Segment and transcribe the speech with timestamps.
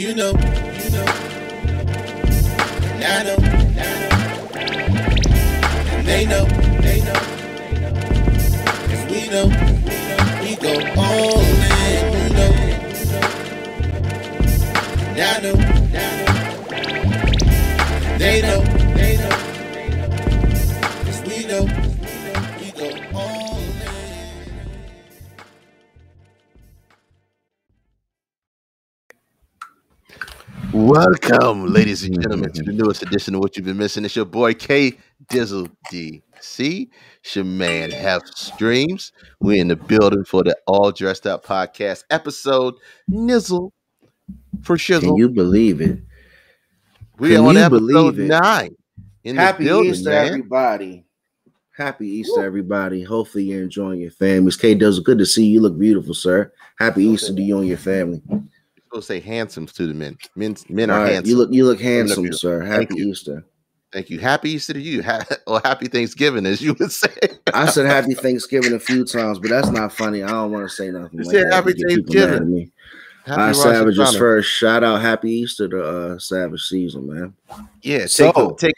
[0.00, 1.04] You know, you know.
[2.94, 3.36] And I know,
[3.76, 4.12] and.
[5.90, 6.46] And they know,
[6.80, 7.20] they know.
[8.88, 9.46] Cause we know,
[10.40, 12.12] we go all in.
[12.16, 12.52] You know,
[15.04, 15.56] and I know,
[15.98, 16.20] and
[18.18, 18.60] They know,
[18.94, 19.39] they know.
[30.90, 34.04] Welcome, ladies and gentlemen, to the newest edition of What You've Been Missing.
[34.04, 34.98] It's your boy K
[35.30, 36.88] Dizzle DC.
[37.22, 39.12] It's your man Have Streams.
[39.38, 42.74] We're in the building for the All Dressed Up podcast episode.
[43.08, 43.70] Nizzle
[44.62, 45.02] for shizzle.
[45.02, 46.00] Can you believe it?
[47.20, 48.26] we can are on you episode believe it?
[48.26, 48.74] nine.
[49.22, 50.26] In Happy the building, Easter, man.
[50.26, 51.04] everybody.
[51.76, 53.04] Happy Easter, everybody.
[53.04, 54.56] Hopefully you're enjoying your families.
[54.56, 55.52] K Dizzle, good to see you.
[55.52, 56.52] You look beautiful, sir.
[56.80, 58.20] Happy Easter to you and your family.
[58.90, 60.18] Supposed to say handsome to the men.
[60.34, 61.30] Men, men All are right, handsome.
[61.30, 62.60] you look you look handsome, sir.
[62.66, 63.10] Thank Happy you.
[63.10, 63.44] Easter.
[63.92, 64.18] Thank you.
[64.18, 65.02] Happy Easter to you.
[65.02, 67.08] Ha- or happy Thanksgiving, as you would say.
[67.54, 70.22] I said happy Thanksgiving a few times, but that's not funny.
[70.24, 71.20] I don't want to say nothing.
[71.20, 72.54] You like said happy to get people mad at Thanksgiving.
[72.54, 72.72] me.
[73.26, 74.50] Happy Uh, Rosh Savage is first.
[74.50, 77.34] Shout out Happy Easter to uh, Savage season, man.
[77.82, 78.74] Yeah, take So- take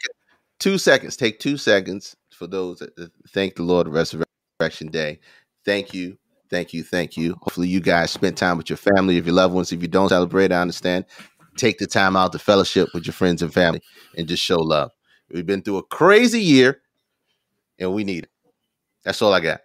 [0.59, 1.15] two seconds.
[1.17, 5.19] Take two seconds for those that that thank the Lord Resurrection Day.
[5.65, 6.17] Thank you,
[6.53, 7.33] thank you, thank you.
[7.41, 9.71] Hopefully, you guys spent time with your family, if your loved ones.
[9.71, 11.05] If you don't celebrate, I understand.
[11.57, 13.81] Take the time out to fellowship with your friends and family
[14.15, 14.91] and just show love.
[15.31, 16.81] We've been through a crazy year,
[17.79, 18.29] and we need it.
[19.03, 19.61] That's all I got.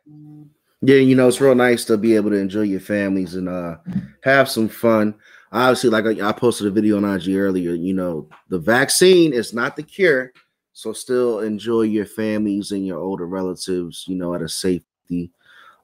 [0.81, 3.77] Yeah, you know, it's real nice to be able to enjoy your families and uh
[4.23, 5.15] have some fun.
[5.53, 9.53] Obviously, like I, I posted a video on IG earlier, you know, the vaccine is
[9.53, 10.33] not the cure.
[10.73, 15.33] So still enjoy your families and your older relatives, you know, at a safety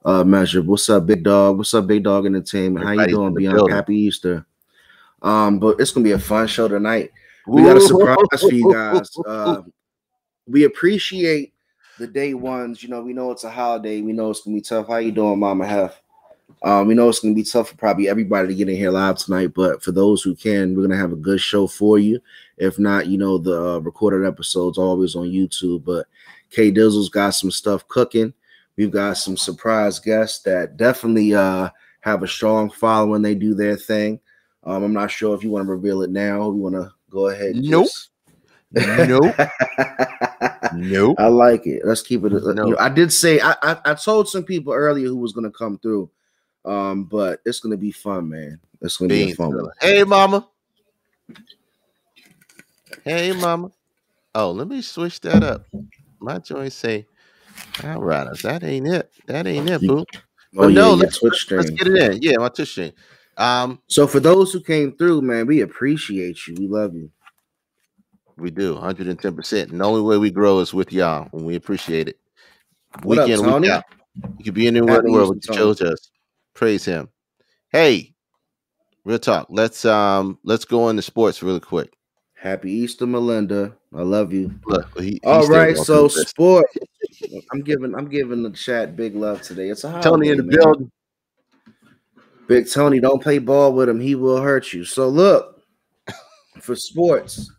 [0.05, 0.61] uh measure.
[0.61, 1.57] What's up, big dog?
[1.57, 2.85] What's up, big dog entertainment?
[2.85, 3.55] How you doing, Beyond?
[3.55, 3.75] building.
[3.75, 4.45] Happy Easter.
[5.21, 7.11] Um, but it's gonna be a fun show tonight.
[7.47, 9.09] We got a surprise for you guys.
[9.25, 9.63] Uh,
[10.47, 11.53] we appreciate
[11.97, 12.83] the day ones.
[12.83, 14.01] You know, we know it's a holiday.
[14.01, 14.87] We know it's gonna be tough.
[14.87, 15.99] How you doing, Mama Hef?
[16.61, 19.17] Um, we know it's gonna be tough for probably everybody to get in here live
[19.17, 22.19] tonight, but for those who can, we're gonna have a good show for you.
[22.57, 25.83] If not, you know, the uh, recorded episodes always on YouTube.
[25.83, 26.05] But
[26.51, 28.33] K Dizzle's got some stuff cooking.
[28.77, 31.69] We've got some surprise guests that definitely uh
[32.01, 33.21] have a strong following.
[33.21, 34.19] They do their thing.
[34.63, 36.43] Um, I'm not sure if you want to reveal it now.
[36.51, 37.55] You want to go ahead.
[37.55, 37.85] and Nope.
[37.85, 38.09] just-
[39.07, 39.35] Nope.
[40.73, 41.15] Nope.
[41.19, 41.83] I like it.
[41.85, 42.33] Let's keep it.
[42.33, 42.65] uh, No.
[42.65, 45.51] You know, I did say I, I I told some people earlier who was gonna
[45.51, 46.09] come through,
[46.65, 48.59] um, but it's gonna be fun, man.
[48.81, 49.53] It's gonna be a fun.
[49.55, 49.69] one.
[49.79, 50.47] Hey, mama.
[53.03, 53.71] Hey, mama.
[54.33, 55.65] Oh, let me switch that up.
[56.19, 57.07] My joint say,
[57.83, 59.11] "All right, that ain't it.
[59.27, 60.05] That ain't it, boo."
[60.57, 62.21] Oh But yeah, no, your let's, let's, let's get it in.
[62.21, 62.93] Yeah, my Twitch stream.
[63.37, 66.55] Um, So for those who came through, man, we appreciate you.
[66.57, 67.11] We love you.
[68.37, 69.35] we do 110.
[69.35, 72.19] percent And the only way we grow is with y'all, and we appreciate it.
[73.03, 73.67] What up, week in, Tony?
[73.67, 73.83] week out.
[74.37, 76.09] You could be anywhere in the world, but you chose us.
[76.53, 77.09] Praise Him.
[77.69, 78.13] Hey,
[79.03, 79.47] real talk.
[79.49, 81.93] Let's um, let's go into sports really quick.
[82.45, 83.75] Happy Easter, Melinda.
[83.91, 84.53] I love you.
[84.67, 86.67] Look, he, All right, so sport.
[87.51, 89.69] I'm giving I'm giving the chat big love today.
[89.69, 90.59] It's a holiday, Tony in the man.
[90.59, 90.91] building.
[92.47, 93.99] Big Tony, don't play ball with him.
[93.99, 94.85] He will hurt you.
[94.85, 95.63] So look
[96.61, 97.51] for sports.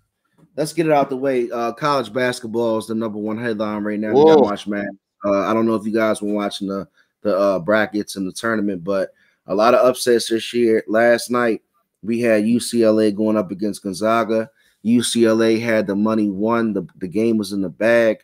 [0.55, 1.51] Let's get it out the way.
[1.51, 4.13] Uh, college basketball is the number one headline right now.
[4.13, 4.71] Got Whoa.
[4.71, 4.97] Man.
[5.25, 6.87] Uh, I don't know if you guys were watching the
[7.23, 9.11] the uh, brackets and the tournament, but
[9.49, 10.85] a lot of upsets this year.
[10.87, 11.63] Last night
[12.05, 14.49] we had UCLA going up against Gonzaga.
[14.87, 16.73] UCLA had the money won.
[16.73, 18.19] The, the game was in the bag.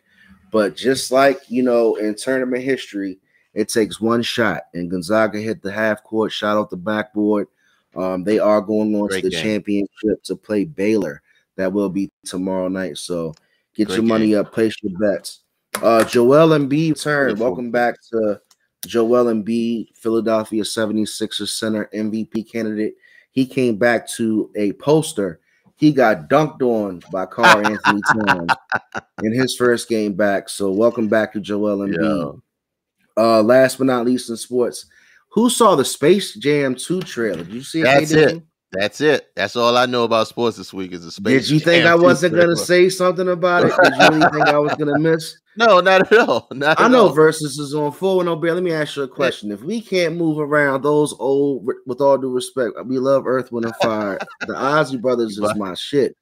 [0.51, 3.19] But just like you know, in tournament history,
[3.53, 7.47] it takes one shot, and Gonzaga hit the half court shot off the backboard.
[7.95, 9.43] Um, they are going on Great to the game.
[9.43, 11.21] championship to play Baylor.
[11.55, 12.97] That will be tomorrow night.
[12.97, 13.35] So
[13.75, 15.41] get Great your money up, place your bets.
[15.81, 17.37] Uh, Joel Embiid turn.
[17.37, 18.39] Welcome back to
[18.85, 22.95] Joel Embiid, Philadelphia 76ers center MVP candidate.
[23.31, 25.39] He came back to a poster.
[25.75, 28.51] He got dunked on by Karl-Anthony Towns
[29.21, 30.49] in his first game back.
[30.49, 31.95] So welcome back to Joel Embiid.
[31.95, 32.43] Yo.
[33.15, 34.85] Uh, last but not least in sports,
[35.29, 37.43] who saw the Space Jam 2 trailer?
[37.43, 37.81] Did you see?
[37.81, 38.23] That's K.
[38.23, 38.43] it.
[38.73, 39.29] That's it.
[39.35, 41.43] That's all I know about sports this week is the space.
[41.43, 43.73] Did you think I wasn't gonna say something about it?
[43.83, 45.37] Did you really think I was gonna miss?
[45.55, 46.47] No, not at all.
[46.51, 47.15] Not I at know all.
[47.15, 48.55] Verzuz is on full and bear.
[48.55, 49.51] Let me ask you a question.
[49.51, 53.67] If we can't move around those old, with all due respect, we love Earth, Wind,
[53.67, 54.17] and Fire.
[54.47, 56.17] the Isley Brothers is my shit.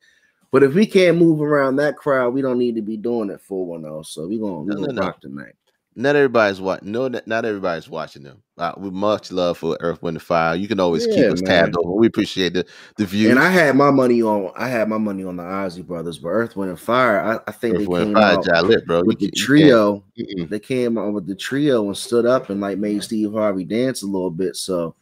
[0.52, 3.40] But if we can't move around that crowd, we don't need to be doing it
[3.40, 4.04] 410.
[4.04, 5.02] So we're gonna, we No, no, gonna no.
[5.02, 5.56] rock tonight.
[5.94, 6.92] Not everybody's watching.
[6.92, 8.42] No, not everybody's watching them.
[8.58, 10.56] Uh, with much love for Earth, Wind, and Fire.
[10.56, 11.92] You can always keep us tabbed over.
[11.92, 12.66] We appreciate the
[12.96, 13.32] the views.
[13.32, 16.30] And I had my money on I had my money on the Isley brothers, but
[16.30, 17.20] Earth, Wind, and Fire.
[17.20, 19.04] I, I think Earth, they Wind, came Fire, out Jai Lit, bro.
[19.04, 20.04] with You the you trio.
[20.48, 24.02] They came out with the trio and stood up and like made Steve Harvey dance
[24.04, 24.56] a little bit.
[24.56, 24.96] So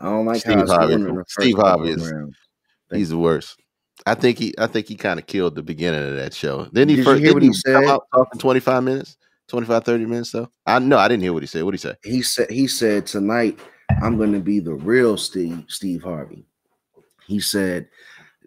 [0.00, 2.12] I don't like Steve how Harvey, going in the Steve Harvey is-
[2.92, 3.60] He's the worst.
[4.06, 6.66] I think he I think he kind of killed the beginning of that show.
[6.72, 7.84] Then he Did you first hear what he come said?
[7.84, 9.16] out talking 25 minutes,
[9.48, 10.48] 25, 30 minutes though.
[10.66, 11.62] I no, I didn't hear what he said.
[11.64, 11.96] What did he say?
[12.02, 13.58] He said he said tonight
[14.02, 16.44] I'm to be the real Steve Steve Harvey.
[17.26, 17.88] He said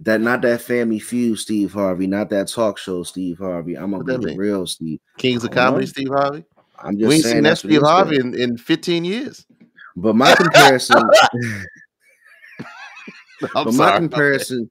[0.01, 3.75] that not that Family Feud Steve Harvey, not that talk show Steve Harvey.
[3.75, 4.99] I'm gonna be the real Steve.
[5.17, 5.89] Kings of Comedy, know.
[5.89, 6.45] Steve Harvey.
[6.81, 9.45] I'm We just ain't saying seen that Steve Harvey in, in 15 years.
[9.95, 10.97] But my comparison,
[13.55, 14.69] I'm but my comparison,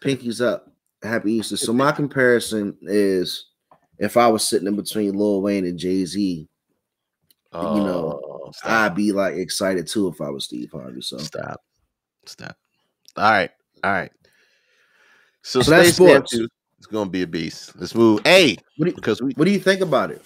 [0.00, 0.68] Pinky's up.
[1.02, 1.56] Happy Easter.
[1.56, 3.51] So my comparison is
[4.02, 6.48] if I was sitting in between Lil Wayne and Jay Z,
[7.54, 11.02] Oh, you know, oh, stop, I'd be like excited too if I was Steve Harvey.
[11.02, 11.60] So stop,
[12.24, 12.56] stop.
[13.16, 13.50] All right,
[13.84, 14.10] all right.
[15.42, 16.32] So, So that's Space Jam sports.
[16.32, 16.48] 2
[16.80, 17.72] is gonna be a beast.
[17.78, 18.20] Let's move.
[18.24, 20.22] Hey, what do you, because we what do you think about it?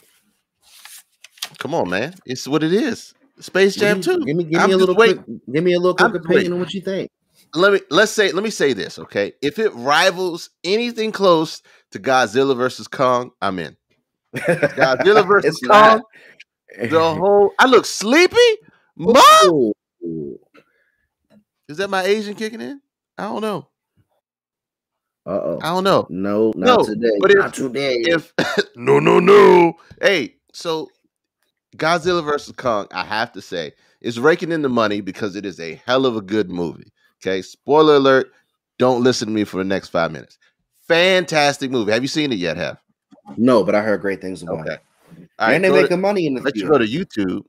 [1.58, 2.14] come on, man.
[2.26, 3.12] It's what it is.
[3.40, 4.24] Space Jam What do you- 2.
[4.26, 5.18] Give me, give me a little quick,
[5.52, 6.52] give me a little I'm quick opinion waiting.
[6.52, 7.10] on what you think.
[7.54, 9.32] Let me let's say let me say this, okay?
[9.42, 11.62] If it rivals anything close
[11.92, 13.76] to Godzilla versus Kong, I'm in.
[14.76, 16.02] Godzilla versus Kong, not.
[16.82, 18.36] the whole I look sleepy.
[18.96, 19.22] Mom,
[20.04, 20.38] Ooh.
[21.68, 22.80] is that my Asian kicking in?
[23.18, 23.68] I don't know.
[25.26, 25.60] Uh-oh.
[25.62, 26.10] I don't know.
[26.10, 27.20] No, not No, today.
[27.20, 27.96] but if- not today.
[28.04, 28.34] If
[28.76, 29.74] no, no, no.
[30.00, 30.90] Hey, so
[31.76, 35.60] Godzilla versus Kong, I have to say, is raking in the money because it is
[35.60, 36.92] a hell of a good movie.
[37.22, 38.32] Okay, spoiler alert.
[38.78, 40.38] Don't listen to me for the next five minutes.
[40.86, 41.92] Fantastic movie.
[41.92, 42.56] Have you seen it yet?
[42.56, 42.78] Have
[43.36, 44.74] no, but I heard great things about okay.
[44.74, 44.80] it.
[45.38, 47.42] All right, and they go to- making money in the let you go to YouTube.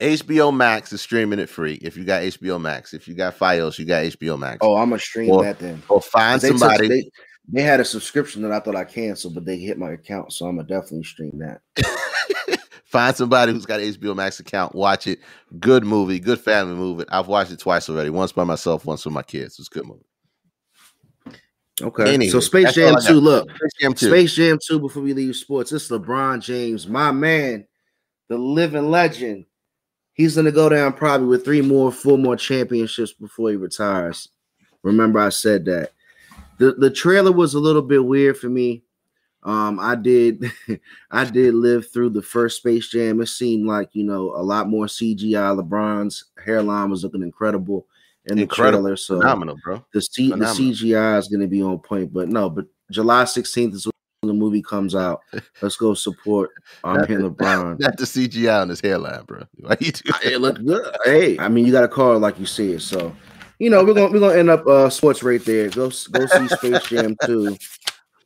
[0.00, 1.74] HBO Max is streaming it free.
[1.82, 4.58] If you got HBO Max, if you got FiOS, you got HBO Max.
[4.60, 5.82] Oh, I'm gonna stream Or- that then.
[5.88, 6.88] or find They, took- somebody.
[6.88, 7.10] they,
[7.50, 10.46] they had a subscription that I thought I canceled, but they hit my account, so
[10.46, 11.60] I'm gonna definitely stream that.
[12.88, 15.18] Find somebody who's got an HBO Max account, watch it.
[15.60, 17.04] Good movie, good family movie.
[17.10, 18.08] I've watched it twice already.
[18.08, 19.58] Once by myself, once with my kids.
[19.58, 20.06] It's a good movie.
[21.82, 22.14] Okay.
[22.14, 23.46] Anyway, so Space Jam 2, look.
[23.50, 24.06] Space Jam 2.
[24.06, 25.70] Space Jam 2 before we leave sports.
[25.70, 27.66] It's LeBron James, my man,
[28.28, 29.44] the living legend.
[30.14, 34.30] He's gonna go down probably with three more, four more championships before he retires.
[34.82, 35.92] Remember, I said that.
[36.56, 38.82] The the trailer was a little bit weird for me.
[39.48, 40.44] Um, I did
[41.10, 43.20] I did live through the first Space Jam.
[43.22, 45.58] It seemed like you know a lot more CGI.
[45.58, 47.86] LeBron's hairline was looking incredible
[48.26, 48.80] in the Incredible.
[48.82, 48.96] trailer.
[48.96, 49.82] So Phenomenal, bro.
[49.94, 53.72] the, C- the CGI is going to be on point, but no, but July 16th
[53.72, 55.20] is when the movie comes out.
[55.62, 56.50] Let's go support
[56.84, 57.80] um, Not him, the- LeBron.
[57.80, 59.44] Not the CGI on his hairline, bro.
[59.60, 60.94] Why you do It looked good.
[61.06, 62.80] Hey, I mean, you got to call it like you see it.
[62.82, 63.16] So,
[63.58, 65.68] you know, we're gonna we're gonna end up uh sports right there.
[65.70, 67.56] Go go see Space Jam 2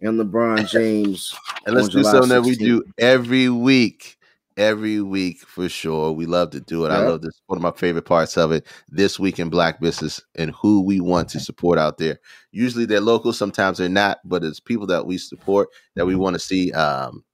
[0.03, 1.35] and LeBron James.
[1.67, 4.19] And let's do July something that we do every week.
[4.59, 6.13] Every week for sure.
[6.13, 6.91] We love to do it.
[6.91, 7.41] I love this.
[7.47, 8.67] One of my favorite parts of it.
[8.87, 12.19] This week in Black business and who we want to support out there.
[12.51, 16.35] Usually they're local, sometimes they're not, but it's people that we support that we want
[16.35, 16.71] to see.
[16.73, 17.25] Um,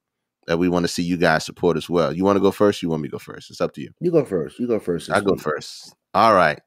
[0.46, 2.10] that we want to see you guys support as well.
[2.12, 2.82] You want to go first?
[2.82, 3.50] You want me to go first?
[3.50, 3.90] It's up to you.
[4.00, 4.58] You go first.
[4.58, 5.10] You go first.
[5.10, 5.94] I go first.
[6.14, 6.58] All right.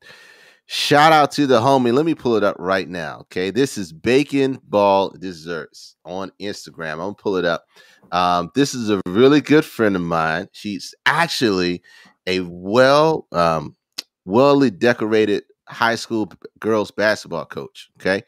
[0.74, 1.94] Shout out to the homie.
[1.94, 3.18] Let me pull it up right now.
[3.24, 3.52] Okay.
[3.52, 6.94] This is Bacon Ball Desserts on Instagram.
[6.94, 7.66] I'm going to pull it up.
[8.14, 10.48] Um, this is a really good friend of mine.
[10.54, 11.82] She's actually
[12.26, 13.76] a well, um,
[14.24, 17.90] well decorated high school girls basketball coach.
[18.00, 18.24] Okay.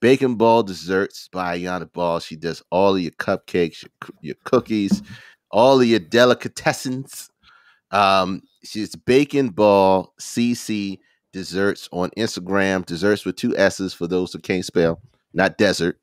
[0.00, 2.20] Bacon Ball Desserts by Ayana Ball.
[2.20, 3.90] She does all of your cupcakes, your,
[4.22, 5.02] your cookies,
[5.50, 7.28] all of your delicatessens.
[7.90, 10.98] Um, she's Bacon Ball CC
[11.32, 12.84] Desserts on Instagram.
[12.86, 15.00] Desserts with two S's for those who can't spell,
[15.32, 15.98] not desert.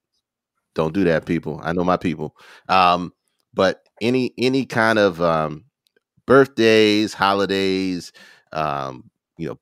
[0.76, 1.60] Don't do that, people.
[1.64, 2.36] I know my people.
[2.68, 3.14] Um,
[3.54, 5.66] but any any kind of um,
[6.26, 8.12] birthdays, holidays,
[8.54, 9.60] um, you know,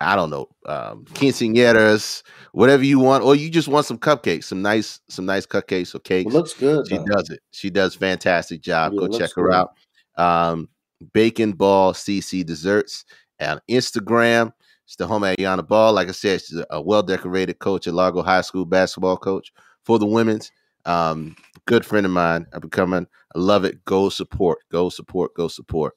[0.00, 2.22] I don't know, um, quinceañeras,
[2.52, 6.00] whatever you want, or you just want some cupcakes, some nice some nice cupcakes or
[6.00, 6.32] cakes.
[6.32, 6.86] It looks good.
[6.88, 7.04] She though.
[7.04, 7.40] does it.
[7.52, 8.92] She does fantastic job.
[8.94, 9.54] Yeah, Go check her good.
[9.54, 9.72] out.
[10.16, 10.68] Um,
[11.12, 13.04] Bacon Ball CC Desserts
[13.40, 14.52] on Instagram.
[14.84, 15.92] It's the home at Ayana Ball.
[15.92, 19.98] Like I said, she's a, well decorated coach at Largo High School basketball coach for
[19.98, 20.52] the women's.
[20.84, 21.36] Um,
[21.66, 22.46] good friend of mine.
[22.52, 23.06] I'm becoming.
[23.34, 23.84] I love it.
[23.84, 24.58] Go support.
[24.70, 25.34] Go support.
[25.34, 25.94] Go support.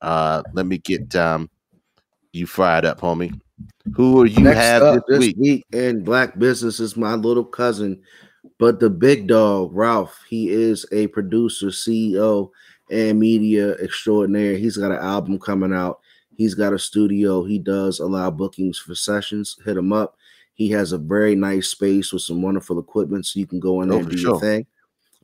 [0.00, 1.50] Uh, let me get um,
[2.32, 3.38] you fired up, homie.
[3.94, 5.36] Who are you Next have up this this week?
[5.36, 8.00] week in Black Business is my little cousin,
[8.60, 10.16] but the big dog, Ralph.
[10.28, 12.50] He is a producer, CEO,
[12.90, 14.56] and media extraordinaire.
[14.56, 16.00] He's got an album coming out.
[16.38, 17.44] He's got a studio.
[17.44, 19.58] He does allow bookings for sessions.
[19.66, 20.16] Hit him up.
[20.54, 23.88] He has a very nice space with some wonderful equipment, so you can go in
[23.90, 24.30] there Oh, and do sure.
[24.30, 24.66] your thing.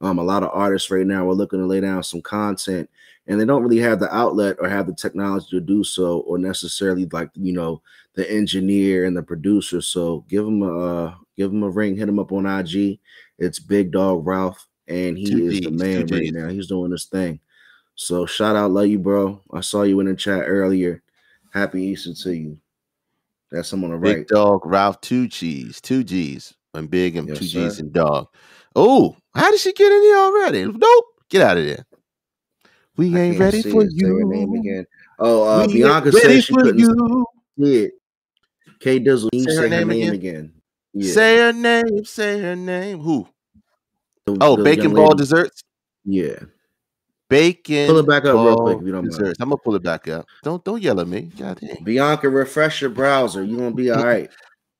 [0.01, 2.91] Um, a lot of artists right now are looking to lay down some content,
[3.29, 6.37] and they don't really have the outlet or have the technology to do so, or
[6.37, 7.81] necessarily like you know
[8.15, 9.81] the engineer and the producer.
[9.81, 11.97] So give him a uh, give him a ring.
[11.97, 12.99] Hit him up on IG.
[13.39, 16.49] It's Big Dog Ralph, and he Two is the Gs, man right now.
[16.49, 17.39] He's doing his thing.
[17.95, 19.41] So shout out, love you, bro.
[19.53, 21.03] I saw you in the chat earlier.
[21.55, 22.59] Happy Easter to you.
[23.51, 26.53] That's someone on the Big dog Ralph two G's, two G's.
[26.75, 27.83] I'm big and Yes, two G's sir.
[27.85, 28.27] and dog.
[28.75, 30.65] Oh, how did she get in here already?
[30.65, 31.05] Nope.
[31.31, 31.87] Get out of there.
[32.97, 33.91] We I ain't ready for it.
[33.93, 34.19] Say you.
[34.19, 34.87] her name again.
[35.21, 37.27] Oh, uh, We Bianca said she couldn't you.
[37.61, 37.93] see it.
[38.81, 40.15] K Dizzle, you Say her name name, again?
[40.15, 40.53] again.
[40.93, 41.13] Yeah.
[41.13, 42.05] Say her name.
[42.05, 42.99] Say her name.
[42.99, 43.29] Who?
[44.27, 45.63] The- Oh, the bacon ball desserts.
[46.05, 46.41] Yeah.
[47.29, 47.87] Bacon.
[47.87, 49.19] Pull it back up real ball quick if you don't mind.
[49.19, 49.41] desserts.
[49.41, 50.27] I'm gonna pull it back up.
[50.43, 51.31] Don't don't yell at me.
[51.39, 51.83] God dang.
[51.83, 53.43] Bianca, refresh your browser.
[53.43, 54.31] You're gonna be all right.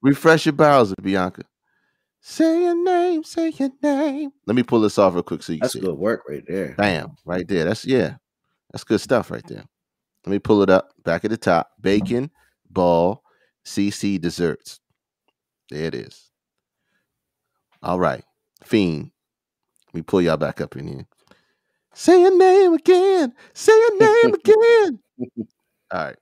[0.03, 1.43] Refresh your browser, Bianca.
[2.21, 3.25] Say your name.
[3.25, 4.33] Say your name.
[4.47, 5.81] Let me pull this off real quick so you can That's see.
[5.81, 6.75] good work right there.
[6.77, 7.65] Bam, right there.
[7.65, 8.17] That's yeah,
[8.73, 9.65] that's good stuff right there.
[10.27, 11.71] Let me pull it up back at the top.
[11.81, 12.31] Bacon
[12.71, 13.23] ball
[13.65, 14.81] CC desserts.
[15.71, 16.31] There it is.
[17.83, 18.25] All right,
[18.65, 19.11] fiend.
[19.89, 21.07] Let me pull y'all back up in here.
[21.95, 23.33] Say your name again.
[23.53, 24.99] Say your name again.
[25.93, 26.17] All right,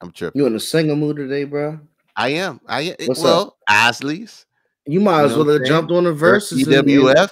[0.00, 0.40] I'm tripping.
[0.40, 1.80] You in a singer mood today, bro?
[2.14, 2.60] I am.
[2.66, 2.94] I am.
[3.06, 4.46] What's well, Isley's.
[4.86, 7.30] You might You as know well have jumped on the Verzuz and, and, EWF.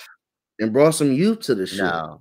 [0.59, 1.85] and brought some youth to the show.
[1.85, 2.21] No,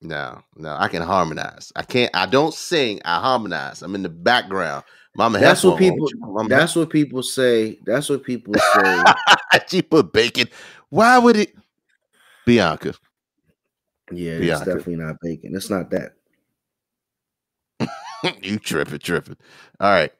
[0.00, 0.76] no, no.
[0.78, 1.72] I can harmonize.
[1.76, 2.10] I can't.
[2.14, 3.00] I don't sing.
[3.04, 3.82] I harmonize.
[3.82, 4.84] I'm in the background.
[5.14, 6.08] Mama, That's what people.
[6.18, 7.78] Mama, That's what people say.
[7.84, 9.02] That's what people say.
[9.68, 10.48] she put bacon.
[10.88, 11.54] Why would it?
[12.46, 12.94] Bianca.
[14.16, 14.64] Yeah, it's Bianca.
[14.66, 15.54] definitely not bacon.
[15.54, 16.12] It's not that.
[18.42, 19.36] you tripping, tripping.
[19.80, 20.12] All right.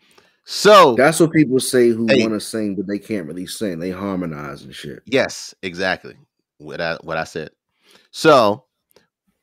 [0.45, 2.21] So That's what people say who Hey.
[2.21, 3.79] want to sing, but they can't really sing.
[3.79, 5.03] They harmonize and shit.
[5.07, 6.17] yes, exactly.
[6.59, 7.51] What I what I said.
[8.11, 8.65] So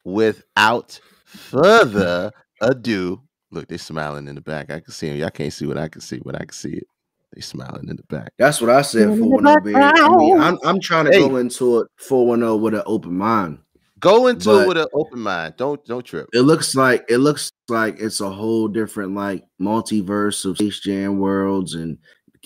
[0.03, 4.71] without further ado, look, they're smiling in the back.
[4.71, 5.17] I can see them.
[5.17, 6.87] Y'all can't see what I can see, but I can see it.
[7.33, 8.33] They smiling in the back.
[8.39, 9.17] That's what I said.
[9.17, 9.83] Four one oh, zero.
[10.03, 11.19] I mean, I'm I'm trying to Hey.
[11.19, 13.59] go into it four one zero with an open mind.
[13.99, 15.55] Go into But- it with an open mind.
[15.57, 16.29] Don't don't trip.
[16.33, 21.19] It looks like it looks like it's a whole different like multiverse of Space Jam
[21.19, 21.97] worlds and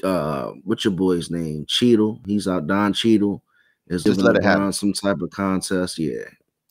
[0.04, 1.66] uh what's your boy's name?
[1.68, 2.22] Cheadle.
[2.26, 2.68] He's out.
[2.68, 3.44] Don Cheadle
[3.88, 4.72] is Just let it happen.
[4.74, 6.00] Some type of contest.
[6.00, 6.24] Yeah,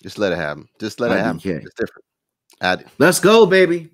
[0.03, 0.69] Just let it happen.
[0.81, 1.39] Just let it happen.
[1.39, 1.62] IDK.
[1.65, 2.05] It's different.
[2.61, 3.91] I, let's go, baby.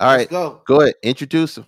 [0.00, 0.62] All right, Let's go.
[0.66, 0.94] go ahead.
[1.02, 1.66] Introduce him.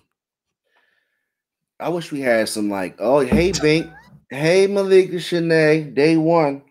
[1.79, 3.87] I wish we had some like, oh hey Bink,
[4.29, 6.61] hey Malika Shanae, day one.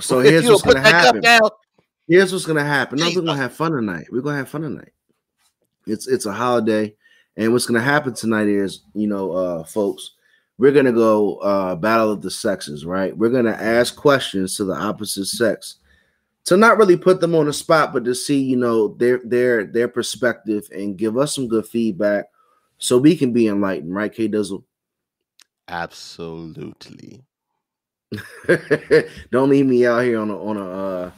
[0.00, 1.20] So here's what's gonna happen.
[1.20, 1.50] down.
[2.08, 2.98] Here's what's gonna happen.
[2.98, 4.06] No, we're gonna have fun tonight.
[4.10, 4.92] We're gonna have fun tonight.
[5.86, 6.94] It's it's a holiday,
[7.36, 10.12] and what's gonna happen tonight is, you know, uh, folks,
[10.58, 13.16] we're gonna go uh battle of the sexes, right?
[13.16, 15.76] We're gonna ask questions to the opposite sex
[16.44, 19.64] to not really put them on the spot, but to see, you know, their their
[19.64, 22.26] their perspective and give us some good feedback
[22.78, 24.64] so we can be enlightened, right, K Dizzle?
[25.68, 27.22] Absolutely.
[29.30, 31.10] Don't leave me out here on a on a uh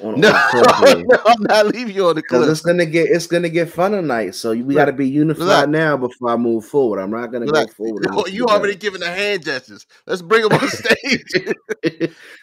[0.00, 2.48] on a, No, on no, I'm not leaving you on the cliff.
[2.48, 4.34] it's gonna get it's gonna get fun tonight.
[4.34, 5.70] So we got to be unified look.
[5.70, 7.00] now before I move forward.
[7.00, 8.06] I'm not gonna go forward.
[8.12, 8.80] you, you already go.
[8.80, 9.86] giving the hand gestures.
[10.06, 11.24] Let's bring them on stage.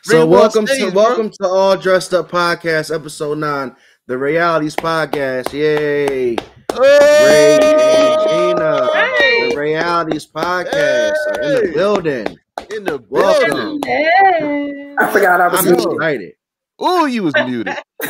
[0.04, 1.04] So welcome stage, to bro.
[1.04, 3.76] welcome to all dressed up podcast episode nine,
[4.08, 5.54] the realities podcast.
[5.54, 6.38] Yay!
[6.74, 9.50] Ray and Gina, Hey.
[9.50, 12.38] the realities podcast are in the building.
[12.76, 13.80] in the Welcome.
[13.80, 13.82] building.
[13.86, 14.96] Yes.
[15.00, 15.92] I forgot I was I'm muted.
[15.94, 16.34] excited.
[16.80, 17.76] Oh, you was muted.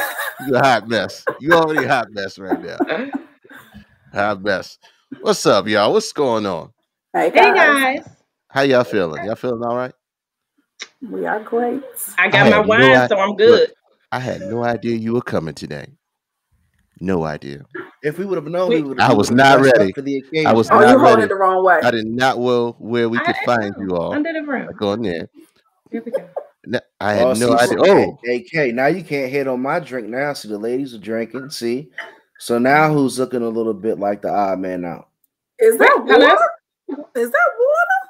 [0.47, 1.23] You a hot mess.
[1.39, 2.77] You already a hot mess right now.
[4.13, 4.77] Hot mess.
[5.21, 5.93] What's up, y'all?
[5.93, 6.73] What's going on?
[7.13, 8.09] Hey Hey guys, guys,
[8.49, 9.23] How y'all feeling?
[9.25, 9.93] Y'all feeling all right?
[11.01, 11.81] we are great.
[12.17, 13.71] I I got my had no wine, so I'm good.
[14.11, 15.87] I had no idea you were coming today.
[17.01, 17.65] No idea.
[18.03, 18.97] If we would have known, We- we.
[18.99, 19.91] I was not ready.
[19.91, 20.47] for the occasion.
[20.47, 21.23] I was Oh, not you ready.
[21.23, 21.79] it the wrong way.
[21.83, 23.81] I did not know where we I could find am.
[23.81, 24.13] you all.
[24.13, 24.67] Under the room.
[24.67, 25.27] Like oh, on there.
[25.91, 26.29] Here we go.
[26.67, 27.77] No- I had Oh, no see, idea.
[27.79, 28.73] Oh, AK.
[28.73, 30.07] Now you can't hit on my drink.
[30.07, 31.49] Now see the ladies are drinking.
[31.51, 31.89] See,
[32.39, 35.09] so now who's looking a little bit like the odd man out?
[35.59, 36.37] Is that water?
[37.15, 38.09] Is that water?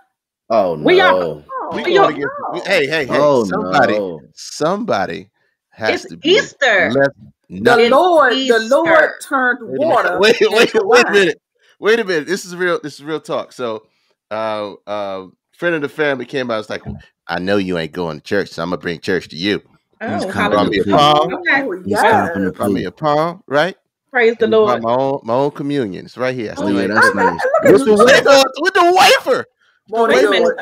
[0.51, 1.43] Oh We are- no!
[1.51, 2.27] Oh, we We going are- against.
[2.53, 2.61] no.
[2.65, 3.17] Hey, hey, hey!
[3.19, 4.21] oh somebody, no!
[4.35, 5.29] somebody
[5.71, 6.91] has It's to be Easter.
[6.91, 7.15] left.
[7.49, 8.59] The No, It's Lord, the Easter.
[8.59, 9.87] Lord turned wait, a minute.
[9.87, 10.19] water.
[10.19, 11.41] wait, wait, into wait a minute.
[11.79, 12.27] Wait a minute.
[12.27, 12.79] This is real.
[12.81, 13.51] This is real talk.
[13.51, 13.85] So,
[14.31, 16.55] uh, uh, friend of the family came by.
[16.55, 16.83] I was like,
[17.27, 19.59] I know you ain't going to church, so I'm gonna bring church to you.
[20.01, 21.33] He's Oh, copping Brought me the a palm.
[21.33, 21.61] Okay.
[21.63, 22.01] Oh, He's yes.
[22.29, 23.75] copping Brought me a palm, right?
[24.11, 24.81] Praise the Lord.
[24.81, 26.05] my own my own communion.
[26.05, 26.51] It's right here.
[26.51, 27.39] I Oh still yeah, ain't- that's nice.
[27.43, 28.43] look at with the wafer.
[28.61, 29.45] With the wafer.
[29.89, 30.57] Won't Wait a minute.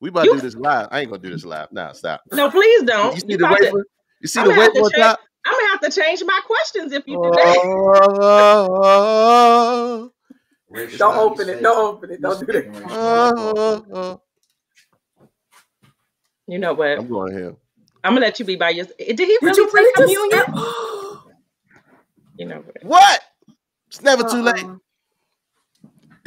[0.00, 0.88] We about You- to do this live.
[0.90, 1.68] I ain't gonna do this live.
[1.72, 2.22] Nah, stop.
[2.32, 3.14] No, please don't.
[3.14, 3.84] You see You the about to- wafer?
[4.22, 5.20] You see I'm the wafer on top?
[5.50, 7.56] I'm gonna have to change my questions if you do that.
[10.98, 11.60] Don't open it.
[11.62, 12.20] Don't open it.
[12.22, 14.20] Don't do that.
[16.46, 16.98] You know what?
[16.98, 17.56] I'm going here.
[18.04, 18.96] I'm gonna let you be by yourself.
[18.98, 20.44] Did he Did really you really take just communion?
[22.38, 22.84] You know what?
[22.84, 23.20] What?
[23.88, 24.52] It's never too uh-uh.
[24.52, 24.64] late.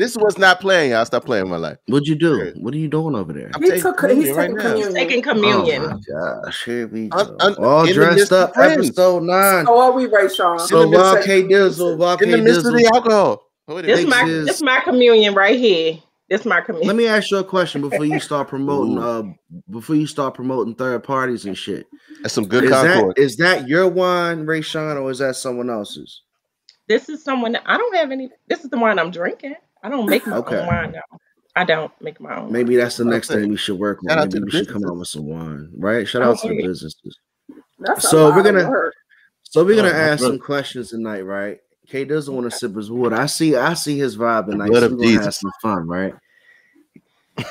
[0.04, 1.06] This was not playing, y'all.
[1.06, 1.78] Stop playing my life.
[1.88, 2.52] What'd you do?
[2.58, 3.52] What are you doing over there?
[3.56, 3.98] I'm He taking took.
[3.98, 4.64] communion He's right taking now.
[4.64, 4.94] communion.
[4.94, 5.82] Taking communion.
[5.84, 7.18] Oh my gosh, here we go.
[7.20, 8.88] Un- un- All in the dressed up, friends.
[8.90, 9.66] episode nine.
[9.66, 10.60] So are we Ray Sean?
[10.60, 13.50] So in the midst Wild of- K Dizzle, In the midst of the alcohol.
[13.70, 14.06] Oh, This is.
[14.06, 16.00] This my is- this my communion right here.
[16.30, 16.88] This my communion.
[16.88, 18.98] Let me ask you a question before you start promoting.
[18.98, 19.24] Uh,
[19.72, 21.86] before you start promoting third parties and shit.
[22.22, 23.18] That's some good Is that concord.
[23.20, 26.24] is that your wine, Ray Sean, or is that someone else's?
[26.90, 28.30] This is someone that I don't have any.
[28.50, 29.56] This is the wine I'm drinking.
[29.84, 30.58] I don't make my Okay.
[30.58, 31.20] own wine now.
[31.56, 32.52] I don't make my own.
[32.52, 33.42] Maybe that's the next Okay.
[33.42, 34.10] thing we should work on.
[34.18, 34.92] Shout Maybe we should come businesses.
[34.92, 36.08] out with some wine, right?
[36.08, 36.64] Shout out to the Okay.
[36.68, 37.20] businesses.
[37.80, 38.92] That's So we're gonna-
[39.44, 41.60] So we're gonna Oh, my ask some questions tonight, right?
[41.88, 43.16] K doesn't want to sip his water.
[43.16, 44.70] I see, I see his vibe tonight.
[44.70, 46.16] blood So of we're gonna have some fun, right?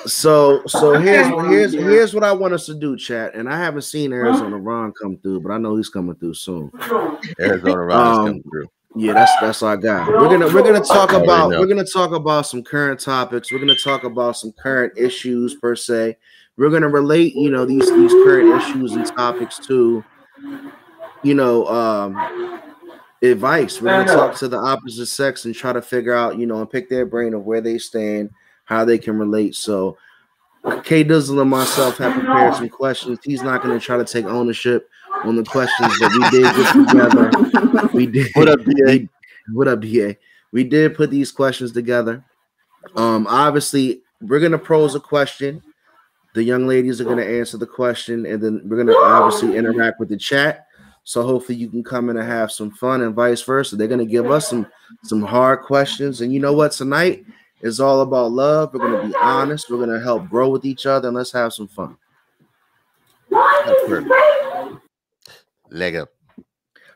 [0.06, 3.34] So, so here's here's here's what I want us to do, chat.
[3.34, 6.72] And I haven't seen Arizona Ron come through, but I know he's coming through soon.
[7.40, 8.68] Arizona Ron is Um, coming through.
[8.94, 10.06] Yeah, that's that's our guy.
[10.06, 13.50] We're gonna we're gonna talk about we're gonna talk about some current topics.
[13.50, 16.18] We're gonna talk about some current issues per se.
[16.58, 20.04] We're gonna relate, you know, these these current issues and topics to,
[21.22, 22.60] you know, um,
[23.22, 23.80] advice.
[23.80, 26.70] We're gonna talk to the opposite sex and try to figure out, you know, and
[26.70, 28.30] pick their brain of where they stand,
[28.64, 29.54] how they can relate.
[29.54, 29.96] So,
[30.84, 33.20] K Dizzle and myself have prepared some questions.
[33.24, 34.90] He's not gonna try to take ownership
[35.24, 37.88] on the questions that we did get together.
[37.94, 38.30] We did.
[38.34, 38.84] What up, DA?
[38.86, 39.08] we-
[39.52, 40.16] what up, DA?
[40.52, 42.24] We did put these questions together.
[42.94, 45.62] Um, obviously, we're gonna pose a question.
[46.34, 50.08] The young ladies are gonna answer the question, and then we're gonna obviously interact with
[50.10, 50.66] the chat.
[51.04, 53.76] So hopefully you can come in and have some fun, and vice versa.
[53.76, 54.66] They're gonna give us some
[55.02, 56.72] some hard questions, and you know what?
[56.72, 57.24] Tonight
[57.62, 58.72] is all about love.
[58.72, 59.70] We're gonna be honest.
[59.70, 61.96] We're gonna help grow with each other, and let's have some fun.
[65.72, 66.18] That's perfect.
[66.18, 66.44] Lego.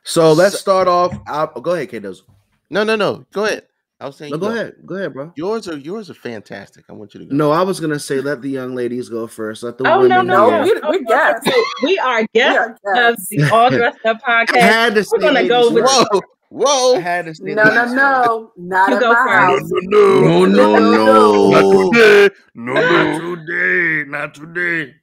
[0.05, 1.17] So let's start off.
[1.27, 2.01] I'll, go ahead, K.
[2.01, 2.23] Dizzle.
[2.71, 3.25] No, no, no.
[3.33, 3.67] Go ahead.
[3.99, 4.31] I was saying.
[4.31, 4.75] No, you go ahead.
[4.85, 5.33] Go ahead, bro.
[5.37, 6.85] Yours are yours are fantastic.
[6.89, 7.35] I want you to go.
[7.35, 9.62] No, I was gonna say let the young ladies go first.
[9.62, 10.27] Let the Oh no women.
[10.27, 10.65] no No, no!
[10.65, 10.81] here.
[10.91, 11.49] we- we guessed.
[11.83, 14.61] We are Yeah, guests of the All Dressed Up I podcast.
[14.61, 16.97] had to We're gonna go with- Whoa, whoa.
[16.97, 19.62] I had to No, no, no, not You at go my first.
[19.62, 19.71] house.
[19.73, 22.35] No, no, no, Not today.
[22.55, 23.35] No, Not no.
[23.37, 24.11] today.
[24.11, 24.95] Not today.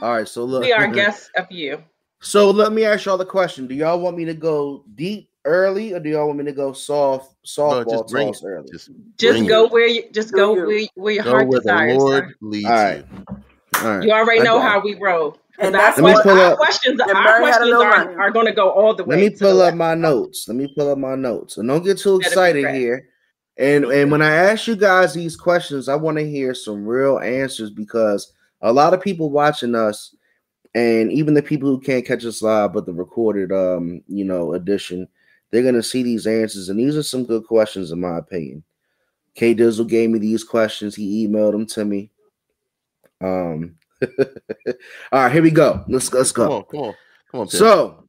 [0.00, 0.62] All right, so look.
[0.62, 1.82] We are guests of you.
[2.20, 5.92] So let me ask y'all the question: Do y'all want me to go deep early,
[5.94, 8.46] or do y'all want me to go soft, Bro, softball just bring toss it.
[8.46, 8.70] early?
[8.70, 9.72] Just Just go it.
[9.72, 10.66] where you just go you.
[10.66, 11.98] where, where your Go heart where the desires.
[11.98, 13.04] Lord leads All right.
[13.10, 13.26] you.
[13.80, 14.02] All right.
[14.04, 15.38] You already know how we roll.
[15.60, 17.82] And that's Let me what pull our up- questions, And our Mary had a questions
[17.82, 19.16] are, are going to go all the way.
[19.16, 19.76] Let me pull up left.
[19.76, 20.46] my notes.
[20.46, 21.56] Let me pull up my notes.
[21.58, 23.08] And don't get too excited here.
[23.58, 27.18] And and when I ask you guys these questions, I want to hear some real
[27.18, 30.14] answers because a lot of people watching us,
[30.78, 34.52] and even the people who can't catch us live, but the recorded um, you know,
[34.52, 35.08] edition,
[35.50, 36.68] they're gonna see these answers.
[36.68, 38.62] And these are some good questions, in my opinion.
[39.34, 42.10] K Dizzle gave me these questions, he emailed them to me.
[43.20, 44.74] Um all
[45.12, 45.84] right, here we go.
[45.88, 46.44] Let's let's go.
[46.44, 46.94] Come on, come on,
[47.32, 47.46] come on.
[47.48, 47.58] Pimp.
[47.58, 48.04] So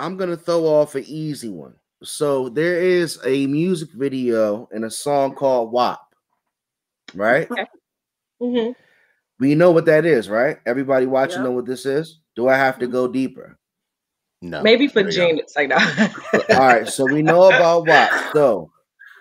[0.00, 1.74] I'm gonna throw off an easy one.
[2.02, 6.00] So there is a music video and a song called WAP,
[7.14, 7.48] right?
[8.40, 8.74] Mhm.
[9.40, 10.58] We know what that is, right?
[10.66, 11.44] Everybody watching Yep.
[11.44, 12.20] know what this is.
[12.36, 12.92] Do I have to mm-hmm.
[12.92, 13.58] go deeper?
[14.42, 15.26] no, Maybe for there you go.
[15.28, 16.14] Gene, it's like that.
[16.50, 18.10] All right, so we know about WAP.
[18.34, 18.70] So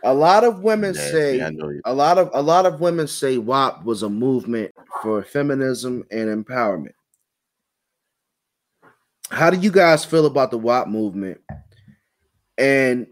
[0.04, 1.82] a lot of women Yeah, say yeah, I know you.
[1.86, 6.46] a lot of a lot of women say WAP was a movement for feminism and
[6.46, 6.92] empowerment.
[9.30, 11.42] How do you guys feel about the WAP movement?
[12.58, 13.08] And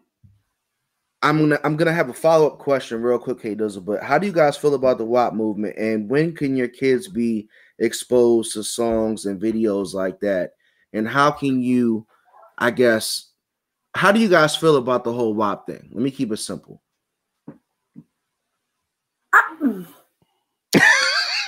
[1.26, 3.84] I'm gonna I'm gonna have a follow up question real quick, K Dizzle.
[3.84, 5.76] But how do you guys feel about the WAP movement?
[5.76, 7.48] And when can your kids be
[7.80, 10.52] exposed to songs and videos like that?
[10.94, 12.06] And how can you,
[12.60, 13.32] I guess,
[13.96, 15.90] how do you guys feel about the whole WAP thing?
[15.92, 16.82] Let me keep it simple.
[19.34, 19.86] I-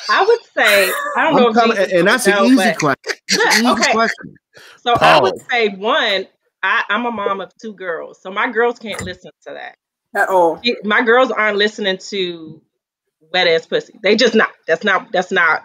[0.09, 2.79] I would say I don't know I'm if coming, and that's an know, easy but-
[2.79, 3.13] question.
[3.27, 3.91] It's easy Okay.
[3.91, 4.35] question.
[4.81, 6.27] So I would say one.
[6.63, 9.75] I, I'm a mom of two girls, so my girls can't listen to that.
[10.15, 10.61] At all.
[10.83, 12.61] My girls aren't listening to
[13.33, 13.99] wet ass pussy.
[14.01, 14.49] They just not.
[14.67, 15.11] That's not.
[15.11, 15.63] That's not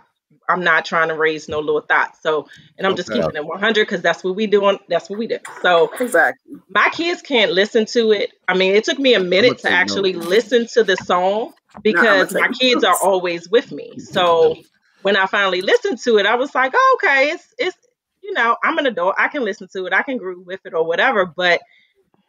[0.48, 2.20] I'm not trying to raise no little thoughts.
[2.22, 3.20] So, and I'm just Okay.
[3.20, 4.78] keeping it 100 because that's what we doing.
[4.88, 5.38] That's what we do.
[5.62, 6.57] So, Exactly.
[6.68, 8.31] my kids can't listen to it.
[8.48, 10.26] I mean, it took me a minute to actually notes.
[10.26, 11.52] listen to the song
[11.83, 13.98] because my take kids are always with me.
[13.98, 14.55] So
[15.02, 17.76] when I finally listened to it, I was like, oh, okay, it's it's
[18.22, 19.16] you know, I'm an adult.
[19.18, 19.94] I can listen to it.
[19.94, 21.26] I can groove with it or whatever.
[21.26, 21.61] But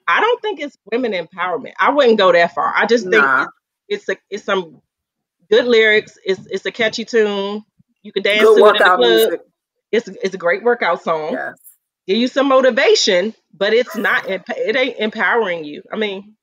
[0.08, 1.74] I don't think it's women empowerment.
[1.80, 2.74] I wouldn't go that far.
[2.76, 3.44] I just think Nah.
[3.90, 4.82] it's, it's a it's some
[5.50, 6.18] good lyrics.
[6.26, 7.64] It's it's a catchy tune.
[8.04, 9.00] You can dance Good to it in the club.
[9.00, 9.42] music.
[9.92, 11.56] It's it's a great workout song Yes.
[12.08, 14.26] give you some motivation, but it's not
[14.58, 15.84] it ain't empowering you.
[15.92, 16.36] I mean,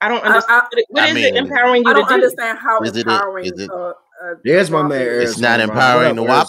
[0.00, 0.62] I don't understand.
[0.62, 2.14] I, what it- I is it empowering you I to don't do?
[2.14, 3.46] understand how Is it empowering.
[3.46, 5.02] is it- uh, uh, There's my rock man.
[5.02, 5.38] is.
[5.38, 6.48] Arizona not empowering the up,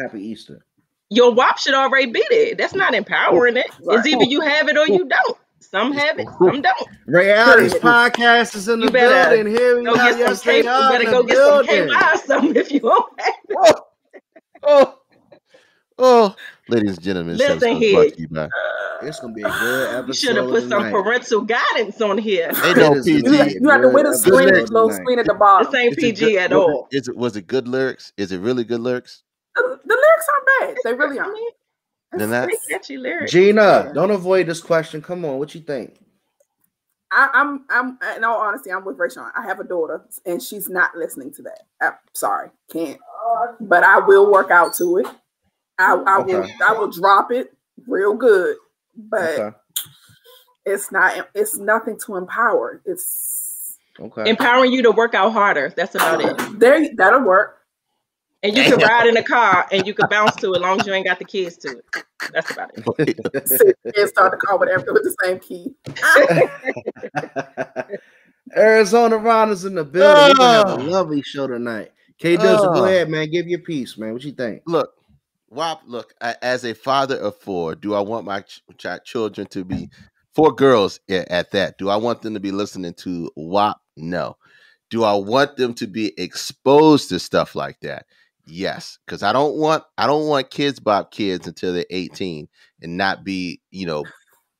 [0.00, 0.66] Happy Easter.
[1.10, 2.54] Your WAP should already be there.
[2.56, 3.66] That's not empowering it.
[3.84, 3.98] Right.
[3.98, 5.36] It's either you have it or you don't.
[5.60, 6.88] Some have it, some don't.
[7.06, 7.82] Reality's Period.
[7.82, 9.54] podcast is in the You better building.
[9.54, 9.96] Here we Go are.
[9.96, 10.56] get some Yes, K.
[10.58, 11.88] You they are better go the get some building.
[11.88, 13.56] KY or something if you don't have it.
[13.56, 13.74] Oh,
[14.62, 14.98] oh,
[15.98, 16.36] oh.
[16.68, 17.94] ladies and gentlemen, this Listen is here.
[17.94, 18.48] brought to you by uh,
[19.02, 20.06] It's gonna be a good episode.
[20.08, 20.90] You should have put some tonight.
[20.92, 22.50] parental guidance on here.
[22.64, 23.22] Ain't no It is You, PG.
[23.22, 25.34] gonna be have- you have to good win a screen, lyrics little screen at the
[25.34, 25.70] bottom.
[25.72, 26.88] This ain't PG good- at was all.
[26.92, 28.12] It, is it was it good lyrics?
[28.16, 29.22] Is it really good lyrics?
[29.56, 30.76] The, the lyrics aren't bad.
[30.84, 31.32] They really aren't.
[31.34, 31.50] mean,
[32.12, 33.32] Then that pretty catchy lyrics.
[33.32, 33.92] Gina, Yeah.
[33.92, 35.02] don't avoid this question.
[35.02, 35.98] Come on, what you think?
[37.12, 39.30] I, I'm, I'm, in all honesty, I'm with Rayshawn.
[39.36, 41.60] I have a daughter, and she's not listening to that.
[41.80, 42.98] I'm sorry, can't.
[43.60, 45.06] But I will work out to it.
[45.78, 47.54] I, I will, I will drop it
[47.86, 48.56] real good.
[48.96, 49.56] But Okay,
[50.64, 52.80] it's not, it's nothing to empower.
[52.86, 54.28] It's okay.
[54.28, 55.72] Empowering you to work out harder.
[55.76, 56.58] That's about it.
[56.58, 56.88] there.
[56.96, 57.58] That'll work.
[58.46, 60.80] And you can ride in a car and you can bounce to it as long
[60.80, 61.84] as you ain't got the kids to it.
[62.32, 63.48] That's about it.
[63.48, 65.74] Sit and start the car with everything with the same key.
[68.56, 70.28] Arizona Ron is in the building.
[70.30, 70.84] We're gonna have a Oh.
[70.90, 71.90] lovely show tonight.
[72.18, 72.72] K Dubs, Oh.
[72.72, 72.86] go ah.
[72.86, 73.28] ahead, man.
[73.30, 74.12] Give your piece, man.
[74.12, 74.62] What you think?
[74.66, 74.92] look,
[75.50, 79.46] WAP, look, I, as a father of four, do I want my ch- ch- children
[79.48, 79.90] to be
[80.34, 81.78] four girls a- at that?
[81.78, 83.78] Do I want them to be listening to WAP?
[83.96, 84.36] No.
[84.90, 88.06] Do I want them to be exposed to stuff like that?
[88.46, 92.48] Yes, because I don't want I don't want Kidz Bop kids until they're 18
[92.80, 94.04] and not be, you know,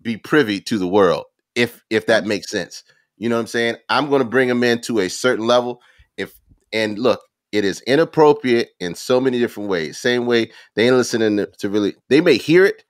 [0.02, 1.24] be privy to the world.
[1.54, 2.28] If if that mm-hmm.
[2.30, 2.82] makes sense.
[3.16, 3.76] You know what I'm saying?
[3.88, 5.80] I'm going to bring them in to a certain level.
[6.16, 6.38] If
[6.72, 7.20] and look,
[7.52, 9.98] it is inappropriate in so many different ways.
[9.98, 11.94] Same way they ain't listening to, to really.
[12.08, 12.84] They may hear it,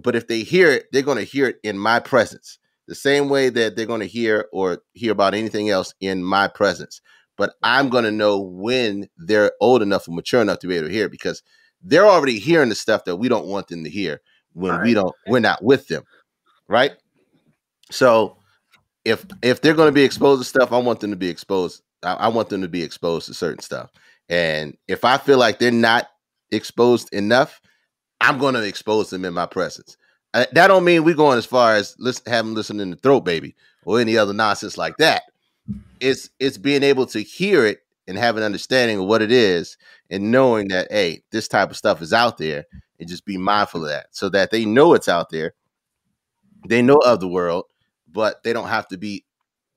[0.00, 2.58] but if they hear it, they're going to hear it in my presence.
[2.88, 6.46] The same way that they're going to hear or hear about anything else in my
[6.46, 7.00] presence.
[7.36, 10.88] But I'm going to know when they're old enough and mature enough to be able
[10.88, 11.42] to hear because
[11.82, 14.20] they're already hearing the stuff that we don't want them to hear
[14.54, 15.14] when we don't.
[15.26, 16.04] We're not with them,
[16.68, 16.92] right?
[17.90, 18.38] So
[19.04, 21.82] if if they're going to be exposed to stuff, I want them to be exposed.
[22.02, 23.90] I, I want them to be exposed to certain stuff.
[24.28, 26.08] And if I feel like they're not
[26.50, 27.60] exposed enough,
[28.20, 29.96] I'm going to expose them in my presence.
[30.34, 33.20] Uh, that don't mean we're going as far as listen, have them listening to Throat
[33.24, 35.22] Baby or any other nonsense like that.
[36.00, 39.76] It's it's being able to hear it and have an understanding of what it is
[40.10, 42.64] and knowing that hey, this type of stuff is out there
[42.98, 45.54] and just be mindful of that so that they know it's out there.
[46.68, 47.64] They know of the world,
[48.10, 49.24] but they don't have to be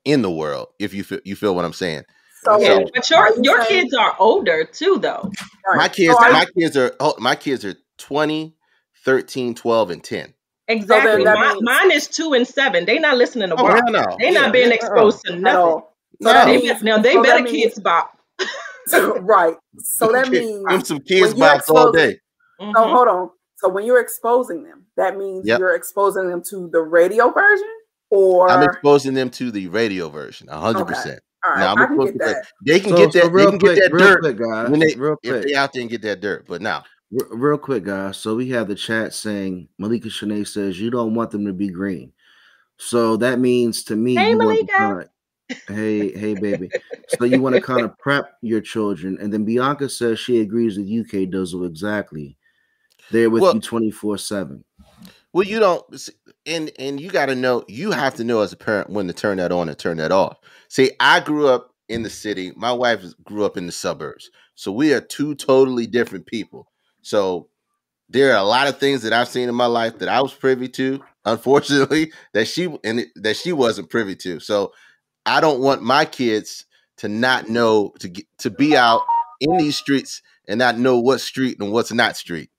[0.04, 0.68] in the world.
[0.78, 2.04] If you feel you feel what I'm saying.
[2.42, 5.30] So, Yeah, but your your kids are older too, though.
[5.74, 8.54] My kids, So my kids are oh, my kids are 20,
[9.04, 10.34] 13, 12, and 10.
[10.70, 11.24] Exactly.
[11.24, 12.84] that Mi- means- mine is two and seven.
[12.84, 13.84] They not listening to Oh, WAP.
[13.88, 14.04] no.
[14.18, 15.56] They Yeah, not being yeah, exposed to nothing.
[15.58, 15.96] all.
[16.22, 16.44] So No.
[16.44, 18.12] They, means, be- now they so better means- Kidz Bop.
[19.20, 19.56] right.
[19.78, 22.20] So that means I'm some kids when you're box all exposing- day.
[22.60, 22.72] Mhm.
[22.74, 23.30] So hold on.
[23.56, 25.58] So when you're exposing them, that means Yep.
[25.58, 27.68] you're exposing them to the radio version,
[28.10, 31.20] or I'm exposing them to the radio version, hundred percent.
[31.46, 32.46] all right, Now I'm I can get that.
[32.66, 33.32] They can So- get so that.
[33.32, 34.70] They can quick, get that dirt quick, guys.
[34.70, 36.44] when they real if they out there and get that dirt.
[36.48, 38.16] But now, R- real quick, guys.
[38.18, 41.68] So we have the chat saying Malika Shanae says you don't want them to be
[41.68, 42.12] green.
[42.76, 44.72] So that means to me, Hey, you to Malika.
[44.72, 46.70] kind of, hey, hey, baby.
[47.08, 50.78] So you want to kind of prep your children, and then Bianca says she agrees
[50.78, 52.36] with UK K Dizzle, exactly.
[53.10, 54.64] They're with Well- you twenty four seven.
[55.32, 56.08] well, you don't,
[56.46, 57.64] and and you got to know.
[57.68, 60.12] You have to know as a parent when to turn that on and turn that
[60.12, 60.38] off.
[60.68, 62.52] See, I grew up in the city.
[62.56, 66.69] My wife grew up in the suburbs, so we are two totally different people.
[67.02, 67.48] So
[68.08, 70.34] there are a lot of things that I've seen in my life that I was
[70.34, 74.40] privy to, unfortunately, that she and that she wasn't privy to.
[74.40, 74.72] So
[75.26, 76.66] I don't want my kids
[76.98, 79.02] to not know to get to be out
[79.40, 82.50] in these streets and not know what's street and what's not street.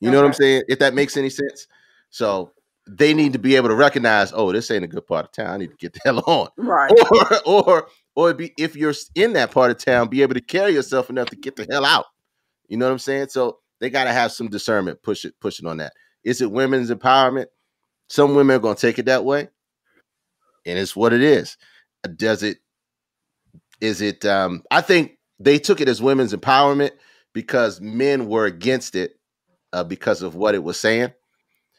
[0.00, 0.62] You know what I'm saying?
[0.68, 1.66] If that makes any sense.
[2.10, 2.52] So
[2.86, 5.48] they need to be able to recognize, oh, this ain't a good part of town.
[5.48, 6.48] I need to get the hell on.
[6.56, 6.92] Right.
[7.10, 10.72] Or or or be if you're in that part of town, be able to carry
[10.72, 12.06] yourself enough to get the hell out.
[12.68, 13.28] You know what I'm saying?
[13.28, 15.92] So they got to have some discernment, push it, push it on that.
[16.24, 17.46] Is it women's empowerment?
[18.08, 19.48] Some women are going to take it that way,
[20.66, 21.56] and it's what it is.
[22.16, 22.58] Does it?
[23.80, 24.24] Is it?
[24.24, 26.92] Um, I think they took it as women's empowerment
[27.34, 29.12] because men were against it
[29.72, 31.12] uh, because of what it was saying.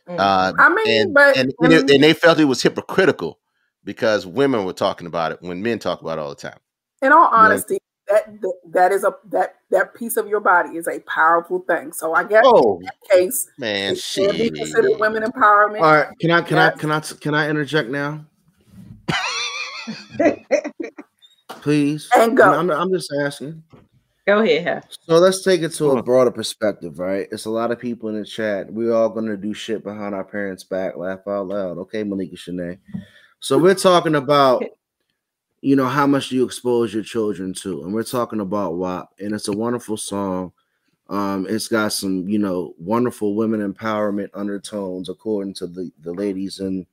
[0.07, 0.19] Mm.
[0.19, 3.39] Uh, I mean, and, but and, and, it- and they felt it was hypocritical
[3.83, 6.59] because women were talking about it when men talk about it all the time.
[7.01, 10.87] in all honesty, that, that that is a that that piece of your body is
[10.87, 11.93] a powerful thing.
[11.93, 15.81] So I guess Oh in that case, man, it can be considered women empowerment.
[15.81, 18.25] All right, can I can I can I can I interject now?
[21.61, 22.09] Please.
[22.15, 22.53] And go.
[22.53, 23.63] I'm, I'm just asking.
[24.25, 27.27] Go ahead, So let's take it to a broader perspective, right?
[27.31, 28.71] It's a lot of people in the chat.
[28.71, 31.79] We're all gonna do shit behind our parents' back, laugh out loud.
[31.79, 32.77] Okay, Malika Shanae.
[33.39, 34.63] So we're talking about,
[35.61, 39.13] you know, how much do you expose your children to, and we're talking about WAP,
[39.19, 40.51] and it's a wonderful song.
[41.09, 46.59] Um, it's got some, you know, wonderful women empowerment undertones, according to the the ladies
[46.59, 46.85] in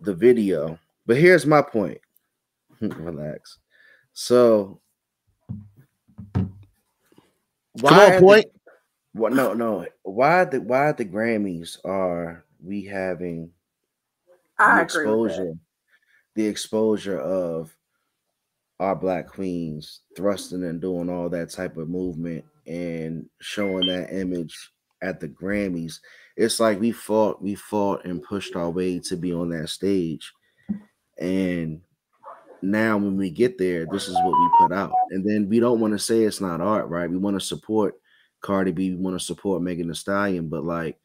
[0.00, 0.78] the video.
[1.06, 2.00] But here's my point.
[2.80, 3.58] Relax.
[4.14, 4.80] So
[6.34, 6.52] Come
[7.72, 8.46] why on, point.
[8.52, 9.32] The, what?
[9.32, 9.86] No, no.
[10.02, 13.50] Why the why the Grammys are we having
[14.58, 15.34] I the agree with that.
[15.34, 15.58] exposure,
[16.34, 17.74] the exposure of
[18.80, 24.70] our black queens thrusting and doing all that type of movement and showing that image
[25.02, 25.98] at the Grammys.
[26.36, 30.32] It's like we fought, we fought and pushed our way to be on that stage.
[31.18, 31.82] And
[32.62, 34.92] now when we get there, this is what we put out.
[35.10, 37.10] And then we don't want to say it's not art, right?
[37.10, 37.94] We want to support
[38.40, 40.98] Cardi B, we want to support Megan Thee Stallion, but like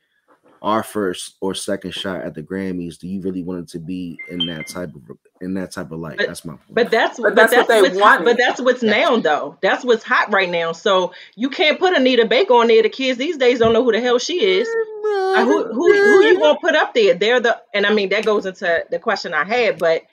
[0.61, 4.17] our first or second shot at the Grammys, do you really want it to be
[4.29, 6.17] in that type of in that type of light?
[6.17, 6.61] But- That's my point.
[6.69, 8.25] But that's But but, that's that's, what they what's wanted.
[8.25, 9.57] but that's what's now though.
[9.61, 10.71] That's what's hot right now.
[10.71, 12.83] So you can't put Anita Baker on there.
[12.83, 14.67] The kids these days don't know who the hell she is.
[15.03, 17.13] Like, who who who you gonna put up there?
[17.13, 20.03] They're the and I mean that goes into the question I had, but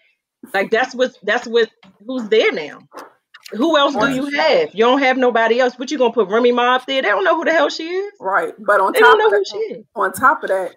[0.53, 1.71] like that's what that's what
[2.07, 2.81] who's there now.
[3.57, 4.75] Who else do you have?
[4.75, 5.79] You don't have nobody else.
[5.79, 7.03] What you gonna put Remy Ma up there?
[7.03, 8.13] They don't know who the hell she is.
[8.21, 8.55] Right.
[8.59, 9.85] But on They top don't know of who that, she is.
[9.95, 10.77] on top of that,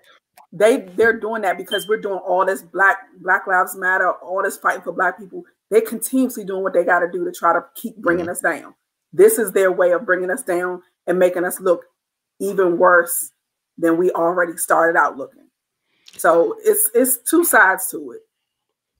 [0.52, 4.58] they they're doing that because we're doing all this black Black Lives Matter, all this
[4.58, 5.44] fighting for black people.
[5.70, 8.32] They continuously doing what they got to do to try to keep bringing mm-hmm.
[8.32, 8.74] us down.
[9.12, 11.86] This is their way of bringing us down and making us look
[12.40, 13.32] even worse
[13.78, 15.48] than we already started out looking.
[16.16, 18.22] So it's it's two sides to it.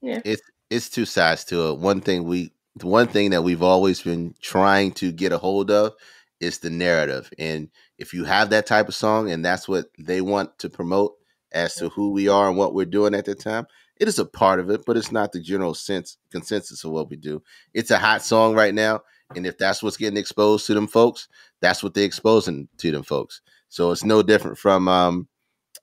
[0.00, 0.20] Yeah.
[0.24, 1.78] It's it's two sides to it.
[1.78, 5.70] One thing we the one thing that we've always been trying to get a hold
[5.70, 5.94] of
[6.40, 7.30] is the narrative.
[7.38, 11.14] And if you have that type of song and that's what they want to promote
[11.52, 13.66] as to who we are and what we're doing at the time,
[13.98, 17.10] it is a part of it, but it's not the general sense consensus of what
[17.10, 17.42] we do.
[17.74, 19.00] It's a hot song right now.
[19.34, 21.28] And if that's what's getting exposed to them folks,
[21.60, 23.40] that's what they're exposing to them folks.
[23.68, 25.28] So it's no different from um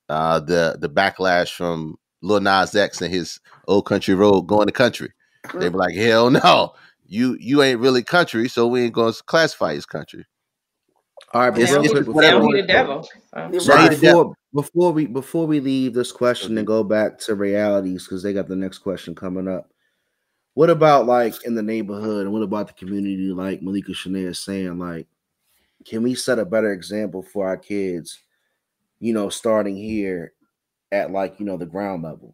[0.07, 4.73] uh the the backlash from Lil Nas X and his old country road going to
[4.73, 5.11] country.
[5.53, 6.73] They be like, hell no,
[7.07, 10.25] you you ain't really country, so we ain't gonna classify you as country.
[11.33, 13.03] All right, but It's- Now it's whatever before, the devil.
[13.03, 13.09] So.
[13.33, 13.91] You're Now he Right, right.
[13.91, 14.23] the devil.
[14.23, 18.33] before before we before we leave this question and go back to realities because they
[18.33, 19.69] got the next question coming up.
[20.53, 23.31] What about like in the neighborhood and what about the community?
[23.33, 25.07] Like Malika Shanae is saying, like,
[25.85, 28.17] can we set a better example for our kids?
[28.99, 30.31] You know, starting here
[30.91, 32.33] at like you know the ground level.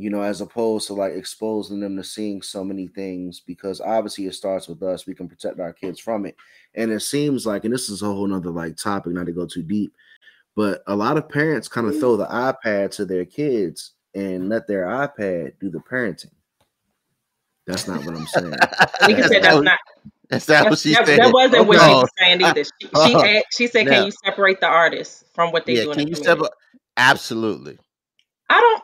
[0.00, 4.26] You know, as opposed to like exposing them to seeing so many things because obviously
[4.26, 5.06] it starts with us.
[5.06, 6.36] We can protect our kids from it,
[6.74, 9.44] and it seems like, and this is a whole nother like topic, not to go
[9.46, 9.92] too deep
[10.58, 12.00] but a lot of parents kind of mm-hmm.
[12.00, 16.32] throw the iPad to their kids and let their iPad do the parenting.
[17.64, 18.50] That's not what I'm saying.
[19.06, 19.78] Nika said that's not
[20.28, 21.20] That's not what that, she that, said.
[21.20, 22.00] that wasn't what she No.
[22.00, 22.64] was saying either.
[22.64, 23.22] She she, Oh.
[23.22, 23.92] had, she said, Now.
[23.92, 26.40] "Can you separate the artists from what they Yeah, do in can the you step
[26.40, 26.50] up?
[26.96, 27.78] Absolutely.
[28.50, 28.82] I don't.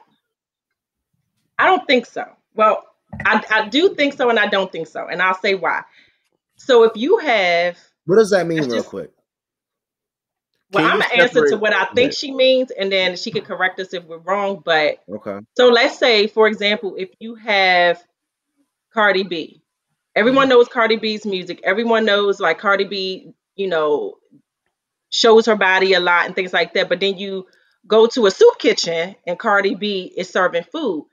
[1.58, 2.24] I don't think so.
[2.54, 2.84] Well,
[3.24, 5.82] I, I do think so, and I don't think so, and I'll say why.
[6.56, 9.10] So if you have, What does that mean, real just- quick?
[10.72, 12.16] well, I'm gonna answer to what I think Yeah.
[12.16, 14.60] she means, and then she could correct us if we're wrong.
[14.64, 15.38] But Okay.
[15.56, 18.02] so let's say, for example, if you have
[18.92, 19.62] Cardi B,
[20.16, 20.50] everyone mm-hmm.
[20.50, 21.60] knows Cardi B's music.
[21.62, 24.18] Everyone knows like Cardi B, you know,
[25.10, 26.88] shows her body a lot and things like that.
[26.88, 27.46] But then you
[27.86, 31.06] go to a soup kitchen and Cardi B is serving food.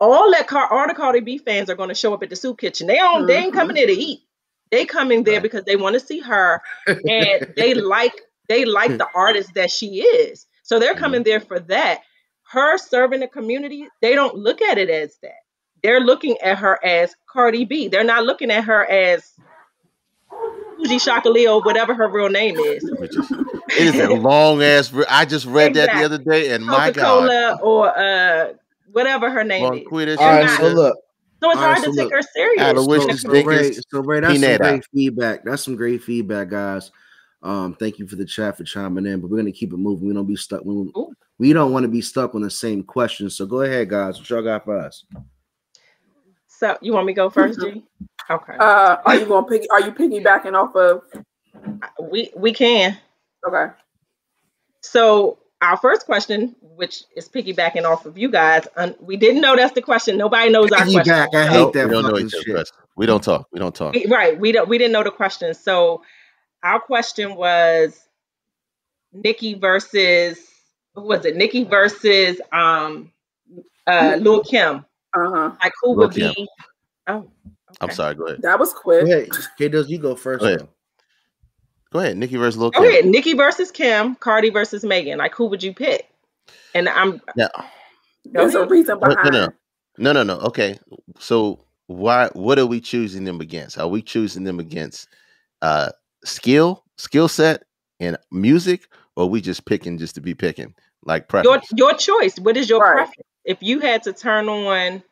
[0.00, 2.36] All that car, all the Cardi B fans are going to show up at the
[2.36, 2.86] soup kitchen.
[2.86, 4.20] They don't, they ain't coming there to eat.
[4.70, 5.42] They coming there Right.
[5.42, 6.60] because they want to see her
[7.06, 8.12] and they like
[8.48, 10.46] they like the artist that she is.
[10.62, 12.00] So they're coming there for that.
[12.50, 15.32] Her serving the community, they don't look at it as that.
[15.82, 17.88] They're looking at her as Cardi B.
[17.88, 19.30] They're not looking at her as
[20.76, 22.84] Fuji Shaka Leo, whatever her real name is.
[23.76, 24.92] It is a long ass.
[25.08, 28.52] I just read that the other day, and my Coca God, Cola or uh
[28.94, 29.80] whatever her name is.
[29.80, 30.96] Bonquita, All right, so look,
[31.42, 32.64] So it's All right, hard so to take her serious.
[32.64, 35.44] So, in a so Ray, so Ray, that's some great feedback.
[35.44, 36.90] That's some great feedback, guys.
[37.42, 40.08] Um, thank you for the chat for chiming in, but we're gonna keep it moving.
[40.08, 40.64] We don't be stuck.
[40.64, 40.90] We,
[41.38, 43.28] we don't want to be stuck on the same question.
[43.28, 44.18] So go ahead, guys.
[44.18, 45.04] What y'all got for us?
[46.46, 47.84] So you want me to go first, G?
[48.30, 48.56] Okay.
[48.58, 49.66] Uh, are you going to pick?
[49.72, 51.02] Are you piggybacking off of?
[52.00, 52.96] we we can.
[53.46, 53.72] Okay.
[54.80, 59.56] So our first question, which is piggybacking off of you guys, um, we didn't know
[59.56, 60.18] that's the question.
[60.18, 61.02] Nobody knows our question.
[61.02, 61.34] Piggyback.
[61.34, 63.48] I hate Nope, that we don't know each other's We don't talk.
[63.52, 63.94] We don't talk.
[63.94, 64.38] We- right.
[64.38, 64.68] We don't.
[64.68, 65.54] We didn't know the question.
[65.54, 66.02] So
[66.62, 67.98] our question was
[69.12, 70.38] Nicki versus
[70.94, 71.36] who was it?
[71.36, 73.10] Nicki versus um
[73.86, 74.84] uh Lil Kim.
[75.14, 75.52] Uh huh.
[75.62, 76.32] Like who Lil would Kim.
[76.36, 76.48] be?
[77.06, 77.30] Oh,
[77.80, 78.14] I'm sorry.
[78.14, 78.42] Go ahead.
[78.42, 79.04] That was quick.
[79.04, 79.68] ahead, K.
[79.68, 80.40] Does you go first?
[80.40, 80.60] Go ahead.
[80.60, 80.68] though.
[81.94, 82.16] Go ahead.
[82.16, 82.90] Nicki versus Lil Go Kim.
[82.90, 83.04] ahead.
[83.06, 85.18] Nicki versus Kim, Cardi versus Megan.
[85.18, 86.08] Like who would you pick?
[86.74, 87.48] And I'm Now,
[88.24, 89.32] There's a reason no, no, behind.
[89.32, 89.50] no, it.
[89.98, 90.34] no, no, no.
[90.40, 90.78] Okay.
[91.20, 92.30] So why?
[92.32, 93.78] What are we choosing them against?
[93.78, 95.08] Are we choosing them against
[95.62, 95.90] uh
[96.24, 97.62] skill, skill set,
[98.00, 101.66] and music, or are we just picking just to be picking, like your preference?
[101.76, 102.36] your choice.
[102.40, 102.94] What is your Right.
[102.94, 103.28] preference?
[103.44, 105.02] If you had to turn on,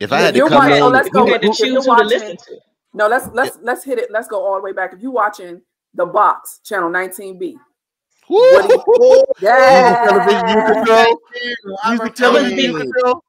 [0.00, 1.42] If I If had to you're come watching- oh, on, let's if go you had
[1.42, 2.60] to choose who to listen to.
[2.94, 4.10] No, let's let's let's hit it.
[4.10, 4.92] Let's go all the way back.
[4.92, 5.62] If you're watching
[5.94, 7.54] the box channel 19B,
[8.28, 8.38] Woo!
[8.38, 11.20] What do Music yeah, television you control.
[11.88, 13.24] Music television you That control.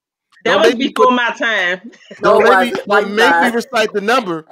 [0.46, 1.92] That Don't was before put- my time.
[2.22, 4.46] Don't No, let me, it don't make me recite the number.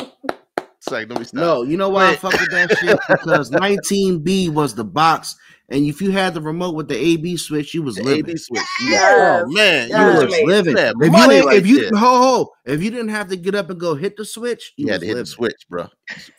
[0.00, 1.40] It's like, let me stop.
[1.40, 2.98] No, you know why I fuck with that shit?
[3.08, 5.36] Because 19B was the box,
[5.68, 8.26] and if you had the remote with the AB switch, you was The living.
[8.30, 8.62] AB switch.
[8.88, 9.42] Yes.
[9.46, 10.22] Oh man, You you Yes.
[10.22, 10.76] was was living.
[10.78, 13.70] If you money right if you ho ho, if you didn't have to get up
[13.70, 15.22] and go hit the switch, you, you was had to hit living.
[15.24, 15.88] the switch, bro.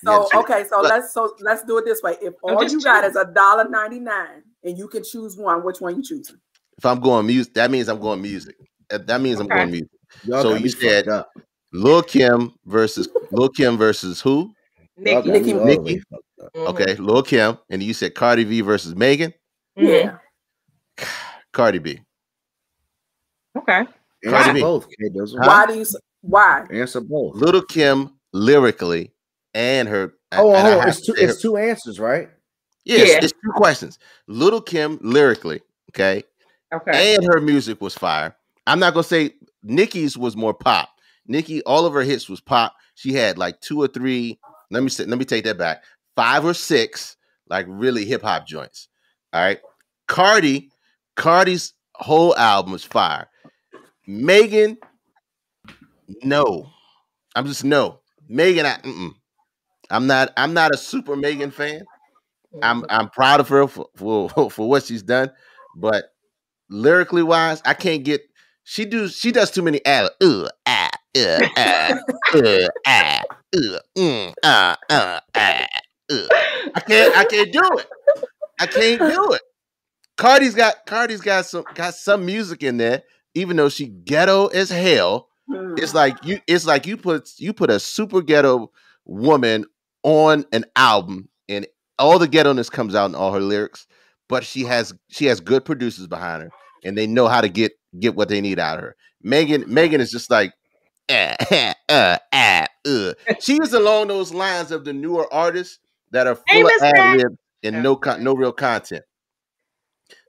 [0.03, 0.89] So okay, so Look.
[0.91, 2.15] let's so let's do it this way.
[2.21, 3.09] If all you got choosing.
[3.09, 6.37] is a dollar ninety nine and you can choose one, which one you choosing?
[6.77, 8.55] If I'm going music, that means I'm going music.
[8.89, 9.89] That means I'm going music.
[10.23, 11.31] Y'all So you said- fucked up.
[11.73, 14.53] Lil Kim versus Lil Kim versus who?
[14.97, 15.51] Y'all Nicki.
[16.09, 16.19] got
[16.53, 16.95] me Nicki- all the way Nicki.
[16.95, 17.01] fucked up.
[17.01, 17.01] Mhm.
[17.01, 19.33] Okay, Lil Kim, and you said Cardi B versus Megan.
[19.75, 20.17] Yeah.
[21.53, 22.01] Cardi B.
[23.57, 23.85] Okay.
[24.25, 24.61] Cardi B.
[24.61, 24.85] both.
[24.85, 25.25] Huh?
[25.47, 25.85] Why do you
[26.21, 26.65] why?
[26.71, 27.35] Answer both.
[27.35, 29.11] Little Kim lyrically
[29.53, 30.13] and her.
[30.33, 31.15] Oh, and oh, it's two.
[31.15, 32.29] say her- It's two answers, right?
[32.85, 33.19] Yes, Yeah.
[33.23, 33.99] it's two questions.
[34.27, 36.23] Little Kim lyrically, okay,
[36.73, 37.15] Okay.
[37.15, 38.35] and her music was fire.
[38.65, 39.31] I'm not gonna say
[39.63, 40.89] Nicki's was more pop.
[41.27, 42.75] Nicki, all of her hits was pop.
[42.95, 44.39] She had like two or three.
[44.71, 45.83] Let me say, let me take that back.
[46.17, 47.17] Five or six,
[47.49, 48.89] like really hip hop joints.
[49.33, 49.59] All right.
[50.07, 50.71] Cardi,
[51.15, 53.29] Cardi's whole album was fire.
[54.07, 54.77] Megan,
[56.23, 56.69] no.
[57.35, 58.01] I'm just no.
[58.29, 59.13] Megan, I, mm-mm.
[59.89, 60.33] I'm not.
[60.37, 61.83] I'm not a super Megan fan.
[62.61, 65.31] I'm I'm proud of her for, for for what she's done,
[65.77, 66.05] but
[66.69, 68.21] lyrically wise, I can't get.
[68.63, 70.09] She do she does too many ad.
[70.21, 71.99] Uh, ah, uh, ah,
[72.35, 73.23] uh, ah,
[73.55, 75.67] uh, mm, uh, uh, ah,
[76.09, 77.17] I can't.
[77.17, 77.85] I can't do it.
[78.59, 79.41] I can't do it.
[80.17, 83.03] Cardi's got Cardi's got some got some music in there,
[83.35, 85.29] even though she ghetto as hell.
[85.77, 86.39] It's like you.
[86.47, 88.71] It's like you put you put a super ghetto
[89.05, 89.65] woman
[90.03, 91.65] on an album, and
[91.99, 93.87] all the ghettoness comes out in all her lyrics.
[94.27, 96.51] But she has she has good producers behind her,
[96.83, 98.95] and they know how to get get what they need out of her.
[99.21, 100.53] Megan Megan is just like.
[101.09, 103.13] ah, ah, uh, ah, uh.
[103.39, 105.79] She is along those lines of the newer artists
[106.11, 109.03] that are full Hey, of ad lib and no con- no real content.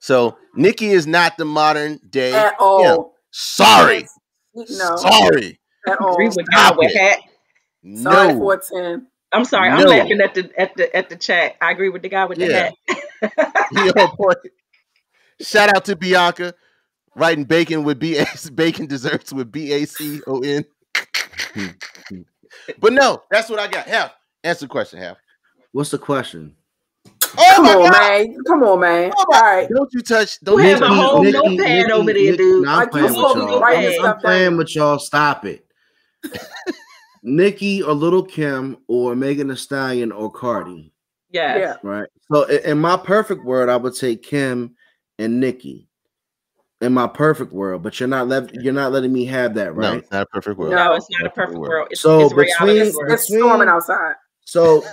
[0.01, 2.33] So Nicki is not the modern day.
[2.35, 3.15] at all.
[3.31, 4.07] Sorry,
[4.55, 6.15] No, sorry, at all.
[6.15, 6.95] Agree with Stop God with it.
[6.95, 7.19] that.
[8.03, 8.39] Sorry, no.
[8.39, 9.07] four ten.
[9.33, 9.69] I'm sorry.
[9.69, 11.57] I'm laughing at the at the at the chat.
[11.61, 12.71] I agree with the guy with the Yeah.
[13.21, 13.69] hat.
[13.73, 14.33] Yo, boy.
[15.41, 16.55] Shout out to Bianca
[17.15, 18.21] writing bacon with B
[18.55, 20.65] bacon desserts with B A C O N.
[22.81, 23.87] But no, that's what I got.
[23.87, 24.13] Half
[24.45, 25.01] answer the question.
[25.01, 25.19] Half.
[25.73, 26.55] What's the question?
[27.41, 27.93] Oh Come my on, god!
[28.01, 28.37] man.
[28.47, 29.13] Come on, man.
[29.17, 29.67] Oh All.
[29.69, 30.41] Don't you touch?
[30.41, 32.65] Don't have you a touch- whole notepad over there, dude.
[32.65, 33.61] Nah, I'm Like, playing with supposed to be y'all.
[33.61, 34.99] writing I'm playing with y'all.
[34.99, 35.65] Stop it.
[37.23, 40.93] Nicki or Little Kim or Megan Thee Stallion or Cardi,
[41.31, 41.59] Yes.
[41.83, 41.89] Yeah.
[41.89, 42.09] right?
[42.33, 44.75] So in my perfect world, I would take Kim
[45.19, 45.85] and Nicki.
[46.81, 49.81] In my perfect world, but you're not let you're not letting me have that, No,
[49.91, 49.99] right?
[49.99, 50.73] it's not a perfect world.
[50.73, 51.69] No, it's not a perfect world.
[51.71, 51.89] world.
[51.91, 54.15] It's, So it's reality between- It's, it's Between- storming outside.
[54.47, 54.85] So,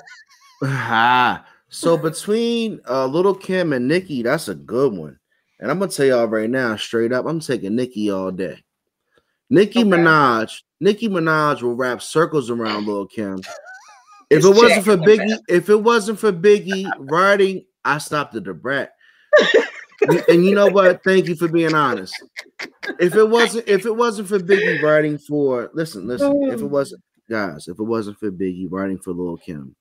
[0.64, 5.20] ah, so between uh, Little Kim and Nicki, that's a good one.
[5.60, 8.64] And I'm gonna tell y'all right now, straight up, I'm taking Nicki all day.
[9.50, 9.90] Nicki Okay.
[9.90, 13.42] Minaj, Nicki Minaj will wrap circles around Lil Kim,
[14.30, 18.54] If it wasn't for Biggie, if it wasn't for Biggie writing, I stopped at the
[18.54, 18.92] brat.
[20.28, 21.04] and you know what?
[21.04, 22.14] Thank you for being honest.
[23.00, 26.44] If it wasn't, if it wasn't for Biggie writing for, listen, listen.
[26.52, 29.76] If it wasn't, guys, if it wasn't for Biggie writing for Lil Kim,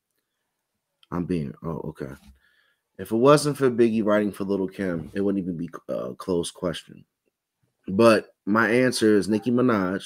[1.14, 1.54] I'm being.
[1.62, 2.12] Oh, okay.
[2.98, 6.50] If it wasn't for Biggie writing for Little Kim, it wouldn't even be a close
[6.50, 7.04] question.
[7.88, 10.04] But my answer is Nicki Minaj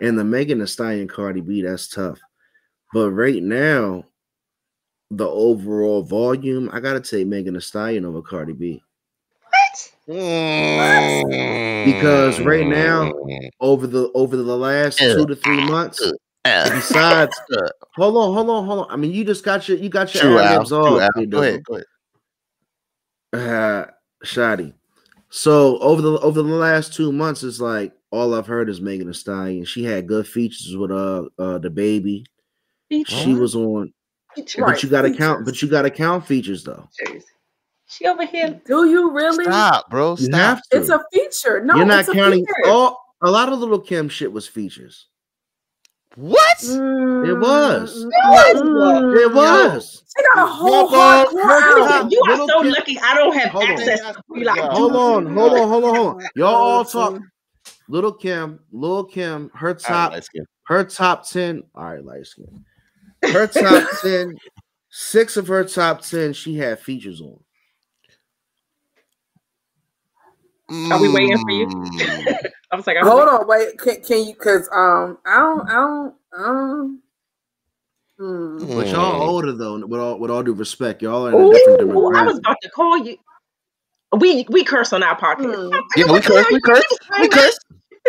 [0.00, 1.62] and the Megan Thee Stallion Cardi B.
[1.62, 2.18] That's tough.
[2.92, 4.04] But right now,
[5.10, 8.82] the overall volume, I gotta take Megan Thee Stallion over Cardi B.
[10.06, 11.24] What?
[11.84, 13.12] Because right now,
[13.60, 16.00] over the over the last two to three months,
[16.44, 17.38] besides
[17.96, 18.90] hold on, hold on, hold on.
[18.90, 20.84] I mean, you just got your you got your True, ad-libs off,
[21.16, 21.42] Go know.
[21.42, 21.64] ahead.
[21.64, 21.84] Go ahead.
[23.32, 23.90] uh
[24.22, 24.74] shoddy.
[25.28, 29.06] So over the over the last two months, it's like all I've heard is Megan
[29.06, 29.64] Thee Stallion.
[29.64, 32.24] She had good features with uh uh the baby.
[33.06, 33.92] She was on,
[34.34, 34.64] Features.
[34.66, 35.44] but you got to count.
[35.44, 36.88] But you got to count features though.
[37.86, 38.60] She over here.
[38.66, 39.44] Do you really?
[39.44, 40.16] Stop, bro.
[40.18, 40.34] You Stop.
[40.34, 40.78] have to.
[40.78, 41.64] It's a feature.
[41.64, 42.44] No, You're not it's a counting.
[42.44, 42.70] feature.
[42.72, 45.06] All a lot of little Kim shit was features.
[46.16, 46.56] What?
[46.58, 48.06] Mm, It was.
[48.06, 50.02] mm, It was.
[50.16, 51.92] She got a whole Hold on, hardcore hold on.
[51.92, 52.08] album.
[52.10, 52.98] You are so Kim- lucky.
[52.98, 53.70] I don't have Hold on.
[53.88, 54.60] access to be like.
[54.60, 56.28] Hold on, hold on, hold on, hold on.
[56.34, 57.20] Y'all all talk.
[57.88, 60.44] Little Kim, Little Kim, her top light skin.
[60.66, 62.64] her top 10 all right light skin
[63.32, 64.36] her top 10
[64.90, 67.38] six of her top 10 she had features on
[70.70, 71.66] Are we waiting for you?
[71.66, 72.36] Mm.
[72.72, 73.76] I was like, I'm Hold on, wait.
[73.78, 74.34] Can, can you?
[74.34, 77.02] Because um, I don't, I don't, um.
[78.18, 78.58] hmm.
[78.58, 78.92] but Mm.
[78.92, 82.14] y'all older though with all with all due respect y'all are in a different Ooh,
[82.14, 83.16] I was about to call you.
[84.18, 85.72] We we curse on our podcast.
[85.74, 85.80] Hmm.
[85.96, 86.46] Yeah, we curse.
[86.52, 86.84] We curse.
[87.20, 87.58] We curse.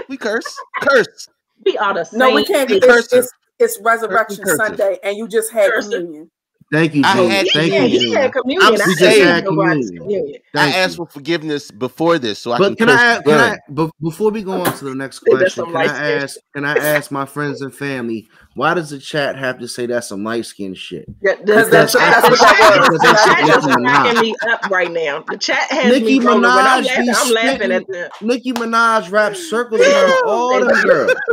[0.09, 0.57] We curse.
[0.81, 1.27] Curse.
[1.65, 2.19] We are the same.
[2.19, 2.67] No, we can't.
[2.67, 3.19] Be It's, cursive.
[3.19, 4.57] it's, it's Resurrection Cursive.
[4.65, 5.91] Sunday, and you just had Cursive.
[5.91, 6.31] communion.
[6.71, 7.29] Thank you I Julie.
[7.29, 8.67] had- thank yeah, you he had communion.
[8.67, 10.03] I'm I just saved saying nobody's communion.
[10.21, 10.41] communion.
[10.55, 11.05] I asked you.
[11.05, 13.91] for forgiveness before this, so I but can, can I, the can I blood.
[14.01, 17.25] before we go on to the next question, can I ask can I ask my
[17.25, 21.05] friends and family why does the chat have to say that's some light skin shit?
[21.21, 22.99] Yeah, the, Because that's- chat, that's the what that chat- was.
[22.99, 25.23] the chat what is Nicki cracking me up right now.
[25.29, 26.41] The chat has Nicki me rolling.
[26.41, 28.11] When I'm laughing, I'm laughing at spitting- the.
[28.21, 31.13] Nicki Minaj rap circles around all them Thank girls.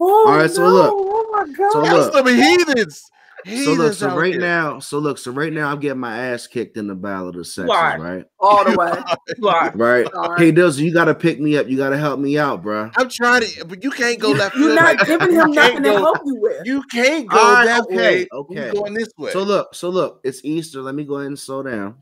[0.00, 0.92] Oh, All right, so look.
[0.94, 1.72] Oh my god.
[1.72, 2.12] So Y'all look.
[2.12, 3.10] some heathens.
[3.46, 4.40] So look, so right here.
[4.40, 7.34] now, so look, so right now I'm getting my ass kicked in the battle of
[7.34, 7.96] the sexes, Why?
[7.98, 8.24] right?
[8.40, 8.76] all the
[9.38, 9.70] way.
[9.74, 10.06] Right.
[10.14, 10.54] All Hey right.
[10.54, 11.68] Dizzle, you gotta pick me up.
[11.68, 12.90] You gotta help me out, bro.
[12.96, 14.56] I'm trying to, but you can't go left.
[14.56, 16.66] you're not like- giving him can't nothing to help you with.
[16.66, 18.26] You can't go All right, that okay, way.
[18.32, 18.66] okay.
[18.68, 19.30] You going this way.
[19.32, 20.80] So look, so look, it's Easter.
[20.80, 21.96] Let me go ahead and slow down.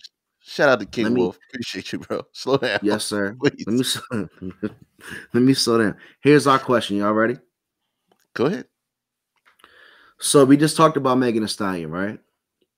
[0.44, 1.38] Shout out to King Let me- Wolf.
[1.50, 2.22] Appreciate you, bro.
[2.32, 2.80] Slow down.
[2.82, 3.36] Yes, sir.
[3.40, 3.64] Please.
[3.66, 4.28] Let me slow-
[5.34, 5.96] let me slow down.
[6.20, 6.96] Here's our question.
[6.96, 7.36] Y'all ready?
[8.34, 8.66] Go ahead.
[10.22, 12.18] So we just talked about Megan Thee Stallion, right?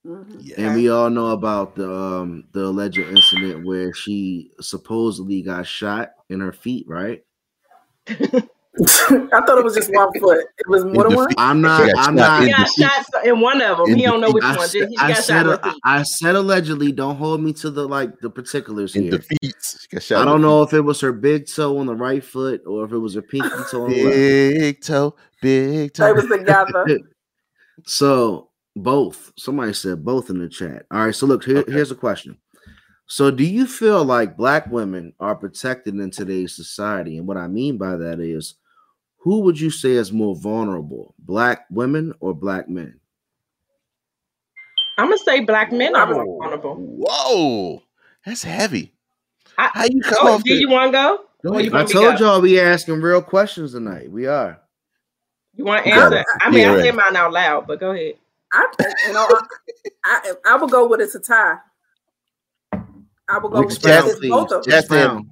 [0.07, 0.39] Mhm.
[0.41, 0.55] Yeah.
[0.59, 6.13] And we all know about the um the alleged incident where she supposedly got shot
[6.31, 7.23] in her feet, right?
[8.09, 10.45] I thought it was just one foot.
[10.59, 11.29] It was more than one.
[11.39, 11.89] I'm not.
[11.97, 12.43] I'm not.
[12.43, 13.89] He in got shot in one of them.
[13.91, 14.69] In He don't know which I one.
[14.69, 15.81] He I got said, shot in the feet.
[15.85, 16.93] I said allegedly.
[16.93, 19.13] Don't hold me to the like the particulars In here.
[19.13, 19.81] defeats.
[19.83, 22.25] She got shot I don't know if it was her big toe on the right
[22.25, 24.17] foot or if it was her pinky toe on the left.
[24.17, 26.05] Big toe, big toe.
[26.07, 26.15] They toe.
[26.15, 27.01] was together.
[27.85, 29.33] So both.
[29.39, 30.87] Somebody said both in the chat.
[30.91, 31.15] All right.
[31.15, 31.73] So look, here- Okay.
[31.73, 32.37] here's a question.
[33.07, 37.19] So do you feel like black women are protected in today's society?
[37.19, 38.55] And what I mean by that is,
[39.19, 42.99] who would you say is more vulnerable, black women or black men?
[44.97, 46.39] I'm gonna say black men are more Whoa.
[46.39, 46.77] vulnerable.
[46.77, 47.83] Whoa,
[48.25, 48.95] that's heavy.
[49.59, 50.43] I- How you come Oh, off?
[50.45, 51.19] do the- you want to go?
[51.45, 54.11] Go Or you I want me told y'all we asking real questions tonight.
[54.11, 54.61] We are.
[55.57, 56.17] You want to answer?
[56.19, 56.27] it.
[56.41, 56.85] I mean, Yeah, I right.
[56.85, 58.15] said mine out loud, but go ahead.
[58.53, 58.67] I,
[59.07, 59.41] you know, I,
[60.05, 61.57] I, I would go with it's a tie.
[62.73, 65.23] I would go with Expound, it's both of Jeff us.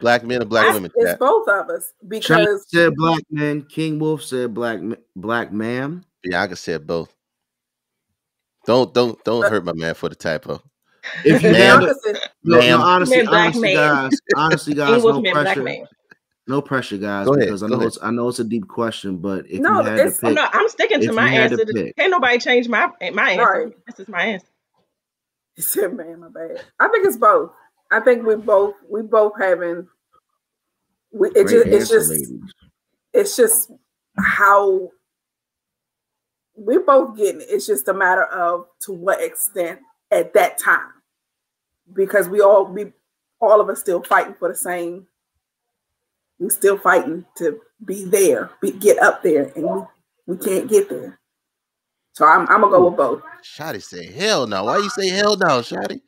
[0.00, 0.90] black men and black It's, women.
[0.94, 1.18] it's Chat.
[1.18, 3.62] both of us China because said black men.
[3.62, 6.04] King Wolf said black ma- black ma'am.
[6.24, 7.14] Yeah, I can say both.
[8.66, 10.62] Don't don't don't But- hurt my man for the typo.
[11.24, 11.80] If you Ma'am.
[11.80, 12.28] had to, opposite.
[12.44, 12.80] no, no, Ma'am.
[12.80, 13.74] honestly, Men, honestly, man.
[14.10, 15.86] guys, honestly, guys, no men, black pressure, man.
[16.48, 19.18] No pressure, guys, Go ahead, because I know it's I know it's a deep question,
[19.18, 21.50] but if No, you had it's- to pick, no, I'm sticking to my you had
[21.52, 21.72] to answer.
[21.72, 21.96] pick.
[21.96, 23.44] Can't nobody change my my answer.
[23.66, 23.72] Right.
[23.86, 24.46] This is my answer.
[25.54, 27.50] He said, "Man, my bad." I think it's both.
[27.90, 29.86] I think we both we both having.
[31.12, 32.32] We, it just it's just ladies.
[33.12, 33.70] it's just
[34.18, 34.90] how
[36.54, 37.48] we're both getting it.
[37.50, 39.80] It's just a matter of to what extent
[40.10, 40.88] at that time,
[41.92, 42.92] because we all we
[43.40, 45.06] all of us still fighting for the same.
[46.42, 49.82] We still fighting to be there, be, get up there, and we,
[50.26, 51.20] we can't get there.
[52.14, 53.22] So I'm, I'm gonna go with both.
[53.44, 56.00] Shotty said, "Hell no." Why you say hell no, Shotty?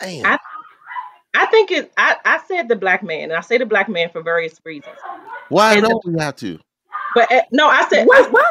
[0.00, 0.24] Damn.
[0.24, 0.38] I-
[1.34, 1.92] I think it.
[1.98, 4.96] I, I said the black man, and I say the black man for various reasons.
[5.50, 6.58] Why and don't we have to?
[7.14, 8.46] But uh, no, I said, Wait, what?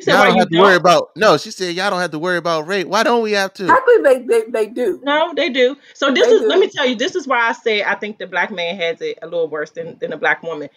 [0.00, 0.02] Huh?
[0.02, 1.10] You said Y'all don't you have to worry about.
[1.16, 2.86] No, she said y'all don't have to worry about rape.
[2.86, 3.68] Why don't we have to?
[3.68, 5.00] Actually, they, they they do.
[5.02, 5.76] No, they do.
[5.94, 8.18] So this They is let me tell you, this is why I say I think
[8.18, 10.68] the black man has it a little worse than, than a black woman.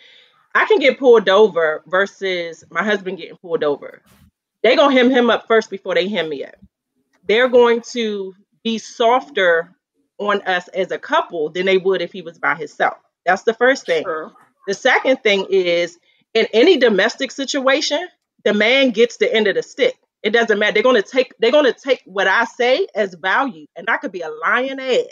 [0.56, 4.02] I can get pulled over versus my husband getting pulled over.
[4.64, 6.56] They gonna hem him up first before they hem me up.
[7.28, 9.76] They're going to be softer
[10.18, 12.98] on us as a couple than they would if he was by himself.
[13.26, 14.04] That's the first thing.
[14.04, 14.32] Sure.
[14.68, 15.98] The second thing is
[16.34, 18.08] in any domestic situation,
[18.44, 19.96] the man gets the end of the stick.
[20.22, 20.74] It doesn't matter.
[20.74, 24.22] They're gonna take they're gonna take what I say as value, and I could be
[24.22, 25.06] a lying ass.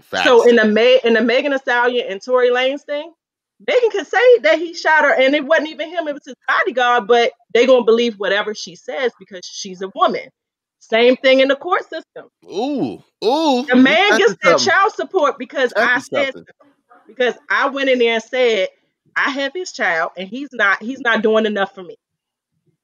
[0.00, 0.24] Facts.
[0.24, 3.12] So in the May in the Megan Thee Stallion and Tory Lanez thing,
[3.66, 6.34] Megan could say that he shot her, and it wasn't even him; it was his
[6.48, 7.06] bodyguard.
[7.06, 10.28] But they're gonna believe whatever she says because she's a woman.
[10.78, 12.28] Same thing in the court system.
[12.46, 13.66] ooh, ooh.
[13.66, 16.44] The man That's gets that child support because I said so.
[17.06, 18.68] because I went in there and said
[19.14, 21.96] I have his child and he's not he's not doing enough for me.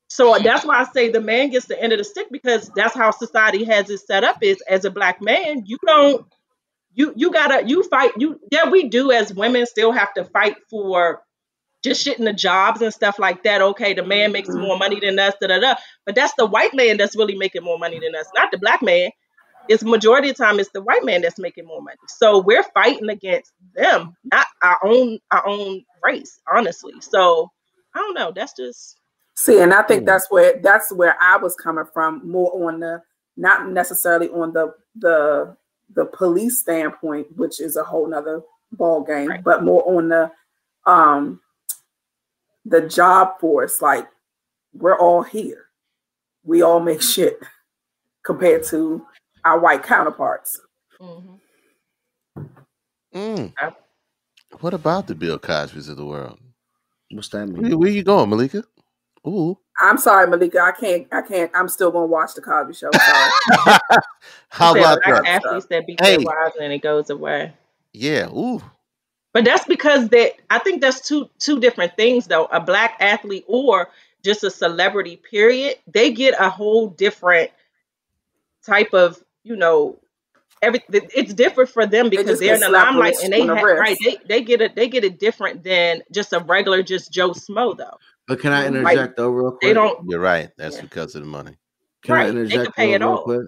[0.08, 0.42] So mm.
[0.42, 3.10] that's why I say the man gets the end of the stick because that's how
[3.10, 4.38] society has it set up.
[4.42, 6.26] Is as a black man, you don't
[6.94, 10.56] you you gotta you fight you yeah we do as women still have to fight
[10.70, 11.22] for
[11.82, 13.62] just shit in the jobs and stuff like that.
[13.62, 14.60] Okay, the man makes mm-hmm.
[14.60, 15.74] more money than us, da da da.
[16.04, 18.82] But that's the white man that's really making more money than us, not the black
[18.82, 19.10] man.
[19.68, 21.96] It's majority of the time it's the white man that's making more money.
[22.08, 26.94] So we're fighting against them, not our own our own race, honestly.
[27.00, 27.50] So
[27.94, 28.32] I don't know.
[28.34, 28.96] That's just
[29.36, 30.06] See, and I think Mm.
[30.06, 33.02] that's where that's where I was coming from, more on the
[33.36, 35.56] not necessarily on the the
[35.94, 39.44] the police standpoint, which is a whole nother ball game, Right.
[39.44, 40.30] but more on the
[40.86, 41.40] um
[42.64, 43.80] the job force.
[43.82, 44.08] Like
[44.72, 45.66] we're all here,
[46.42, 47.38] we all make shit
[48.24, 49.06] compared to
[49.44, 50.60] our white counterparts.
[51.00, 51.34] Mm-hmm.
[53.14, 53.52] Mm.
[53.58, 53.76] I-
[54.60, 56.38] What about the Bill Cosby's of the world?
[57.10, 58.64] What's that Where, where you going, Malika?
[59.26, 59.58] Ooh.
[59.80, 60.60] I'm sorry, Malika.
[60.60, 61.06] I can't.
[61.12, 61.50] I can't.
[61.54, 62.90] I'm still gonna watch the Cosby Show.
[62.92, 63.78] Sorry.
[64.48, 65.42] How Said about black that?
[65.44, 66.16] athletes that beat Hey.
[66.16, 67.52] their wives and it goes away.
[67.92, 68.28] Yeah.
[68.30, 68.62] Ooh.
[69.32, 72.46] But that's because that I think that's two two different things though.
[72.46, 73.90] A black athlete or
[74.24, 77.50] just a celebrity, period, they get a whole different
[78.64, 79.98] type of, you know,
[80.62, 83.32] every it's different for them because just they're in the slapped limelight with a and
[83.34, 86.38] they the ha- right they, they get it they get it different than just a
[86.40, 87.98] regular just Joe Smo though.
[88.26, 89.60] But can I Like, interject though, real quick?
[89.60, 90.50] They don't You're right.
[90.56, 90.82] That's Yeah.
[90.82, 91.56] because of the money.
[92.02, 93.24] Can Right, I they can interject pay real, it real all.
[93.24, 93.46] quick?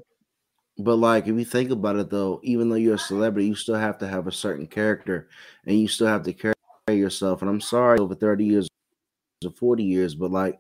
[0.78, 3.74] But like, if you think about it, though, even though you're a celebrity, you still
[3.74, 5.28] have to have a certain character,
[5.66, 6.54] and you still have to carry
[6.88, 7.42] yourself.
[7.42, 8.68] And I'm sorry, over 30 years
[9.44, 10.58] or 40 years, but like,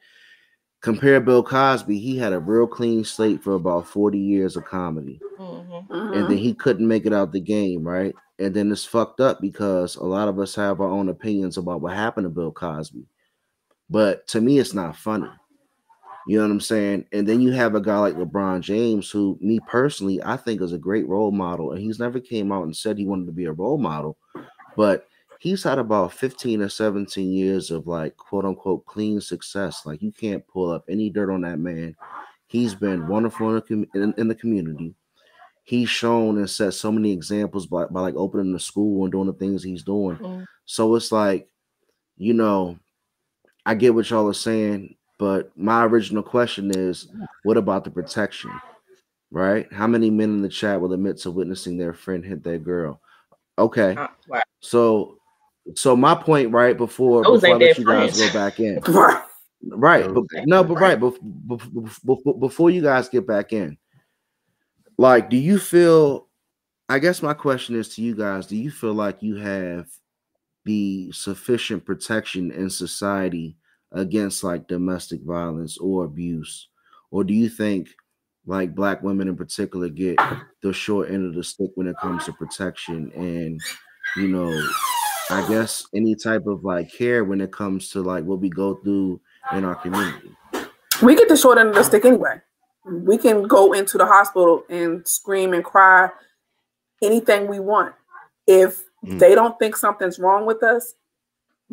[0.82, 5.20] compare Bill Cosby, he had a real clean slate for about 40 years of comedy,
[5.40, 5.90] Mhm.
[5.90, 6.28] and Mhm.
[6.28, 8.14] then he couldn't make it out the game, right?
[8.40, 11.80] And then it's fucked up because a lot of us have our own opinions about
[11.80, 13.06] what happened to Bill Cosby.
[13.90, 15.28] But to me, it's not funny.
[16.26, 17.06] You know what I'm saying?
[17.12, 20.74] And then you have a guy like LeBron James, who me personally, I think is
[20.74, 21.72] a great role model.
[21.72, 24.18] And he's never came out and said he wanted to be a role model,
[24.76, 25.06] but
[25.38, 29.86] he's had about 15 or 17 years of like quote unquote clean success.
[29.86, 31.96] Like you can't pull up any dirt on that man.
[32.46, 34.94] He's been wonderful in the, com- in, in the community.
[35.64, 39.26] He's shown and set so many examples by, by like opening the school and doing
[39.28, 40.16] the things he's doing.
[40.16, 40.46] Mhm.
[40.66, 41.48] So it's like,
[42.16, 42.78] you know,
[43.66, 47.08] I get what y'all are saying, but my original question is,
[47.42, 48.50] what about the protection?
[49.30, 49.70] Right?
[49.72, 53.00] How many men in the chat will admit to witnessing their friend hit their girl?
[53.58, 54.08] Okay, Uh,
[54.60, 55.18] so
[55.74, 58.80] so my point right before Those before I let their you guys go back in,
[58.86, 59.22] Right.
[59.62, 60.14] right?
[60.14, 63.76] But no, but right, bef- bef- bef- bef- before you guys get back in,
[64.96, 66.28] like, do you feel?
[66.88, 69.88] I guess my question is to you guys: Do you feel like you have
[70.68, 73.56] the sufficient protection in society
[73.92, 76.68] against like domestic violence or abuse,
[77.10, 77.88] or do you think
[78.46, 80.18] like black women in particular get
[80.62, 83.60] the short end of the stick when it comes to protection and
[84.16, 84.52] you know
[85.30, 88.74] I guess any type of like care when it comes to like what we go
[88.76, 89.20] through
[89.54, 90.36] in our community.
[91.02, 92.42] We get the short end of the stick anyway.
[92.84, 96.10] We can go into the hospital and scream and cry
[97.02, 97.94] anything we want.
[98.46, 99.18] If Mm.
[99.18, 100.94] they don't think something's wrong with us,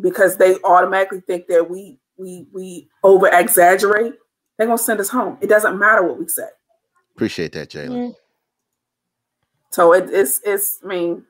[0.00, 4.14] because they automatically think that we we we over exaggerate,
[4.56, 5.38] they're gonna send us home.
[5.40, 6.48] It doesn't matter what we say.
[7.14, 7.90] Appreciate that, Jalen.
[8.10, 8.14] Mm.
[9.72, 11.24] So it, it's it's I mean,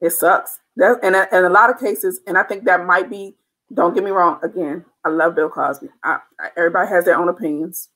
[0.00, 0.58] it sucks.
[0.76, 3.36] That and in a lot of cases, and I think that might be.
[3.72, 4.38] Don't get me wrong.
[4.42, 5.88] Again, I love Bill Cosby.
[6.04, 7.88] I, I, everybody has their own opinions.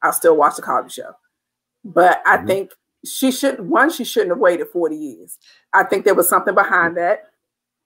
[0.00, 1.12] I'll still watch the Cosby Show.
[1.84, 2.46] But I Mhm.
[2.46, 2.70] think
[3.04, 5.38] she should one, she shouldn't have waited 40 years.
[5.72, 7.24] I think there was something behind that,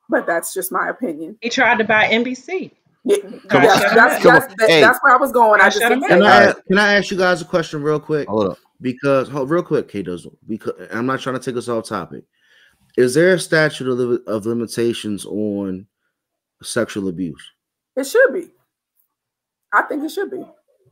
[0.09, 1.37] but that's just my opinion.
[1.41, 2.71] He tried to buy NBC.
[3.05, 3.17] Yeah,
[3.49, 4.81] Come that's, that's, that's, Hey.
[4.81, 5.61] that's where I was going.
[5.61, 7.45] I I just shut didn't him say Can I can I ask you guys a
[7.45, 8.29] question real quick?
[8.29, 8.59] Hold up.
[8.81, 12.25] Because hold, real quick, K Dozen, because I'm not trying to take us off topic.
[12.97, 15.87] Is there a statute of, limit, of limitations on
[16.63, 17.43] sexual abuse?
[17.97, 18.51] It should be.
[19.73, 20.45] I think it should be.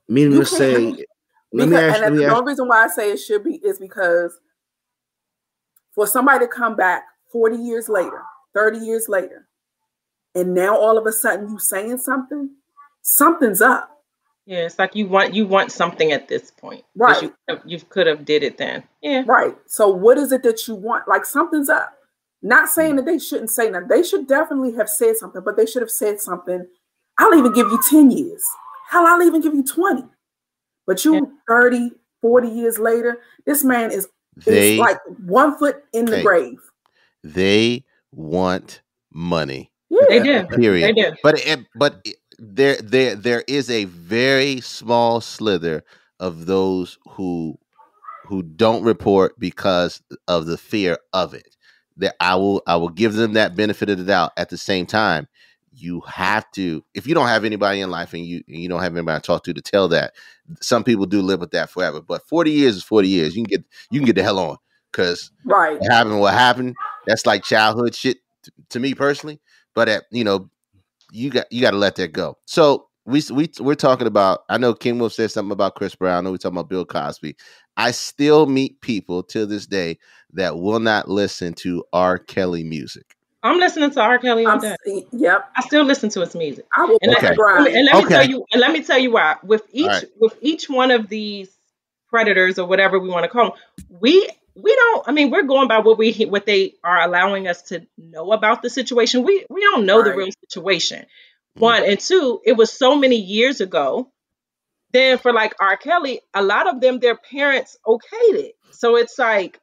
[0.08, 1.00] Meaning You to say, can't-
[1.52, 3.16] let me Because- ask, let and me the ask only reason why I say it
[3.18, 4.38] should be is because
[5.94, 8.22] for somebody to come back 40 years later,
[8.54, 9.46] 30 years later,
[10.34, 12.50] and now all of a sudden you saying something,
[13.02, 13.88] something's up.
[14.46, 16.84] Yeah, it's like you want you want something at this point.
[16.96, 17.22] Right.
[17.22, 17.34] You,
[17.64, 18.82] you could have did it then.
[19.02, 19.22] Yeah.
[19.26, 19.56] Right.
[19.66, 21.06] So what is it that you want?
[21.06, 21.92] Like something's up.
[22.42, 23.88] Not saying that they shouldn't say nothing.
[23.88, 26.66] They should definitely have said something, but they should have said something.
[27.18, 28.42] I'll even give you 10 years.
[28.88, 30.04] Hell, I'll even give you 20.
[30.90, 31.20] But you Yeah.
[31.48, 34.08] 30, 40 years later, this man is,
[34.44, 36.22] is like one foot in the Hey.
[36.24, 36.58] grave.
[37.22, 38.82] they want
[39.12, 39.70] money.
[39.88, 40.00] Yeah.
[40.08, 40.24] They do.
[40.24, 40.48] Period.
[40.50, 40.96] They Period.
[40.96, 41.16] do.
[41.22, 45.84] But it, but it- there there there is a very small slither
[46.18, 47.56] of those who
[48.24, 51.54] who don't report because of the fear of it.
[51.98, 54.32] That I will I will give them that benefit of the doubt.
[54.36, 55.28] At the same time,
[55.72, 58.82] you have to if you don't have anybody in life and you and you don't
[58.82, 60.14] have anybody to talk to to tell that.
[60.60, 62.00] Some people do live with that forever.
[62.00, 63.36] But forty years is forty years.
[63.36, 64.56] You can get you can get the hell on
[64.90, 65.78] because Right.
[65.80, 66.74] what happened what happened
[67.06, 69.40] that's like childhood shit t- to me personally
[69.74, 70.50] but at you know
[71.12, 74.58] you got you got to let that go so we we we're talking about i
[74.58, 77.36] know king wolf said something about chris brown I know we're talking about bill cosby
[77.76, 79.98] i still meet people to this day
[80.32, 84.18] that will not listen to r kelly music I'm listening to R.
[84.18, 85.06] Kelly all I'm, day.
[85.12, 85.50] yep.
[85.56, 86.66] I still listen to his music.
[86.76, 87.28] I will And, Okay.
[87.28, 87.36] okay.
[87.38, 88.14] let, and let me Okay.
[88.14, 89.36] tell you and let me tell you why.
[89.42, 90.04] With each right.
[90.18, 91.50] with each one of these
[92.08, 93.58] predators or whatever we want to call them,
[94.00, 97.62] we we don't I mean we're going by what we what they are allowing us
[97.70, 99.22] to know about the situation.
[99.22, 101.06] We we don't know the real situation.
[101.56, 101.60] Mhm.
[101.60, 104.10] One and two, it was so many years ago.
[104.92, 105.76] Then for like R.
[105.76, 108.54] Kelly, a lot of them their parents okayed it.
[108.72, 109.58] So it's like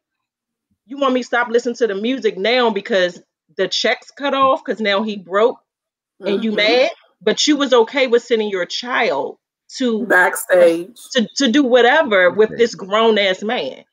[0.88, 3.22] you want me to stop listening to the music now because
[3.58, 5.60] the checks cut off because now he broke
[6.20, 6.56] and you Mhm.
[6.58, 6.90] mad,
[7.22, 9.38] but you was okay with sending your child
[9.78, 10.96] to backstage.
[11.14, 13.84] to, to do whatever with this grown ass man.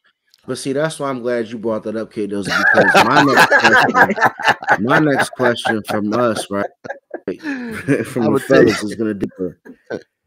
[0.46, 3.48] But see, that's why I'm glad you brought that up, K Dozen, because my next
[3.48, 6.66] question, my next question from us, right,
[8.04, 9.58] from the would fellas is gonna differ.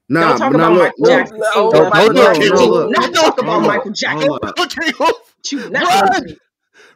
[0.10, 1.42] Nah, don't talk but now about look, Michael look, Jackson.
[1.54, 1.82] Oh, King.
[1.82, 2.42] don't- Michael don't Jackson.
[2.42, 2.70] do it, King.
[2.72, 2.92] look.
[2.92, 4.28] Not talk about Hold up, Michael Jackson.
[4.30, 4.56] hold up.
[4.56, 6.12] But you not Run!
[6.12, 6.38] gonna do-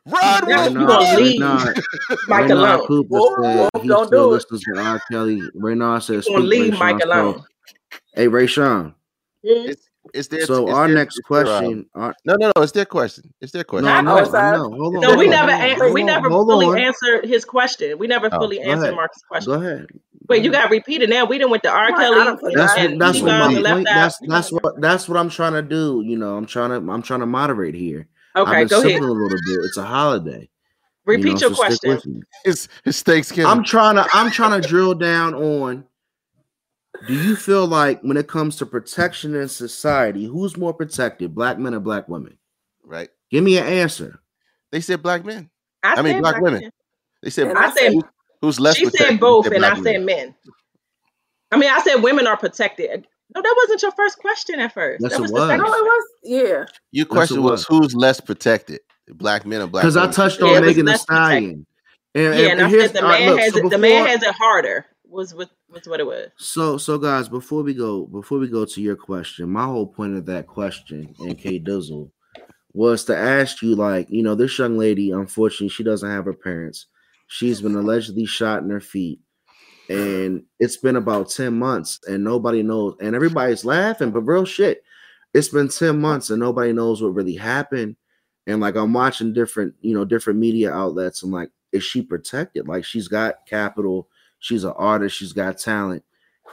[0.08, 1.84] run Now Wolf, you Renard, gonna leave Renard,
[2.28, 2.88] Mike Renard alone.
[2.88, 4.36] Cooper Wolf, said Wolf, he don't still do it.
[4.36, 5.02] listens to R.
[5.12, 5.42] Kelly.
[5.56, 7.34] Renard says, You gonna "Speak, leave Ray Mike alone.
[7.40, 7.46] So,
[8.16, 8.96] hey, Ray Sean.
[9.46, 9.70] Mm.
[9.70, 12.52] it's, it's their So it's our their- next it's their, um, question, our, no no
[12.56, 14.34] no it's their question it's their question no, I Not know, ours.
[14.36, 14.70] I know.
[14.72, 16.78] Hold on, No, hold we on, never on, an- we never hold fully on.
[16.78, 17.98] answered his question.
[17.98, 18.96] We never Oh, fully answered ahead.
[18.96, 19.54] Mark's question.
[19.54, 19.88] Go ahead.
[20.30, 21.26] Wait, you got repeated now.
[21.26, 21.76] We didn't went to R.
[21.92, 22.58] Right, I Kelly and, forget.
[22.58, 23.88] That's I- what that's what my left point.
[23.88, 26.04] That's that's what that's what I'm trying to do.
[26.06, 28.08] You know, I'm trying to I'm trying to moderate here.
[28.36, 29.04] I've Okay, been go sipping ahead.
[29.04, 29.66] a little bit.
[29.66, 30.50] It's a holiday.
[31.06, 32.24] Repeat you know, your so question.
[32.46, 35.84] it's, it's thanksgiving I'm trying to I'm trying to drill down on
[37.08, 41.58] do you feel like when it comes to protection in society, who's more protected, black
[41.58, 42.38] men or black women?
[42.84, 44.20] right Give me an answer.
[44.72, 45.50] they said black men
[45.84, 46.62] I, I mean, said black black women.
[46.62, 46.72] men.
[47.24, 48.08] they said And I said who-
[48.42, 49.08] who's less she protected?
[49.08, 50.06] said You both, and black I said men.
[50.06, 50.36] men.
[51.52, 53.08] I mean, I said women are protected.
[53.34, 55.02] No, that wasn't your first question at first.
[55.02, 55.48] Yes, that it was was.
[55.48, 55.58] the.
[55.58, 56.66] No, it was yeah.
[56.92, 57.80] Your it question was was.
[57.82, 60.98] who's less protected, black men or black Because I touched on it was Megan Thee.
[60.98, 61.66] Stallion.
[62.14, 63.70] And, Yeah, and I said the all right, man look, has so it.
[63.70, 64.86] The man has it harder.
[65.08, 66.30] Was with was what it was.
[66.38, 70.16] So, so guys, before we go, before we go to your question, my whole point
[70.16, 72.12] of that question, and K Dizzle,
[72.74, 76.34] was to ask you, like, you know, this young lady, unfortunately, she doesn't have her
[76.34, 76.88] parents.
[77.28, 79.20] She's been allegedly shot in her feet,
[79.92, 84.84] and it's been about ten months, and nobody knows, and everybody's laughing, but real shit,
[85.34, 87.96] it's been ten months, and nobody knows what really happened.
[88.48, 91.22] And like, I'm watching different, you know, different media outlets.
[91.22, 92.68] I'm like, is she protected?
[92.68, 94.08] Like, she's got capital.
[94.40, 95.16] She's an artist.
[95.16, 96.04] She's got talent.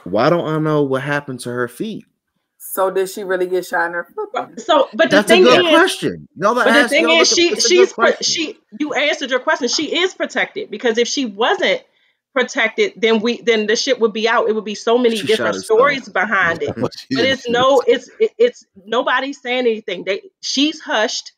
[0.03, 2.05] Why don't I know what happened to her feet?
[2.57, 4.59] So did she really get shot in her foot?
[4.59, 6.27] So, but the That's a thing good is, question.
[6.35, 8.57] Y'all but the thing is, she it's a good she's she.
[8.79, 9.69] You answered your question.
[9.69, 11.81] She is protected because if she wasn't
[12.33, 14.49] protected, then we then the shit would be out.
[14.49, 16.75] It would be so many She different stories behind it.
[16.79, 20.03] But she But didn't it's no, it's it, it's nobody's saying anything.
[20.03, 21.33] They she's hushed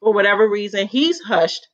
[0.00, 0.86] for whatever reason.
[0.86, 1.68] He's hushed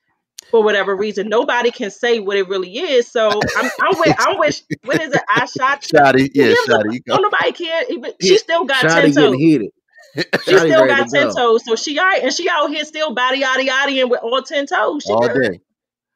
[0.51, 1.29] for whatever reason.
[1.29, 3.09] Nobody can say what it really is.
[3.09, 5.23] So I'm I'm with I'm with what is it?
[5.29, 5.83] I shot.
[5.95, 7.01] Shotty, yeah, Shotty.
[7.07, 7.23] No, go.
[7.23, 7.85] nobody care.
[7.89, 9.37] Even she still got ten getting toes.
[9.37, 9.71] heated.
[10.45, 11.35] She still got to ten go.
[11.35, 14.21] toes, so she all right, and she out here still body yaddy yaddy and with
[14.23, 15.05] all ten toes.
[15.05, 15.61] She all day.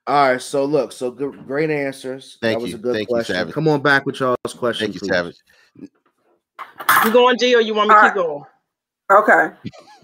[0.06, 2.36] All right, so look, so good, great answers.
[2.42, 2.76] Thank that was you.
[2.76, 3.36] a good Thank you, question.
[3.36, 3.54] Savage.
[3.54, 5.08] Come on back with y'all's question, Thank you, please.
[5.08, 5.36] Savage.
[7.04, 8.44] You going G or you want me to All keep going?
[9.10, 9.50] Okay.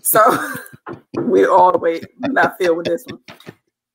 [0.03, 0.55] So
[1.21, 2.07] we all wait.
[2.19, 3.21] not feel with this one.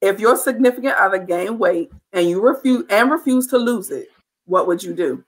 [0.01, 4.10] If your significant other gained weight and you refuse and refuse to lose it,
[4.45, 5.24] what would you do?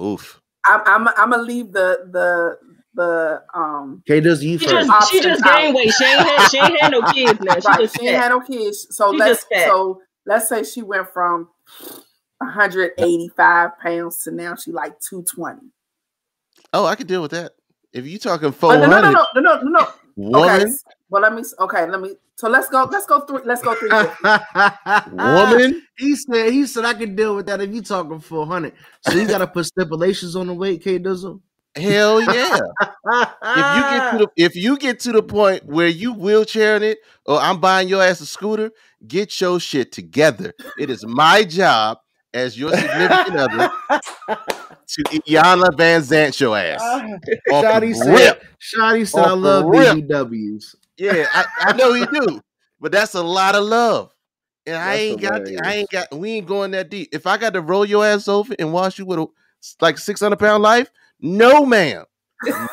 [0.00, 0.40] Oof.
[0.64, 2.58] I'm I'm I'm gonna leave the the
[2.94, 4.88] the um Okay, does you She first?
[4.88, 5.60] just she Options just out.
[5.60, 5.94] gained weight.
[5.94, 7.54] She ain't had she ain't had no kids now.
[7.60, 7.80] She right.
[7.80, 8.86] just She ain't had no kids.
[8.90, 11.48] So She let's so let's say she went from
[12.38, 15.60] 185 pounds to now she like 220.
[16.72, 17.52] Oh, I can deal with that.
[17.92, 19.88] If you talking Oh, four no, no, no, hundred, no, no, no, no.
[20.34, 20.64] Okay.
[20.64, 20.78] woman,
[21.10, 21.42] Well, let me.
[21.60, 22.16] Okay, let me.
[22.36, 22.88] So let's go.
[22.90, 23.42] Let's go through.
[23.44, 23.90] Let's go through.
[25.12, 25.82] woman.
[25.98, 28.72] He said he said I can deal with that if you talking four hundred.
[29.02, 31.40] So you gotta put stipulations on the weight, K Dizzle.
[31.76, 32.60] Hell yeah!
[33.56, 36.98] if you get to the if you get to the point where you wheelchairing it
[37.26, 38.70] or I'm buying your ass a scooter,
[39.06, 40.52] get your shit together.
[40.78, 41.98] It is my job
[42.34, 43.70] as your significant other
[44.28, 46.80] to Iyanla Vanzant your ass.
[46.80, 48.38] Ah, the Shotty said.
[48.60, 49.64] Shotty said I love.
[49.66, 50.74] BBWs.
[50.98, 52.40] Yeah, I, I know he do,
[52.80, 54.12] but that's a lot of love.
[54.66, 57.08] And I That's ain't got, I ain't got, we ain't going that deep.
[57.12, 59.26] If I got to roll your ass over and wash you with a
[59.80, 60.90] like six hundred pound life,
[61.22, 62.04] no, ma'am,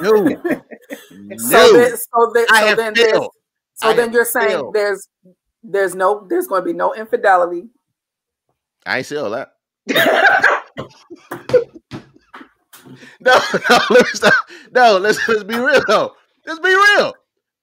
[0.02, 0.12] no,
[1.38, 1.74] So no.
[1.74, 3.32] then, so then, I so have then, failed.
[3.76, 4.74] so I then you're saying failed.
[4.74, 5.08] there's
[5.64, 7.70] there's no there's going to be no infidelity.
[8.86, 9.50] I ain't say all that.
[13.22, 13.38] No,
[13.70, 14.34] no, let's stop.
[14.72, 16.14] No, let's let's be real though.
[16.46, 17.14] Let's be real.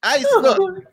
[0.03, 0.85] I look,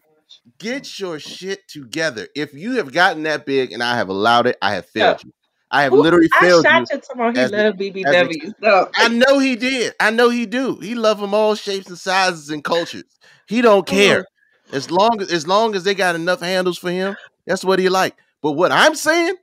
[0.58, 2.28] get your shit together.
[2.36, 5.32] If you have gotten that big and I have allowed it, I have failed you.
[5.74, 6.70] I have Ooh, literally I failed you.
[6.70, 7.34] shot you tomorrow.
[7.34, 8.54] He as a- love BBWs.
[8.62, 8.90] No.
[8.96, 9.94] I know he did.
[10.00, 10.78] I know he do.
[10.78, 13.06] He love them all shapes and sizes and cultures.
[13.48, 13.96] He don't mm-hmm.
[13.96, 14.26] care.
[14.72, 17.16] As long as as long as they got enough handles for him,
[17.48, 18.16] that's what he like.
[18.42, 19.36] But what I'm saying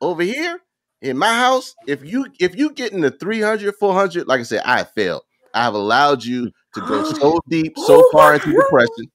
[0.00, 0.58] over here
[1.02, 4.62] in my house, if you if you get in the 300, 400, like I said,
[4.64, 5.22] I failed.
[5.52, 9.10] I have allowed you to go so deep, so far into depression.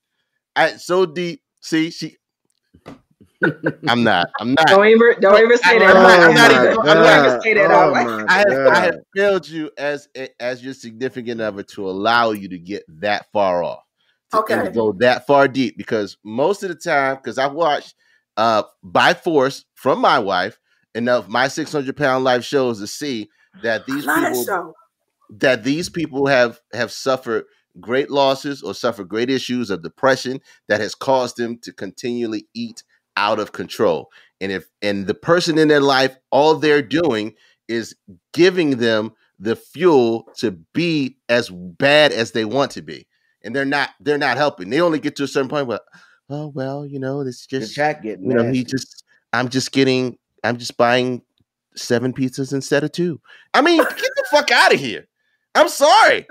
[0.56, 1.42] I so deep.
[1.62, 2.16] See, she
[3.88, 4.30] I'm not.
[4.40, 4.68] I'm not.
[4.68, 5.96] Don't even don't even say that.
[5.96, 8.26] I'm not- I'm not even- I'm not even say that out loud.
[8.28, 10.08] I have, I have failed you as
[10.40, 13.84] as your significant other to allow you to get that far off,
[14.32, 14.72] to, and Okay.
[14.74, 15.78] go that far deep.
[15.78, 17.96] Because most of the time, because I've watched
[18.38, 20.60] uh by force from my wife
[20.96, 23.30] enough of my six hundred pound life shows to see
[23.64, 24.74] that these Love people
[25.40, 27.46] that these people have have suffered
[27.80, 32.84] great losses or suffered great issues of depression that has caused them to continually eat
[33.20, 34.10] out of control.
[34.42, 37.36] And if and the person in their life all they're doing
[37.68, 37.96] is
[38.34, 43.06] giving them the fuel to be as bad as they want to be.
[43.44, 44.70] And they're not they're not helping.
[44.70, 45.82] They only get to a certain point where
[46.30, 49.04] oh well you know it's The just chat getting you know he just
[49.34, 51.22] i'm just getting i'm just buying
[51.76, 53.20] seven pizzas instead of two.
[53.54, 55.08] I mean get the fuck out of here.
[55.56, 56.26] I'm sorry.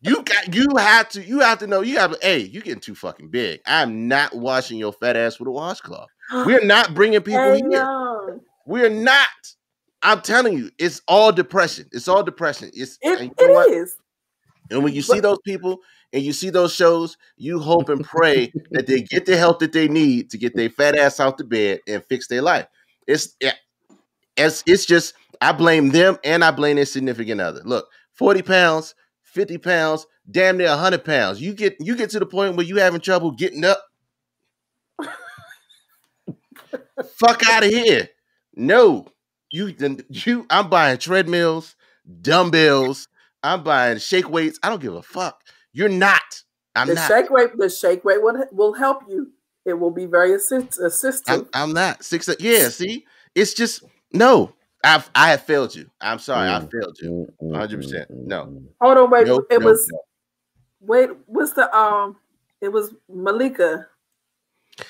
[0.00, 2.94] You got you have to you have to know you have hey you getting too
[2.94, 3.60] fucking big.
[3.66, 8.90] I'm not washing your fat ass with a washcloth we're not bringing people here we're
[8.90, 9.28] not
[10.02, 13.72] i'm telling you it's all depression it's all depression it's It, and you know it
[13.72, 13.96] is.
[14.70, 15.80] And when you see those people
[16.12, 19.72] and you see those shows, you hope and pray that they get the help that
[19.72, 22.66] they need to get their fat ass out the bed and fix their life.
[23.06, 23.54] It's yeah,
[24.36, 27.62] it's it's just I blame them and I blame their significant other.
[27.64, 31.40] Look, 40 pounds, 50 pounds, damn near 100 pounds.
[31.40, 33.82] You get you get to the point where you having trouble getting up.
[37.16, 38.08] Fuck out of here.
[38.54, 39.06] No.
[39.50, 41.74] You then you I'm buying treadmills,
[42.20, 43.08] dumbbells,
[43.42, 44.58] I'm buying shake weights.
[44.62, 45.40] I don't give a fuck.
[45.72, 46.42] You're not.
[46.74, 47.08] I'm the not.
[47.08, 49.32] shake weight, the shake weight will will help you.
[49.64, 51.28] It will be very assist, assistive.
[51.28, 52.04] I'm, I'm not.
[52.04, 53.06] Six yeah, see?
[53.34, 54.52] It's just no.
[54.84, 55.90] I've I have failed you.
[56.00, 57.26] I'm sorry, I Mm, failed you.
[57.42, 58.06] mm, mm, 100%.
[58.10, 58.46] mm, No.
[58.46, 58.66] mm.
[58.80, 59.26] Hold on, wait.
[59.26, 60.00] No, it no, was no.
[60.80, 61.10] wait.
[61.26, 62.16] What's the um?
[62.60, 63.86] It was Malika.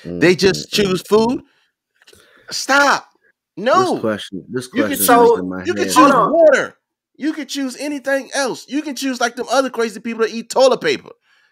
[0.03, 1.43] They just choose food.
[2.51, 3.09] Stop.
[3.57, 3.93] No.
[3.93, 6.75] This question, this You can is So- in my You can choose water.
[7.17, 8.65] You can choose anything else.
[8.69, 11.09] You can choose like them other crazy people that eat toilet paper.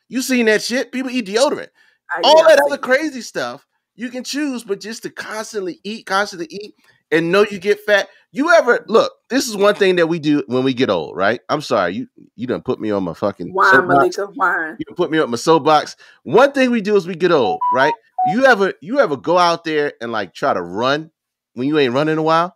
[0.07, 0.93] You seen that shit?
[0.93, 1.67] People eat deodorant.
[2.15, 6.47] I, All that other crazy stuff you can choose, but just to constantly eat, constantly
[6.49, 6.73] eat,
[7.11, 8.07] and know you get fat.
[8.31, 9.11] You ever look?
[9.29, 11.41] This is one thing that we do when we get old, right?
[11.49, 14.17] I'm sorry, you you done put me on my fucking wine, soapbox.
[14.17, 14.75] Malika, wine.
[14.79, 15.97] You done put me on my soapbox.
[16.23, 17.93] One thing we do as we get old, right?
[18.25, 21.11] You ever you ever go out there and like try to run
[21.53, 22.55] when you ain't running a while?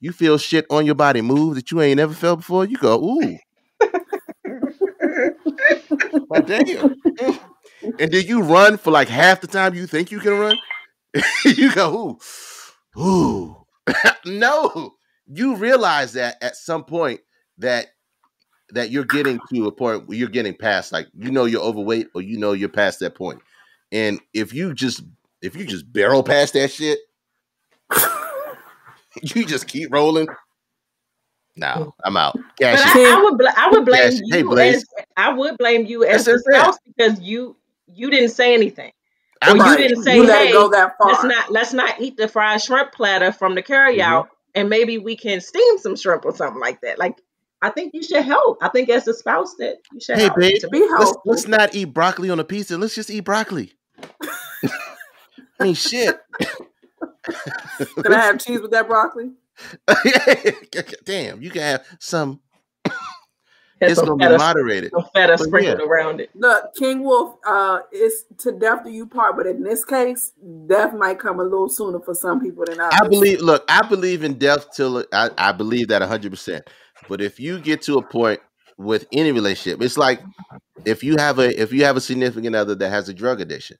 [0.00, 2.64] You feel shit on your body move that you ain't never felt before.
[2.64, 3.38] You go, ooh,
[6.30, 6.96] My damn.
[7.98, 10.56] And then you run for like half the time you think you can run.
[11.44, 12.18] you go,
[12.96, 13.56] ooh, ooh.
[14.24, 14.94] no.
[15.26, 17.20] You realize that at some point
[17.58, 17.88] that
[18.72, 22.08] that you're getting to a point where you're getting past, like you know you're overweight
[22.14, 23.40] or you know you're past that point.
[23.92, 25.02] And if you just
[25.42, 26.98] if you just barrel past that shit,
[29.22, 30.28] you just keep rolling.
[31.56, 32.34] No, I'm out.
[32.34, 33.08] But Cash it.
[33.08, 34.20] I, I would bl- I would blame Yes.
[34.30, 34.76] Hey, you Blaze.
[34.76, 34.84] as
[35.16, 38.92] I would blame you as That's the spouse because you you didn't say anything.
[39.42, 41.12] I'm Or you didn't say, you let hey, it go that far.
[41.12, 44.34] Let's not let's not eat the fried shrimp platter from the carry out mm-hmm.
[44.54, 46.98] and maybe we can steam some shrimp or something like that.
[46.98, 47.20] Like
[47.62, 48.58] I think you should help.
[48.62, 50.38] I think as a spouse that you should Hey, help.
[50.38, 52.78] babe, to Be let's, let's not eat broccoli on a pizza.
[52.78, 53.72] Let's just eat broccoli.
[55.58, 56.18] I mean, shit.
[58.02, 59.32] Can I have cheese with that broccoli?
[61.04, 62.40] Damn, you can have some.
[63.80, 64.90] It's some gonna be moderated.
[64.90, 66.30] some feta But sprinkled around it.
[66.34, 70.32] Look, King Wolf, uh, it's to death do you part, but in this case,
[70.66, 72.98] death might come a little sooner for some people than others.
[73.02, 73.40] I believe.
[73.40, 76.68] Look, I believe in death till I, I believe that hundred percent.
[77.08, 78.40] But if you get to a point
[78.76, 80.20] with any relationship, it's like
[80.84, 83.78] if you have a if you have a significant other that has a drug addiction,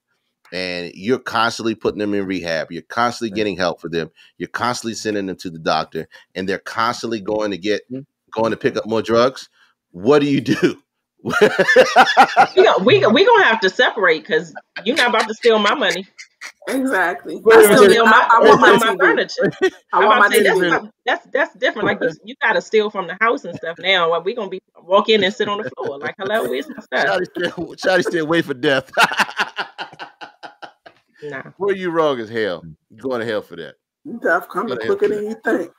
[0.53, 4.95] and you're constantly putting them in rehab, you're constantly getting help for them, you're constantly
[4.95, 7.33] sending them to the doctor, and they're constantly mm-hmm.
[7.33, 8.01] going to get mm-hmm.
[8.31, 9.49] going to pick up more drugs.
[9.93, 10.83] What do you do?
[11.23, 11.33] We
[12.57, 16.07] gonna, we we gonna have to separate because you're not about to steal my money.
[16.69, 17.37] Exactly.
[17.37, 17.91] I, still, wait.
[17.91, 19.53] Steal I, my, I want my my furniture.
[19.93, 21.87] I want my say, that's, not- that's that's different.
[21.87, 23.77] Like you, you got to steal from the house and stuff.
[23.79, 25.99] Now like, we gonna be walk in and sit on the floor.
[25.99, 27.07] Like hello, where's my stuff?
[27.07, 28.91] Shotty still, Shotty still wait for death.
[31.23, 31.43] Nah.
[31.59, 32.65] Where are you wrong as hell.
[32.91, 33.75] You going to hell for that.
[34.23, 35.71] Death coming Gotta quicker than you think.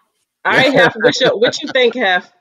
[0.44, 2.32] All right, Hef, what you what you think, Hef?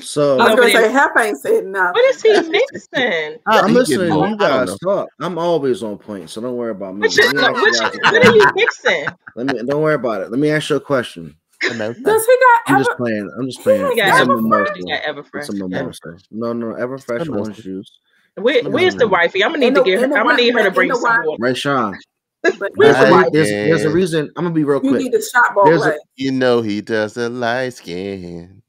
[0.00, 1.92] So I was gonna say Hef ain't said nothing.
[1.92, 3.36] What is he mixing?
[3.46, 5.08] Ah, I'm He listening to you guys talk.
[5.20, 7.02] I'm always on point, so don't worry about me.
[7.02, 9.06] What, you, Let what, you you, guys a what are you mixing?
[9.36, 10.30] Let me don't worry about it.
[10.30, 11.36] Let me ask you a question.
[11.60, 12.84] Does he got I'm ever?
[12.84, 13.30] just playing.
[13.38, 13.80] I'm just playing.
[13.80, 14.42] ain't You It's got a Ever
[14.88, 16.22] got Everfresh.
[16.30, 17.32] No, no, Everfresh Mimosa.
[17.32, 17.98] orange juice.
[18.36, 19.44] Where, where's the wifey?
[19.44, 20.04] I'm gonna need In to get her.
[20.06, 21.42] I'm gonna need her to bring the some wi- water.
[21.42, 21.96] Ray Sean.
[22.42, 23.08] But There's Right.
[23.08, 24.30] a, why there's, there's a reason.
[24.36, 25.02] I'm gonna be real you quick.
[25.02, 28.62] need to shop ball There's a- You know he does the light skin.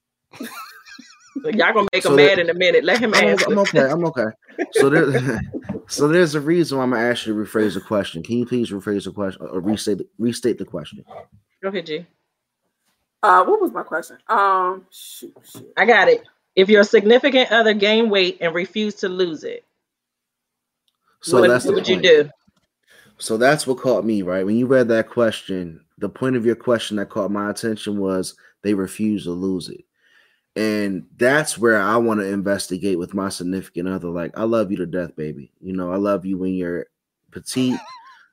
[1.42, 2.84] So y'all gonna make him So mad in a minute.
[2.84, 3.46] Let him I'm, answer.
[3.50, 3.80] I'm okay.
[3.82, 4.26] I'm okay.
[4.74, 5.42] So there,
[5.88, 8.24] so there's a reason why I'm gonna ask you to rephrase the question.
[8.24, 11.04] Can you please rephrase the question or restate restate the question?
[11.62, 12.06] Go ahead, G.
[13.24, 14.18] Uh, what was my question?
[14.30, 15.74] Um, shoot, shoot.
[15.76, 16.24] I got it.
[16.56, 19.66] If your significant other gain weight and refuse to lose it,
[21.22, 22.30] So what, that's the what would you do?
[23.18, 24.46] So that's what caught me, right?
[24.46, 28.36] When you read that question, the point of your question that caught my attention was
[28.62, 29.86] they refuse to lose it.
[30.58, 34.10] And that's where I want to investigate with my significant other.
[34.10, 35.52] Like, I love you to death, baby.
[35.60, 36.88] You know, I love you when you're
[37.32, 37.80] petite.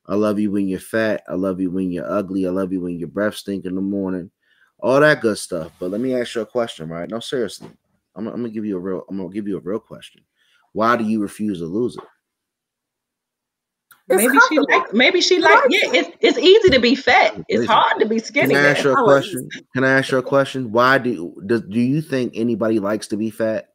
[0.06, 1.24] I love you when you're fat.
[1.28, 2.46] I love you when you're ugly.
[2.46, 4.30] I love you when your breath stink in the morning.
[4.78, 5.72] All that good stuff.
[5.78, 7.08] But let me ask you a question, right?
[7.08, 7.70] No, seriously.
[8.14, 10.22] I'm, I'm gonna give you a real, I'm gonna give you a real question.
[10.72, 12.04] Why do you refuse to lose it?
[14.08, 14.92] It's maybe she like.
[14.94, 15.64] Maybe she She like.
[15.70, 17.36] Yeah, it's it's easy to be fat.
[17.48, 17.66] It's Crazy.
[17.66, 18.54] hard to be skinny.
[18.54, 18.92] Can I ask man.
[18.92, 19.48] you a I like question?
[19.74, 20.72] Can I ask you a question?
[20.72, 23.68] Why do does do you think anybody likes to be fat?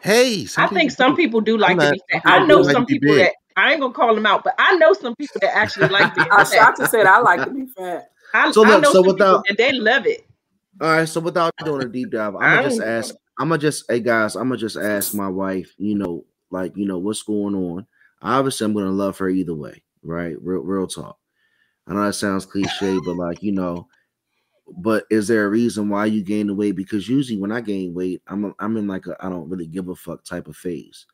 [0.00, 2.22] Hey, I think some people do like to not- be fat.
[2.24, 4.92] I know some be people that I ain't gonna call them out, but I know
[4.92, 6.52] some people that actually like being I fat.
[6.54, 8.08] shot to said I like to be fat.
[8.34, 10.24] I, So I know so some without- people that they love it.
[10.80, 13.14] All right, so without doing a deep dive, I'm gonna just ask.
[13.38, 15.72] I'm gonna just, hey guys, I'm gonna just ask my wife.
[15.78, 17.86] You know, like you know what's going on.
[18.20, 20.36] Obviously, I'm gonna love her either way, right?
[20.40, 21.18] Real, real talk.
[21.86, 23.88] I know that sounds cliche, but like you know,
[24.78, 26.76] but is there a reason why you gain the weight?
[26.76, 29.66] Because usually when I gain weight, I'm a, I'm in like a I don't really
[29.66, 31.06] give a fuck type of phase,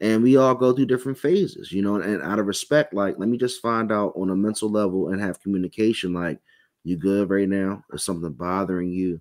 [0.00, 1.96] and we all go through different phases, you know.
[1.96, 5.20] And out of respect, like let me just find out on a mental level and
[5.20, 6.12] have communication.
[6.14, 6.40] Like,
[6.84, 7.82] you good right now?
[7.92, 9.20] Is something bothering you?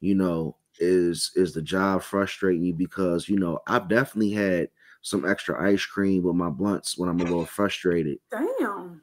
[0.00, 2.74] You know, is is the job frustrating you?
[2.74, 4.68] Because you know, I've definitely had
[5.02, 8.18] some extra ice cream with my blunts when I'm a little frustrated.
[8.30, 9.02] Damn,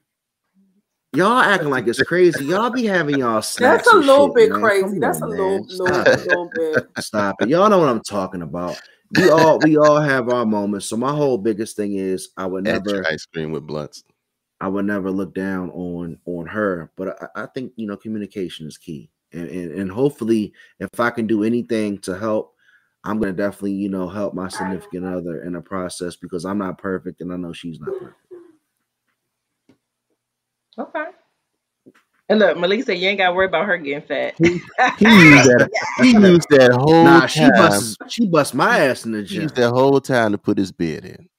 [1.13, 2.45] Y'all acting like it's crazy.
[2.45, 3.85] Y'all be having y'all snacks.
[3.85, 4.61] that's a little shit, bit man.
[4.61, 4.83] crazy.
[4.83, 6.27] Come That's on, a little, little, Stop it.
[6.27, 6.87] little bit.
[6.99, 7.49] Stop it.
[7.49, 8.79] Y'all know what I'm talking about.
[9.15, 10.85] We all we all have our moments.
[10.87, 14.03] So my whole biggest thing is I would At your never ice cream with blunts.
[14.59, 16.91] I would never look down on on her.
[16.95, 19.09] But I, I think you know communication is key.
[19.33, 22.55] And, and and hopefully if I can do anything to help,
[23.03, 26.77] I'm gonna definitely, you know, help my significant other in the process because I'm not
[26.77, 28.15] perfect and I know she's not perfect.
[30.79, 31.05] Okay.
[32.29, 34.35] And look, Malik said you ain't got to worry about her getting fat.
[34.37, 34.45] He
[34.99, 35.69] used that.
[36.01, 37.51] He used that whole Nah, she time.
[37.51, 39.43] busts she bust my ass in the He gym.
[39.43, 41.29] used that whole time to put his bid in.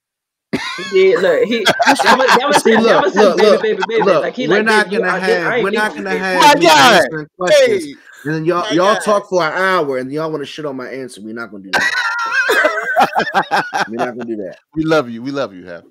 [0.77, 0.83] He
[1.13, 1.21] did.
[1.21, 4.03] Look, he that was See, look, was look, baby, look, baby, baby.
[4.03, 6.47] Look, like he we're like, not gonna I did- have we're not gonna have oh
[6.47, 7.01] My me God.
[7.03, 7.85] answering questions.
[7.85, 7.93] Hey,
[8.25, 9.03] And then y'all oh My y'all God.
[9.03, 11.21] talk for an hour and y'all want to shit on my answer.
[11.21, 13.85] We're not gonna do that.
[13.89, 14.57] We're not gonna do that.
[14.75, 15.21] we love you.
[15.21, 15.83] We love you, Hef.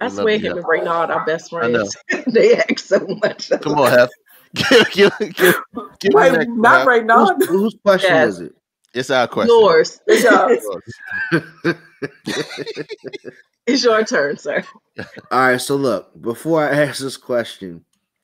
[0.00, 1.96] I swear him and Reynard are best friends.
[2.26, 3.50] they act so much.
[3.62, 4.10] Come on, Hef.
[4.54, 5.54] Give, give, give,
[6.00, 6.86] give Wait, not Hef.
[6.86, 7.26] right now.
[7.34, 8.34] Whose, whose question Yes.
[8.34, 8.54] is it?
[8.94, 9.54] It's our question.
[9.58, 10.00] Yours.
[10.06, 10.22] It's
[11.32, 11.76] yours.
[13.66, 14.62] It's your turn, sir.
[15.30, 17.82] All right, so look, before I ask this question,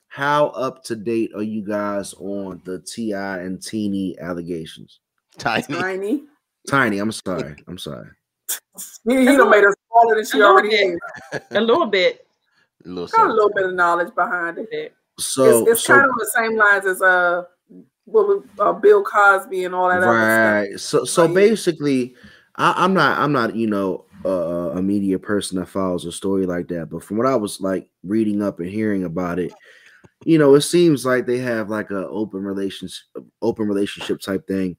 [0.08, 3.38] how up to date are you guys on the T.I.
[3.38, 5.00] and Teeny allegations?
[5.38, 5.62] Tiny.
[5.62, 6.24] Tiny.
[6.68, 8.08] Tiny, I'm sorry, I'm sorry.
[9.08, 10.98] He, he done made her smaller than she A already bit.
[11.32, 11.40] is.
[11.52, 12.26] A little bit.
[12.84, 14.94] A little Got a little bit of knowledge behind it.
[15.18, 17.44] So, it's it's so kind of the same lines as uh,
[18.10, 20.78] what was, uh Bill Cosby and all that other right.
[20.78, 21.34] So, so Right.
[21.34, 22.14] basically,
[22.56, 26.46] I, I'm not, I'm not, you know, uh, a media person that follows a story
[26.46, 26.90] like that.
[26.90, 29.52] But from what I was like reading up and hearing about it,
[30.24, 33.04] you know, it seems like they have like a open relations,
[33.40, 34.76] open relationship type thing.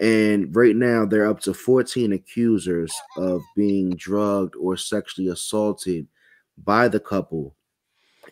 [0.00, 6.06] And right now, they're up to 14 accusers of being drugged or sexually assaulted
[6.64, 7.54] by the couple.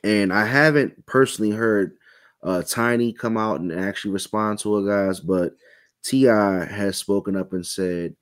[0.05, 1.97] And I haven't personally heard
[2.43, 5.55] uh, Tiny come out and actually respond to it, guys, but
[6.05, 6.65] T.I.
[6.65, 8.17] has spoken up and said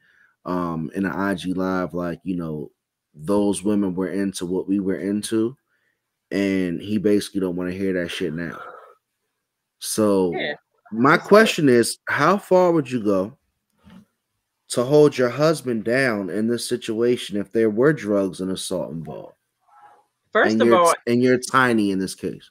[0.44, 2.70] um, in an IG live, like you know,
[3.14, 5.56] those women were into what we were into,
[6.30, 8.58] and he basically don't want to hear that shit now.
[9.78, 10.54] So Yeah.
[10.92, 13.38] my question is, how far would you go
[14.68, 19.34] to hold your husband down in this situation if there were drugs and assault involved?
[20.32, 22.50] First and of all, and you're tiny in this case.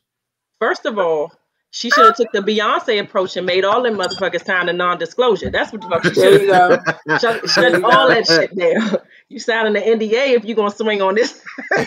[0.59, 1.31] first of all,
[1.71, 5.49] she should have took the Beyonce approach and made all them motherfuckers sign a non-disclosure.
[5.51, 7.17] That's what the fuck she There should you have go.
[7.17, 8.13] Shut, shut you all go.
[8.13, 8.97] that shit down.
[9.29, 11.43] You signing the NDA if you're gonna swing on this.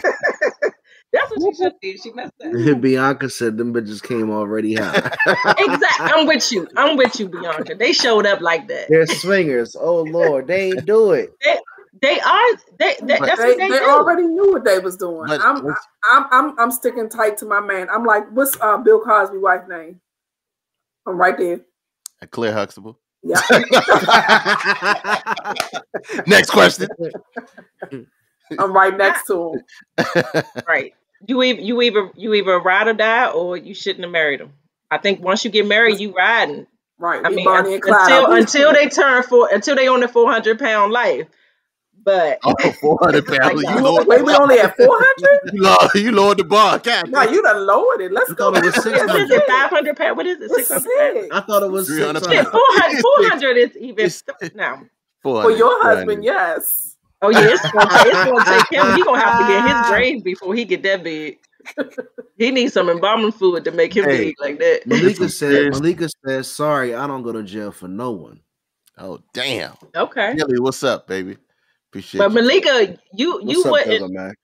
[1.12, 1.98] That's what she should do.
[1.98, 2.80] She messed up.
[2.80, 5.12] Bianca said them bitches came already high.
[5.58, 6.06] Exactly.
[6.06, 6.68] I'm with you.
[6.76, 7.74] I'm with you, Bianca.
[7.74, 8.86] They showed up like that.
[8.88, 9.76] They're swingers.
[9.78, 11.30] Oh Lord, they ain't do it.
[11.42, 11.58] They
[12.20, 12.44] are.
[12.78, 12.96] They.
[13.02, 13.84] they that's They, what they, they do.
[13.84, 15.26] already knew what they was doing.
[15.28, 17.88] But I'm, let's- I'm I'm I'm sticking tight to my man.
[17.90, 20.00] I'm like, what's uh, Bill Cosby wife name?
[21.06, 21.60] I'm right there.
[22.30, 22.98] Claire Huxtable.
[23.22, 23.40] Yeah.
[26.26, 26.88] Next question.
[28.58, 30.42] I'm right next to him.
[30.68, 30.92] Right.
[31.28, 34.52] You either you either you either ride or die, or you shouldn't have married him.
[34.90, 36.66] I think once you get married, you riding.
[36.98, 37.24] Right.
[37.24, 38.10] I mean, Bonnie and Clyde.
[38.10, 41.28] until until they turn for until they own the four hundred pound life.
[42.04, 43.62] But Oh, 400 pounds.
[43.62, 45.40] You Like, lowered, Wait, we only at 400?
[45.52, 46.78] you lowered, you lowered the bar.
[46.80, 48.12] God, No, you done lowered it.
[48.12, 48.52] Let's I go.
[48.52, 49.30] thought it was what is 600.
[49.30, 49.46] it?
[49.48, 50.16] Five hundred pound?
[50.16, 50.50] What is it?
[50.50, 51.30] Six hundred.
[51.32, 52.50] I thought it was 300 600.
[52.50, 54.22] 400, 400 is even It's-
[54.54, 54.82] now.
[55.22, 56.96] For your husband, yes.
[57.24, 58.96] Oh yeah, it's gonna, take him.
[58.96, 61.38] He gonna have to get his grave before he get that big.
[62.36, 64.24] He needs some embalming fluid to make him Hey.
[64.24, 64.84] big like that.
[64.88, 68.40] Malika said, Malika says, sorry, I don't go to jail for no one.
[68.98, 69.74] Oh, damn.
[69.94, 71.36] Okay, Kelly, what's up, baby?
[71.92, 72.32] Appreciate but.
[72.32, 73.90] Malika, you What's you wouldn't.
[73.98, 74.38] Killer Mac?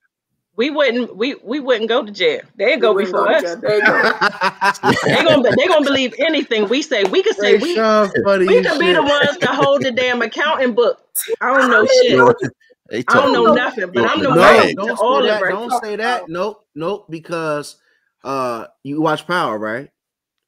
[0.55, 1.17] We wouldn't.
[1.17, 2.43] We we wouldn't go to jail.
[2.57, 3.55] They'd go before wouldn't us.
[3.55, 3.71] go to jail.
[3.71, 4.93] There you go.
[5.07, 7.05] They gonna they gonna believe anything we say.
[7.05, 9.93] We could say Hey, we Sean, funny we could be the ones to hold the
[9.93, 11.01] damn accounting book.
[11.41, 13.05] I don't know shit.
[13.09, 15.43] I don't know nothing, but I'm the No, No, right don't to say all that.
[15.43, 16.29] of Don't say that.
[16.29, 17.07] Nope, nope.
[17.09, 17.77] Because
[18.25, 19.91] uh, you watch Power, right?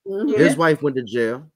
[0.06, 0.36] Mhm.
[0.36, 1.46] His wife went to jail.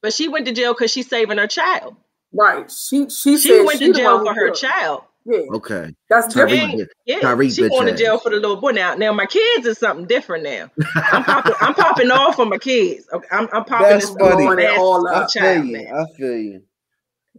[0.00, 1.96] But she went to jail because she's saving her child.
[2.32, 2.70] Right.
[2.70, 4.58] She she, She said went she to jail for her did it.
[4.60, 5.02] child.
[5.24, 8.70] Yeah, Okay, that's Tyreek Yeah, Tyreek she bitch going to jail for the little boy
[8.70, 8.94] now.
[8.94, 10.70] Now my kids is something different now.
[11.12, 11.54] I'm popping.
[11.60, 13.06] I'm popping off for my kids.
[13.12, 14.46] Okay, I'm, I'm popping That's this funny.
[14.48, 15.30] little ass All I up.
[15.30, 15.82] feel child you.
[15.84, 16.00] now.
[16.00, 16.62] I feel you.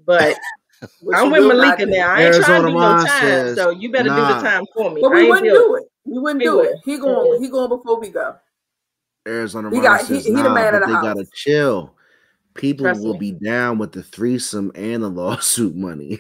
[0.06, 0.38] But
[1.02, 2.14] Which I'm with Malika now.
[2.14, 4.92] I ain't trying to do no time, says, so you better do the time for
[4.92, 5.02] me.
[5.02, 5.58] But we wouldn't do it.
[5.58, 5.84] do it.
[6.06, 6.68] We wouldn't We do would.
[6.68, 6.76] it.
[6.86, 7.42] He going.
[7.42, 8.36] He going before we go.
[9.28, 11.04] Arizona He got- he- says, he the nah, man of but the they house.
[11.04, 11.96] gotta chill.
[12.56, 13.32] People Trust will me.
[13.32, 16.20] be down with the threesome and the lawsuit money.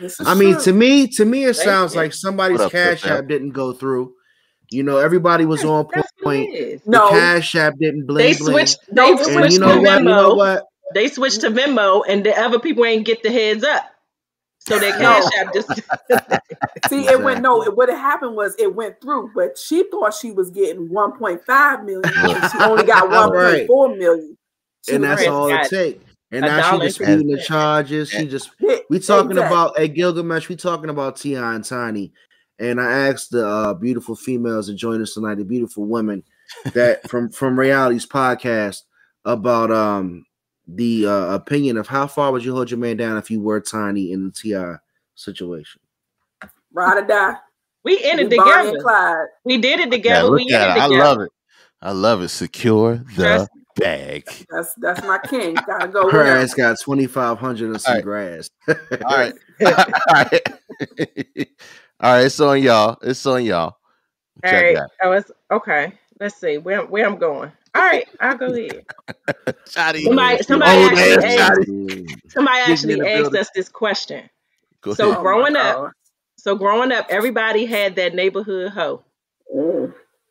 [0.00, 0.62] This is I mean, true.
[0.64, 3.72] to me, to me, it They- sounds they- like somebody's up, cash app didn't go
[3.72, 4.12] through.
[4.70, 6.54] You know, everybody was on That's what it point.
[6.54, 6.80] is.
[6.84, 7.08] The No.
[7.10, 8.78] cash app didn't bling They switched.
[8.90, 9.98] No, They it And switched you to know what?
[9.98, 10.64] You know what?
[10.94, 13.84] They switched to Venmo, and the other people ain't get the heads up.
[14.60, 15.20] So their No.
[15.20, 15.68] cash app just
[16.88, 17.62] See, it went no.
[17.64, 21.84] It, what had happened was it went through, but she thought she was getting 1.5
[21.84, 22.02] million,
[22.50, 24.38] she only got 1.4 million.
[24.86, 26.04] She And that's all it takes.
[26.30, 28.08] And now she dollar disputing the charges.
[28.08, 28.50] She just
[28.88, 29.38] we talking Exactly.
[29.38, 30.48] about at Gilgamesh.
[30.48, 31.54] We talking about T.I.
[31.54, 32.12] and Tiny.
[32.58, 36.22] And I asked the uh, beautiful females that join us tonight, the beautiful women,
[36.74, 38.82] that from from Reality's podcast
[39.24, 40.24] about um
[40.68, 43.60] the uh, opinion of how far would you hold your man down if you were
[43.60, 44.76] tiny in the T.I.
[45.16, 45.80] situation?
[46.72, 47.34] Ride or die.
[47.84, 49.30] We in it We Bonnie together.
[49.44, 50.28] We did it Yeah, together.
[50.30, 50.82] look we in at it it.
[50.82, 51.30] I love it.
[51.82, 52.28] I love it.
[52.28, 54.24] Secure the Trust- bag.
[54.50, 55.54] That's that's my king.
[55.66, 56.42] Gotta go with Her him.
[56.44, 58.04] ass got twenty five hundred and some Alright.
[58.04, 58.50] grass.
[58.68, 59.34] All right.
[59.66, 59.74] All
[60.14, 60.48] right.
[62.00, 62.24] All right.
[62.26, 62.98] It's on y'all.
[63.02, 63.76] It's on y'all.
[64.44, 64.74] All Check right.
[64.76, 64.90] that.
[65.02, 65.92] Oh, it's okay.
[66.20, 67.52] Let's see where where I'm going.
[67.74, 68.84] All right, I'll go ahead.
[69.66, 70.02] Shotty.
[70.04, 74.28] Somebody, somebody Old actually man asked, somebody actually asked us this question.
[74.82, 75.18] Go So- ahead.
[75.18, 75.90] Oh growing my up- God.
[76.36, 79.02] So growing up, everybody had that neighborhood hoe,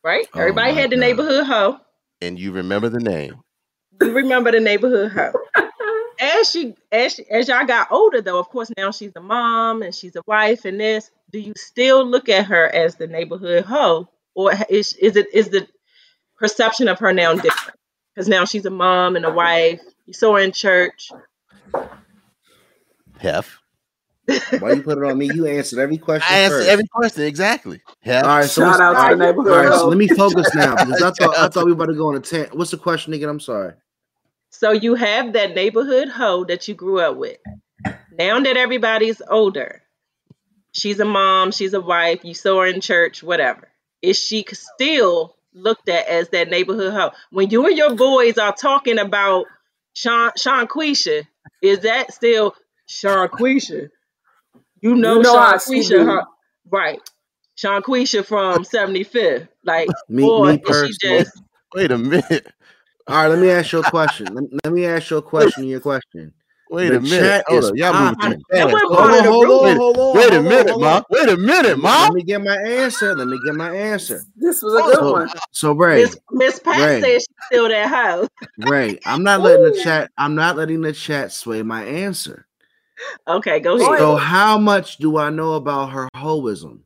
[0.03, 0.27] right?
[0.35, 1.01] Oh everybody had the God.
[1.01, 1.77] neighborhood hoe.
[2.21, 3.41] And you remember the name.
[4.01, 5.33] You remember the neighborhood hoe.
[6.19, 9.81] as she as she, as y'all got older though, of course now she's a mom
[9.81, 11.11] and she's a wife and this.
[11.31, 15.49] Do you still look at her as the neighborhood hoe, or is is it is
[15.49, 15.67] the
[16.37, 17.77] perception of her now different?
[18.13, 19.81] Because now she's a mom and a wife.
[20.05, 21.11] You saw her in church.
[23.17, 23.60] Hef.
[24.59, 25.29] Why you put it on me?
[25.33, 26.27] You answered every question.
[26.29, 26.69] I answered first.
[26.69, 27.81] every question exactly.
[28.01, 28.23] Hef.
[28.23, 29.51] All right, so Shout what's- out all to the neighborhood.
[29.51, 31.91] all right, so let me focus now because I thought I thought we were about
[31.91, 32.53] to go on a tent.
[32.55, 33.29] What's the question again?
[33.29, 33.73] I'm sorry.
[34.49, 37.37] So you have that neighborhood hoe that you grew up with.
[38.17, 39.81] Now that everybody's older,
[40.73, 43.69] she's a mom, she's a wife, you saw her in church, whatever.
[44.01, 47.11] Is she still looked at as that neighborhood hoe?
[47.31, 49.45] When you and your boys are talking about
[49.93, 51.25] Sean Sean Quisha,
[51.61, 52.53] is that still
[52.85, 53.89] Sean Quisha?
[54.81, 56.21] You know, You know Sean Quisha, do.
[56.71, 56.99] right?
[57.55, 59.47] Sean Quisha from 75th.
[59.63, 61.25] Like, Me, or me she personally.
[61.25, 61.41] just
[61.75, 62.47] Wait a minute.
[63.07, 64.33] All right, let me ask you a question.
[64.33, 65.65] Let, let me ask you a question.
[65.65, 66.33] Your question.
[66.69, 67.43] Wait The a minute.
[67.47, 67.77] Hold on.
[67.77, 68.37] Y'all moving popping.
[68.37, 68.83] too fast.
[68.83, 69.23] Hold on.
[69.25, 70.17] hold on, hold on.
[70.17, 71.01] Wait a minute, ma.
[71.09, 72.03] Wait a minute, ma.
[72.03, 73.15] Let me get my answer.
[73.15, 74.23] Let me get my answer.
[74.35, 75.29] This was a good So, one.
[75.51, 77.03] so Ray, Miss Miss Pat Right.
[77.03, 78.27] said she's still that hoe.
[78.57, 80.09] Ray, I'm not letting the chat.
[80.17, 82.45] I'm not letting the chat sway my answer.
[83.27, 83.99] Okay, go Go ahead.
[83.99, 86.79] So how much do I know about her hoism?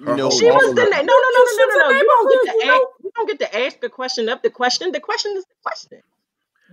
[0.00, 1.90] You know, She was the na- no no no no She no no no.
[1.90, 2.66] You don't get to ask.
[2.66, 2.88] know?
[3.04, 4.92] You don't get to ask the question up the question.
[4.92, 6.00] The question is the question.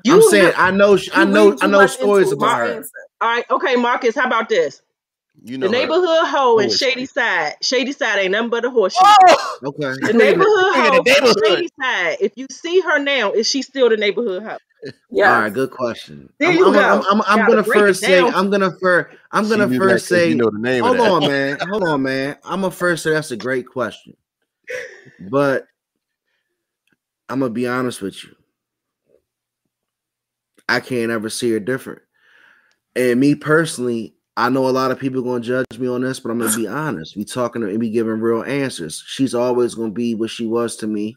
[0.07, 0.97] I'm You saying know- I know.
[1.13, 1.57] I know.
[1.61, 2.65] I know stories about her.
[2.77, 2.89] answer.
[3.21, 3.45] all right.
[3.51, 4.15] Okay, Marcus.
[4.15, 4.81] How about this?
[5.43, 5.79] you know The her.
[5.81, 7.05] neighborhood hoe in Shady?
[7.05, 7.55] Side.
[7.61, 8.99] Shady Side ain't nothing but a horseshoe.
[9.03, 9.57] Oh!
[9.65, 9.93] Okay.
[10.07, 11.35] The neighborhood Look the hoe neighborhood.
[11.45, 12.17] Shady Side.
[12.19, 14.57] If you see her now, is she still the neighborhood hoe?
[15.11, 15.27] Yes.
[15.27, 15.53] All right.
[15.53, 16.31] Good question.
[16.39, 16.79] There I'm, you I'm, go.
[16.79, 18.19] I'm, I'm, I'm Gotta gonna first say.
[18.19, 19.15] I'm gonna first.
[19.31, 20.29] I'm gonna knew that say.
[20.29, 21.11] you know the name Hold of that.
[21.11, 21.57] on, man.
[21.69, 22.37] Hold on, man.
[22.43, 24.15] I'm gonna first say that's a great question,
[25.19, 25.67] but
[27.29, 28.35] I'm gonna be honest with you.
[30.67, 32.01] I can't ever see her different.
[32.95, 36.31] And me personally, I know a lot of people gonna judge me on this, but
[36.31, 37.15] I'm gonna be honest.
[37.15, 39.03] We talking and be giving real answers.
[39.05, 41.15] She's always gonna be what she was to me.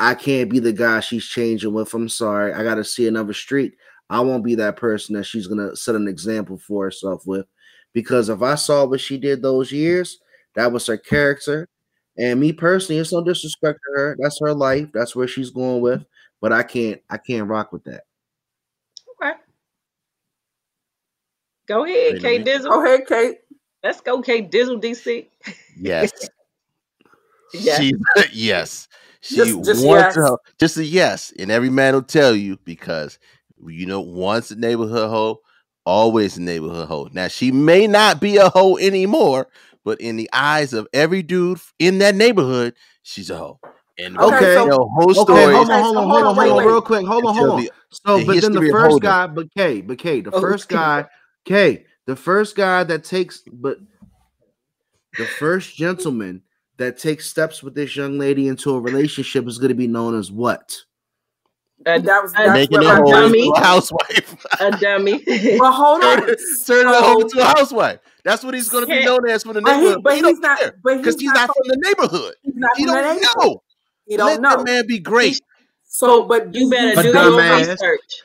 [0.00, 1.92] I can't be the guy she's changing with.
[1.92, 2.54] I'm sorry.
[2.54, 3.74] I gotta see another street.
[4.08, 7.44] I won't be that person that she's gonna set an example for herself with.
[7.92, 10.18] Because if I saw what she did those years,
[10.54, 11.68] that was her character.
[12.16, 14.16] And me personally, it's no disrespect to her.
[14.18, 14.88] That's her life.
[14.94, 16.04] That's where she's going with.
[16.40, 18.04] But I can't, I can't rock with that.
[19.22, 19.32] Okay.
[21.66, 22.42] Go ahead, Wait a K.
[22.42, 22.70] Dizzle.
[22.70, 23.38] Go ahead, Kate.
[23.84, 25.26] Let's go, K Dizzle DC.
[25.78, 26.10] Yes.
[27.52, 27.80] Yes.
[27.80, 27.92] She
[28.32, 28.86] yes.
[29.20, 30.28] She Just- just wants yes.
[30.30, 31.32] to just a yes.
[31.38, 33.18] And every man will tell you because
[33.66, 35.40] you know, once a neighborhood hoe,
[35.84, 37.08] always a neighborhood hoe.
[37.12, 39.48] Now she may not be a hoe anymore,
[39.84, 43.60] but in the eyes of every dude in that neighborhood, she's a hoe.
[43.98, 44.54] And Okay, Okay.
[44.54, 46.80] so- tell whole Okay, hold on, hold on, hold hold on, on, hold on, real
[46.80, 47.06] quick.
[47.06, 47.60] Hold on, hold on.
[47.60, 50.72] the- So, the but then the first guy, but K, but K, the Oh, first
[50.72, 50.76] okay.
[50.76, 51.06] guy,
[51.44, 53.76] K, the first guy that takes, but
[55.18, 56.42] the first gentleman
[56.80, 60.18] that takes steps with this young lady into a relationship is going to be known
[60.18, 60.76] as what?
[61.86, 63.52] A, That was a- that's making where a my dummy.
[63.56, 64.46] housewife.
[64.60, 65.22] a dummy.
[65.60, 66.18] Well, hold on.
[66.26, 66.36] Turn,
[66.66, 68.00] turn the hoe So- into a housewife.
[68.24, 70.02] That's what he's going to be known as for the But, he, neighborhood.
[70.04, 70.58] but he don't he's not.
[70.58, 72.34] care But because he's, he's not from the neighborhood.
[72.42, 73.34] He's not He from don't neighborhood.
[73.38, 73.62] know.
[74.06, 74.56] He don't know.
[74.56, 75.40] that man be great.
[75.92, 77.66] So, but You better A do your dumbass.
[77.68, 78.22] research.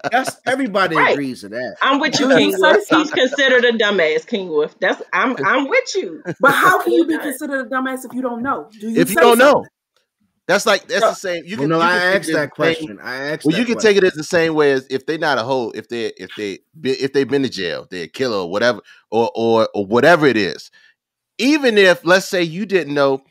[0.10, 1.12] That's everybody Right.
[1.12, 1.76] agrees to that.
[1.82, 2.76] I'm with you, King say Wolf.
[2.76, 3.12] He's something.
[3.28, 4.74] considered a dumbass, King Wolf.
[4.80, 6.22] That's I'm I'm with you.
[6.40, 8.70] But how can you be considered a dumbass if you don't know?
[8.80, 9.62] Do you if you don't something?
[9.62, 9.66] know,
[10.46, 11.44] that's like that's So- the same.
[11.44, 12.98] You well, can, no, you can I take asked that the same- question.
[13.02, 13.44] I asked.
[13.44, 13.90] Well, that you can question.
[13.94, 16.30] take it as the same way as if they're not a hoe, if they if
[16.38, 18.80] they if they've been to jail, they're a killer or whatever,
[19.10, 20.70] or or or whatever it is.
[21.36, 23.22] Even if let's say you didn't know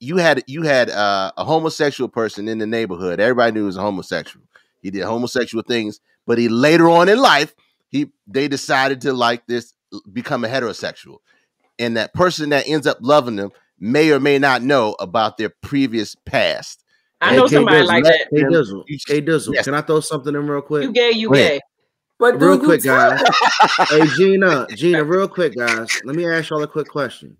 [0.00, 3.76] you had you had uh, a homosexual person in the neighborhood, everybody knew he was
[3.76, 4.46] a homosexual.
[4.82, 7.54] He did homosexual things, but he later on in life
[7.90, 9.74] he they decided to like this
[10.12, 11.18] become a heterosexual,
[11.78, 13.50] and that person that ends up loving them
[13.80, 16.84] may or may not know about their previous past.
[17.20, 18.28] I Hey, know K somebody Dizzle, like that.
[18.30, 19.64] Hey And Dizzle, you- hey Dizzle, Yes.
[19.64, 20.84] can I throw something in real quick?
[20.84, 21.60] You gay, you Go gay.
[22.20, 23.20] But real you quick, guys.
[23.90, 26.00] hey Gina, Gina, real quick, guys.
[26.04, 27.36] Let me ask y'all a quick question.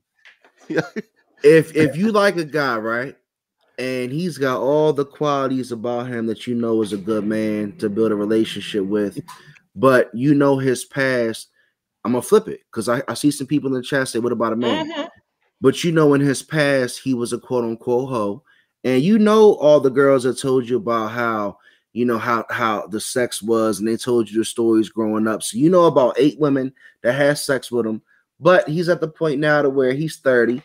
[1.42, 3.16] If if you like a guy, right,
[3.78, 7.76] and he's got all the qualities about him that you know is a good man
[7.78, 9.18] to build a relationship with,
[9.76, 11.48] but you know his past,
[12.04, 14.32] I'm gonna flip it because I, I see some people in the chat say, "What
[14.32, 15.08] about a man?" Mhm.
[15.60, 18.42] But you know, in his past, he was a quote unquote hoe,
[18.84, 21.58] and you know all the girls that told you about how
[21.92, 25.42] you know how how the sex was, and they told you the stories growing up.
[25.42, 28.02] So you know about eight women that had sex with him,
[28.40, 30.62] but he's at the point now to where he's thirty.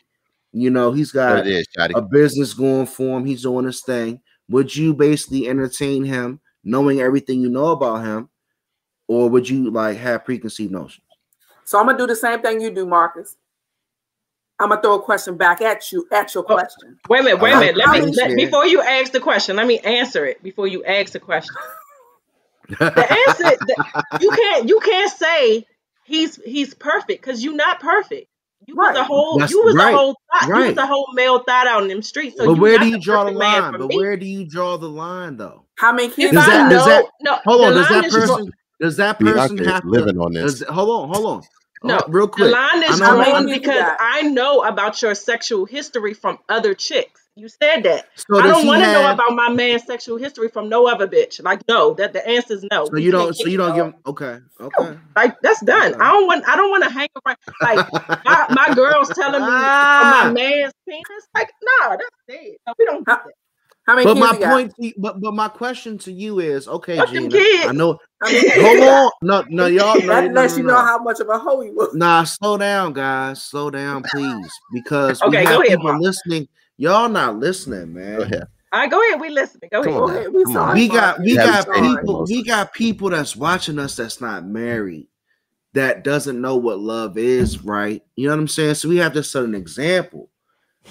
[0.54, 1.92] You know, he's oh, got it is, Shotty.
[1.96, 3.26] a business going for him.
[3.26, 4.22] He's doing his thing.
[4.50, 8.30] Would you basically entertain him, knowing everything you know about him,
[9.08, 11.06] or would you like have preconceived notions?
[11.66, 13.36] So I'm gonna do the same thing you do, Marcus.
[14.60, 16.54] I'm gonna throw a question back at you at your Oh.
[16.56, 17.00] question.
[17.10, 17.78] Wait a minute, wait a minute.
[17.78, 19.56] Let me let, before you ask the question.
[19.56, 21.56] Let me answer it before you ask the question.
[22.70, 22.86] The
[23.28, 25.66] answer the, you can't you can't say
[26.06, 28.28] he's he's perfect because you're not perfect.
[28.68, 31.08] You was a whole That's you was right, a whole thought, you was a whole
[31.14, 32.38] male thought out in them streets.
[32.38, 33.72] So but where do you draw the line?
[33.74, 33.96] But me.
[33.98, 35.66] where do you draw the line, though?
[35.76, 36.34] How many kids?
[36.34, 38.52] Does I that- know, does that- no, Hold on, does line that is draw- person
[38.82, 40.22] does that person Bianca is have living to?
[40.22, 40.60] on this.
[40.60, 41.44] Does, hold on, hold on.
[41.86, 42.52] No, Oh, real the quick.
[42.52, 47.22] line is drawn because I know about your sexual history from other chicks.
[47.36, 48.10] You said that.
[48.16, 51.42] So I don't want to know about my man's sexual history from no other bitch.
[51.44, 52.86] Like, no, that the answer is no.
[52.86, 53.36] So you don't.
[53.36, 53.86] So you don't give.
[53.88, 54.38] him Okay.
[54.62, 54.98] Okay.
[55.16, 55.96] Like that's done.
[55.96, 56.00] Okay.
[56.04, 56.48] I don't want.
[56.48, 57.38] I don't want to hang around.
[57.60, 57.92] Like
[58.24, 60.26] my, my girls telling me Ah.
[60.26, 61.04] my man's penis.
[61.34, 61.50] Like
[61.82, 62.56] no, that's dead.
[62.68, 63.24] No, we don't do that.
[63.88, 67.10] How many But my point, to, but but my question to you is, okay, Fuck
[67.10, 67.30] Gina.
[67.30, 67.66] kids.
[67.68, 67.98] I know.
[68.22, 69.12] How many kids Hold on.
[69.24, 70.00] No, no, y'all.
[70.00, 71.94] No, that no, lets no, you know how much of a hoe you was.
[71.96, 73.44] Nah, slow down, guys.
[73.44, 76.02] Slow down, please, because we have go ahead, people Mark.
[76.02, 76.48] listening.
[76.78, 78.18] Y'all not listening, man.
[78.18, 78.48] Go ahead.
[78.72, 79.22] All right, go ahead.
[79.22, 79.70] We listening.
[79.72, 80.02] Go Come ahead.
[80.02, 80.34] on Go ahead.
[80.34, 80.74] We Come on.
[80.76, 84.20] we got we You haven't got said people we got people that's watching us that's
[84.20, 85.08] not married
[85.74, 89.14] that doesn't know what love is right you know what i'm saying so we have
[89.14, 90.30] to set an example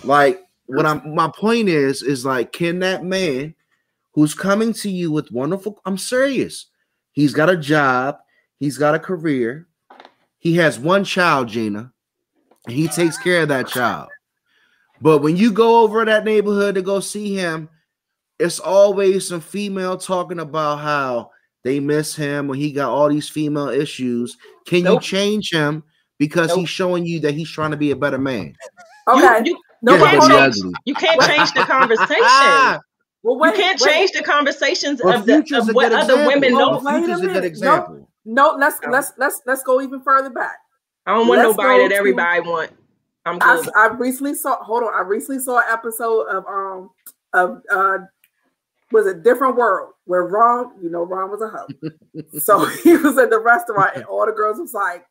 [0.03, 3.55] like what i'm my point is is like can that man
[4.13, 6.67] who's coming to you with wonderful i'm serious
[7.13, 8.19] he's got a job
[8.59, 9.69] he's got a career
[10.39, 11.93] he has one child gina
[12.67, 14.09] and he takes care of that child
[15.03, 17.69] but when you go over that neighborhood to go see him
[18.39, 21.31] it's always some female talking about how
[21.65, 24.37] they miss him when he got all these female issues.
[24.67, 25.85] Can you change him
[26.19, 26.59] because Nope.
[26.61, 28.57] he's showing you that he's trying to be a better man?
[29.07, 29.43] Okay.
[29.45, 30.75] You, you, no, you can't change.
[30.87, 32.81] You can't change the conversation.
[33.25, 33.89] Well, wait, you can't wait.
[33.93, 36.27] change the conversations but of, the, of what other example.
[36.27, 36.91] women Well, know.
[36.91, 38.09] wait a Future's a good example.
[38.25, 38.91] No, let's No.
[38.91, 40.57] let's let's let's go even further back.
[41.07, 42.73] I don't want Let's nobody go that to- everybody want.
[43.25, 43.69] I'm good.
[43.77, 44.63] I recently saw.
[44.63, 44.95] Hold on.
[44.95, 46.91] I recently saw an episode of um
[47.33, 47.99] of uh
[48.91, 52.39] was a different world where Ron, you know, Ron was a hoe.
[52.39, 55.07] so he was at the restaurant and all the girls was like,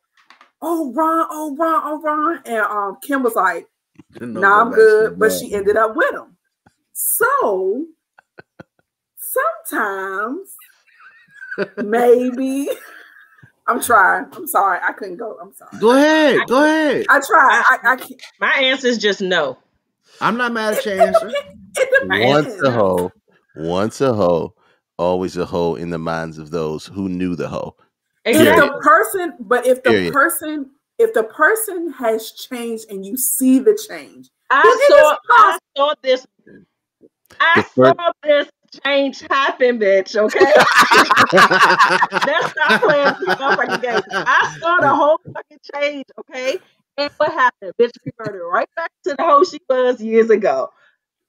[0.62, 3.68] "Oh Ron, oh Ron, oh Ron," and um Kim was like,
[4.20, 6.38] No, "Nah, I'm good," but she ended up with him.
[6.94, 7.86] So
[9.18, 10.56] sometimes
[11.78, 12.68] maybe
[13.72, 14.26] I'm trying.
[14.34, 14.80] I'm sorry.
[14.84, 15.38] I couldn't go.
[15.42, 15.72] I'm sorry.
[15.80, 17.06] Go ahead, go ahead.
[17.10, 17.64] I tried.
[17.70, 18.22] I, I can't.
[18.40, 19.58] My answer is just no.
[20.20, 21.32] I'm not mad at your answer.
[22.04, 23.12] Once a hoe,
[23.56, 24.54] once a hoe,
[24.98, 27.76] always a hoe in the minds of those who knew the hoe.
[28.26, 28.68] if Exactly.
[28.68, 30.14] the person but if the Period.
[30.14, 30.70] person
[31.00, 36.28] if the person has changed and you see the change I saw I saw this
[37.40, 37.94] I saw
[38.24, 38.48] this
[38.84, 40.16] change happen, bitch.
[40.16, 40.40] Okay.
[41.34, 44.02] Let's stop playing this motherfucking game.
[44.12, 46.58] I saw the whole fucking change, okay?
[46.98, 47.74] And what happened?
[47.80, 50.72] Bitch reverted right back to the hoe she was years ago.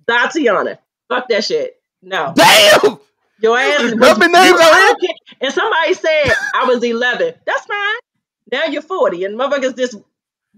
[0.09, 0.78] Tatiana.
[1.09, 1.81] Fuck that shit.
[2.02, 2.32] No.
[2.35, 2.98] Damn!
[3.40, 4.52] Your ass is names you- out I here?
[4.86, 5.14] don't care.
[5.40, 7.35] And somebody said I was 11.
[7.44, 7.98] That's fine.
[8.51, 9.24] Now you're 40.
[9.24, 9.97] And motherfuckers just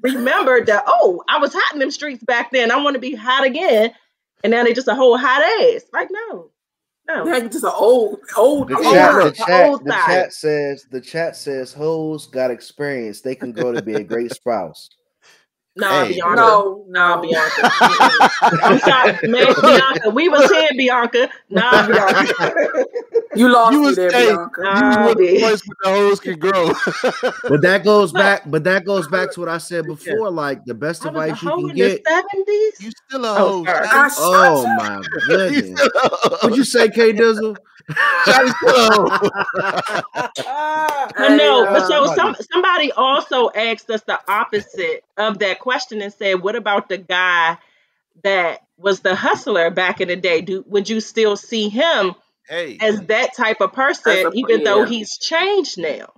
[0.01, 2.71] remembered that, oh, I was hot in them streets back then.
[2.71, 3.93] I want to be hot again.
[4.43, 5.85] And now they just a whole hot ass.
[5.93, 6.51] Like, no.
[7.09, 7.27] No.
[7.27, 9.13] yeah, just an old old The chat, yeah.
[9.13, 13.21] the The chat, old the chat says the chat says hoes got experience.
[13.21, 14.89] They can grow to be a great spouse.
[15.77, 16.37] Nah, Hey, Bianca.
[16.37, 17.63] no Nah, no Bianca.
[18.63, 20.11] I'm sorry, man, Bianca.
[20.11, 21.31] We was here, Bianca.
[21.51, 22.35] Nah, Bianca.
[23.37, 25.41] you lost You me was there hey, Bianca Nah, you the bitch.
[25.41, 26.75] voice with the hoes can grow.
[27.49, 28.43] But that goes back.
[28.47, 30.31] But that goes back to what I said before.
[30.31, 32.03] Like the best I was a advice you can get.
[32.07, 32.75] seventies.
[32.79, 33.67] you still a Oh, hoe.
[33.67, 33.87] sorry.
[33.91, 34.11] I Shotty.
[34.11, 34.77] shot Oh you.
[34.77, 35.81] my goodness!
[35.81, 36.39] still a hoe.
[36.43, 37.59] What'd you say, K Dizzle?
[38.27, 40.03] Shotty still a hoe.
[41.19, 46.03] But no, but so uh, some somebody also asked us the opposite of that question
[46.03, 47.59] and said, "What about the guy
[48.25, 52.15] that was the hustler back in the day, do would you still see him
[52.49, 56.13] Hey, as that type of person, a- even though he's changed now?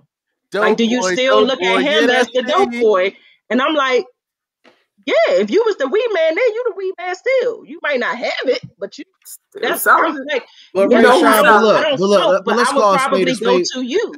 [0.51, 2.81] dope like, do you boy, still look boy, at him yeah, as the dope me.
[2.81, 3.15] boy?
[3.49, 4.05] And I'm like,
[5.05, 7.63] yeah, if you was the weed man, then you the weed man still.
[7.65, 11.01] You might not have it, but you Still that's selling I'm like, But You you
[11.01, 12.73] know know, who I Rayshawn, sells but look, but look, smoke, but but let's I
[12.73, 13.65] call a spade probably a go spade.
[13.73, 14.13] to you.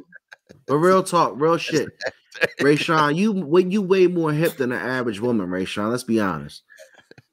[0.66, 1.88] But real talk, real shit.
[2.60, 5.90] Rayshawn, you when you way more hip than the average woman, Rayshawn.
[5.90, 6.62] Let's be honest.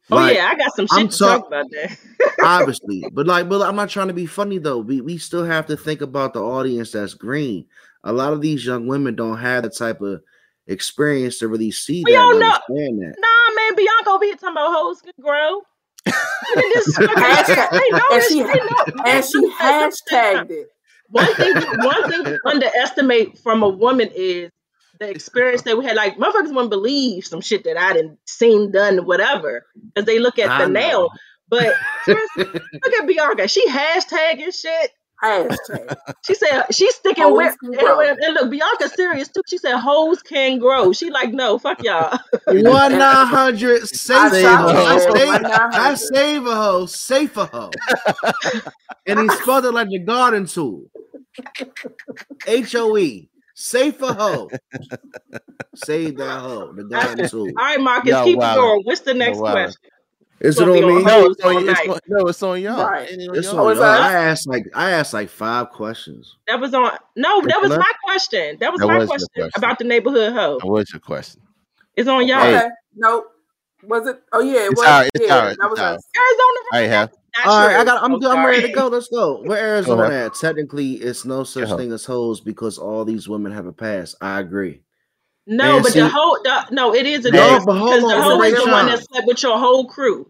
[0.10, 1.98] Oh Like, yeah, I got some shit I'm to talk- talk about that.
[2.44, 4.78] obviously, but like, but I'm not trying to be funny though.
[4.80, 7.66] We we still have to think about the audience that's green.
[8.04, 10.22] A lot of these young women don't have that type of
[10.68, 12.46] experience to really see We that don't know.
[12.48, 13.16] understand that.
[13.20, 15.62] Nah, man, Bianca over here talking about hoes can grow.
[16.06, 19.04] Look at this fucking- Hashtag- they know and she They know.
[19.06, 20.02] and she Look at this.
[20.12, 20.68] hashtagged it.
[21.10, 21.54] One thing,
[21.84, 24.52] one thing we underestimate from a woman is
[24.99, 25.95] the experience that we had.
[25.95, 30.40] Like motherfuckers wouldn't believe some shit that I didn't seen done, whatever, because they look
[30.40, 30.80] at I the know.
[30.80, 31.10] nail.
[31.49, 31.74] But
[32.06, 33.48] seriously, look at Bianca.
[33.48, 34.91] She hashtagging shit.
[35.24, 35.95] Hashtag.
[36.28, 39.41] She said she's sticking Hoes with and, and look, Bianca's serious too.
[39.48, 40.94] She said hoes can grow.
[40.94, 42.19] She like, no, fuck y'all.
[42.45, 44.86] One nine hundred save I a hoe.
[44.86, 45.98] I save, One nine I hundred.
[45.98, 47.72] save a hoe, safe a hoe.
[49.07, 50.84] and he spelled it like the garden tool.
[52.45, 53.30] H O E.
[53.60, 54.50] Safe a hoe.
[55.76, 56.74] Save that hoe.
[56.74, 57.48] The garden tool.
[57.48, 58.54] All right, Marcus, No, keep wow.
[58.56, 58.82] going.
[58.84, 59.52] What's the next wow.
[59.54, 59.82] question?
[60.42, 61.04] Is it on on me?
[61.04, 62.86] No, it's on, it's on, no, it's on y'all.
[62.86, 63.10] Right.
[63.10, 63.62] It ain't on It's y'all.
[63.62, 63.84] Oh, on y'all.
[63.84, 66.36] I asked like I asked like five questions.
[66.46, 66.92] That was on.
[67.16, 68.58] No, that was my question.
[68.60, 69.52] That was That my was question, question.
[69.56, 70.60] about the neighborhood hoe.
[70.62, 71.42] What's your question?
[71.96, 72.42] It's on y'all.
[72.42, 72.58] Hey.
[72.60, 72.68] Okay.
[72.96, 73.26] Nope.
[73.86, 74.22] Was it?
[74.34, 74.88] Oh yeah, it It's was.
[74.88, 76.02] ours, it's yeah, ours, that was it's us.
[76.16, 76.60] Arizona.
[76.74, 77.12] I have.
[77.46, 77.76] Not All right.
[77.78, 78.04] I got.
[78.04, 78.88] I'm, Oh, I'm ready to go.
[78.88, 79.42] Let's go.
[79.44, 80.26] Where Arizona ahead.
[80.28, 80.34] at?
[80.36, 81.78] Technically, it's no such ahead.
[81.78, 84.16] thing as hoes because all these women have a past.
[84.22, 84.82] I agree.
[85.46, 87.90] No, And but see- the whole the, no, it is a No, difference but hold
[87.92, 90.30] because the on, hoe is the one that slept with your whole crew.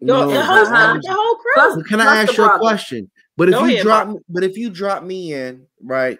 [0.00, 0.66] Your, No, the hoe Uh-huh.
[0.66, 1.52] slept with your whole crew.
[1.54, 3.10] Plus- But can I ask you a question?
[3.36, 4.18] But if Go you ahead, drop, Mark.
[4.18, 6.18] me, but if you drop me in, right?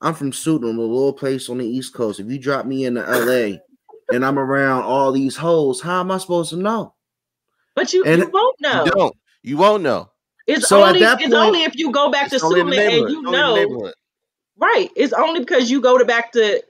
[0.00, 2.18] I'm from Suitland, a little place on the East Coast.
[2.18, 3.58] If you drop me into LA
[4.12, 6.94] and I'm around all these hoes, how am I supposed to know?
[7.76, 8.84] but you, and- you won't know.
[8.86, 9.16] You don't.
[9.42, 10.10] You won't know.
[10.46, 12.66] It's So at only that it's point- only if you go back to only in
[12.66, 13.92] Suitland and you It's only in the know
[14.58, 14.90] right.
[14.96, 16.62] It's only because you go to back to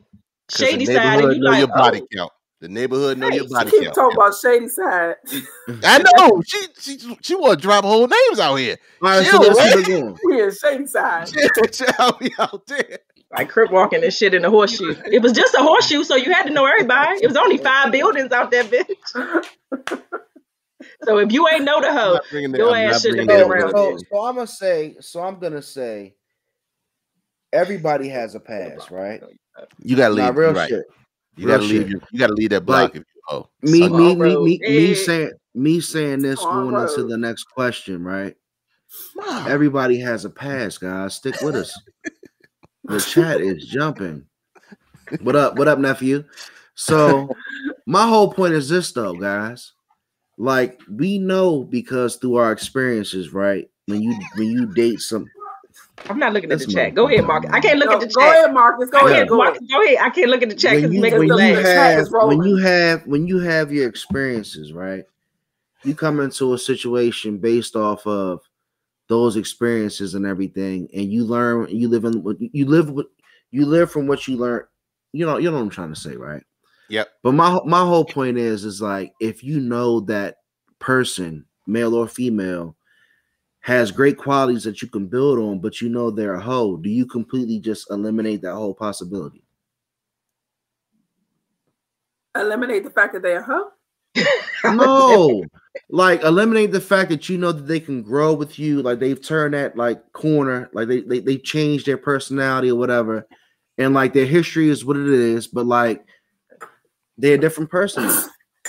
[0.51, 2.33] 'Cause the shady side and neighborhood you know like your body oh, count.
[2.61, 3.51] The neighborhood know your Right.
[3.51, 3.95] body She keep count.
[3.95, 5.15] talking about shady side.
[5.85, 6.43] I know.
[6.47, 8.77] She she she want to drop whole names out here.
[9.03, 10.15] All right, so Chill, let's man.
[10.15, 10.21] keep.
[10.31, 11.29] Yeah, shady side.
[11.75, 12.99] She out out there.
[13.33, 14.95] like crip walking and shit in a horseshoe.
[15.07, 17.19] It was just a horseshoe, so you had to know everybody.
[17.23, 19.47] It was only five buildings out there, bitch.
[21.05, 23.51] So if you ain't know the I'm hoe, not your I'm ass shouldn't have been
[23.51, 26.15] around so, so I'm gonna say, so I'm gonna say,
[27.53, 29.23] everybody has a past, right?
[29.83, 30.25] You gotta leave.
[30.35, 30.69] Nah, real right.
[30.69, 30.85] shit.
[31.37, 31.83] You Real gotta leave.
[31.83, 31.91] shit.
[31.91, 33.49] You, you gotta leave that block Like, if you oh.
[33.63, 34.19] Me, me, it.
[34.19, 34.95] me, me, me Hey.
[34.95, 38.35] saying, me saying this On going into the next question, right?
[39.17, 39.47] Wow.
[39.49, 41.15] Everybody has a past, guys.
[41.15, 41.79] Stick with us.
[42.85, 44.27] The chat is jumping.
[45.23, 45.57] What up?
[45.57, 46.25] What up, nephew?
[46.75, 47.31] So,
[47.87, 49.73] my whole point is this, though, guys.
[50.41, 53.69] Like we know because through our experiences, right?
[53.85, 55.27] When you when you date some,
[56.09, 56.95] I'm not looking at the chat.
[56.95, 57.45] Go ahead, Mark.
[57.51, 58.37] I can't look Go, at the go chat.
[58.39, 58.89] ahead, Marcus.
[58.89, 59.29] Go I ahead.
[59.29, 59.69] Go Marcus, ahead.
[59.71, 59.99] go ahead.
[60.01, 61.63] I can't look at the chat when because you it's making when you the laugh.
[61.63, 62.39] chat have is rolling.
[62.39, 65.05] when you have when you have your experiences, right?
[65.85, 68.41] You come into a situation based off of
[69.09, 71.69] those experiences and everything, and you learn.
[71.69, 73.09] You live in what you live with.
[73.51, 74.63] You live from what you learn.
[75.13, 75.37] You know.
[75.37, 76.43] You know what I'm trying to say, right?
[76.91, 77.09] Yep.
[77.23, 80.39] But my my whole point is is like if you know that
[80.81, 82.77] person, male or female,
[83.61, 86.91] has great qualities that you can build on, but you know they're a hoe, do
[86.91, 89.45] you completely just eliminate that whole possibility?
[92.37, 93.71] Eliminate the fact that they're a hoe.
[94.63, 95.43] No,
[95.89, 99.23] like eliminate the fact that you know that they can grow with you, like they've
[99.25, 103.27] turned that like corner, like they they they changed their personality or whatever,
[103.79, 106.05] and like their history is what it is, but like
[107.21, 108.11] they're a different person.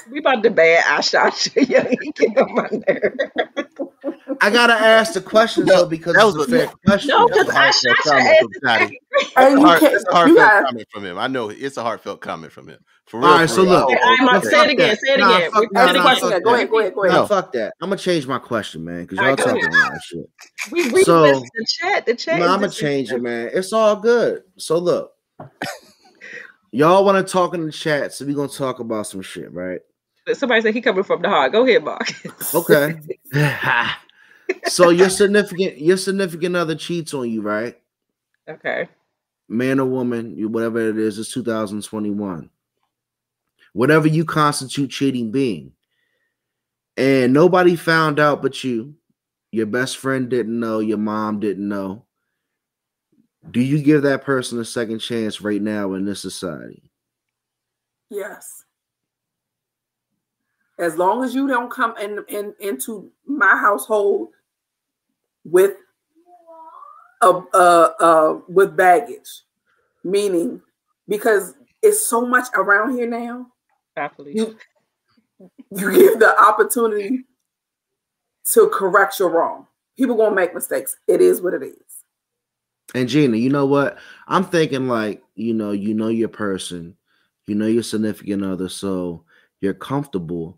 [0.10, 1.64] We about to ban I shot you.
[1.68, 3.14] Yeah, he get on my nerve.
[4.42, 7.10] I gotta ask the question No, though because that was a a- fair question.
[7.10, 9.00] No, because a I heartfelt shot your comment from Scotty.
[9.12, 10.66] It's a you it's a heartfelt got.
[10.66, 11.18] comment from him.
[11.20, 12.80] I know it's a heartfelt comment from him.
[13.06, 13.28] For real.
[13.30, 13.72] All right, for so real.
[13.74, 13.90] look.
[13.90, 14.96] All right, Mark, Fuck say it again.
[14.96, 15.52] Say it Nah, again.
[15.52, 16.30] fuck- Repeat nah, the nah, question.
[16.30, 16.70] fuck Go ahead.
[16.70, 16.96] Go ahead.
[16.96, 17.16] Go ahead.
[17.16, 17.28] No, No.
[17.28, 17.74] fuck that.
[17.82, 19.74] I'm gonna change my question, man, because All y'all right, talking ahead.
[19.74, 20.26] a lot of shit.
[20.72, 22.06] We we So- the chat.
[22.06, 22.40] The chat.
[22.40, 23.52] No, I'm gonna change it, man.
[23.54, 24.42] It's all good.
[24.58, 25.12] So look,
[26.72, 29.82] y'all want to talk in the chat, so we're gonna talk about some shit, right?
[30.34, 31.52] Somebody said he coming from the heart.
[31.52, 32.12] Go ahead, Mark.
[32.54, 33.00] Okay.
[34.66, 37.78] so your significant your significant other cheats on you, right?
[38.50, 38.90] okay.
[39.48, 42.50] Man or woman, you whatever it is, it's 2021.
[43.74, 45.74] Whatever you constitute cheating being,
[46.98, 48.96] and nobody found out but you.
[49.54, 52.06] Your best friend didn't know, your mom didn't know.
[53.50, 56.84] Do you give that person a second chance right now in this society?
[58.10, 58.66] Yes.
[60.78, 64.30] As long as you don't come in, in into my household
[65.44, 65.76] with
[67.22, 69.44] a uh uh with baggage,
[70.04, 70.62] meaning
[71.08, 73.48] because it's so much around here now,
[73.96, 74.34] Faculty.
[74.36, 74.56] you
[75.76, 77.26] you give the opportunity
[78.54, 79.68] to correct your wrong.
[79.98, 80.98] People gonna make mistakes.
[81.08, 81.91] It is what it is.
[82.94, 83.98] And Gina, you know what?
[84.28, 86.96] I'm thinking like, you know, you know your person,
[87.48, 89.24] you know your significant other, so
[89.62, 90.58] you're comfortable,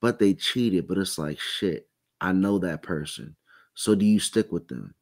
[0.00, 0.88] but they cheated.
[0.88, 1.88] But it's like shit.
[2.20, 3.36] I know that person.
[3.74, 4.94] So do you stick with them?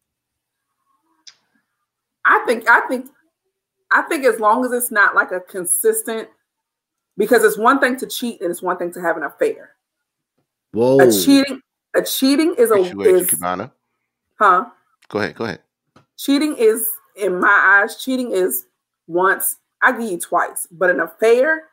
[2.24, 3.06] I think I think
[3.92, 6.28] I think as long as it's not like a consistent
[7.16, 9.70] because it's one thing to cheat and it's one thing to have an affair.
[10.72, 10.98] Whoa.
[10.98, 11.60] A cheating
[11.94, 13.70] a cheating is a Appreciate is Kibana.
[14.40, 14.66] huh?
[15.08, 15.36] Go ahead.
[15.36, 15.60] Go ahead.
[16.16, 16.86] Cheating is
[17.16, 18.66] in my eyes, cheating is
[19.06, 21.64] once I give you twice, but an affair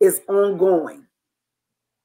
[0.00, 1.06] is ongoing.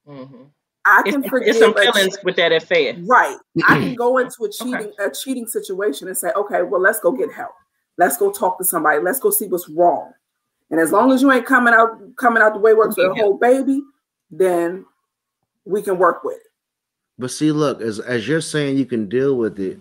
[0.07, 0.47] Mhm.
[0.83, 2.95] I It's, can forgive it's some a che- feelings with that affair.
[3.05, 3.37] Right.
[3.67, 7.11] I can go into a cheating a cheating situation and say, okay, well, let's go
[7.11, 7.51] get help.
[7.97, 8.99] Let's go talk to somebody.
[8.99, 10.11] Let's go see what's wrong.
[10.71, 13.13] And as long as you ain't coming out coming out the way works for the
[13.15, 13.21] Yeah.
[13.23, 13.83] whole baby,
[14.31, 14.85] then
[15.65, 16.43] we can work with it.
[17.19, 19.79] But see, look, as as you're saying you can deal with it,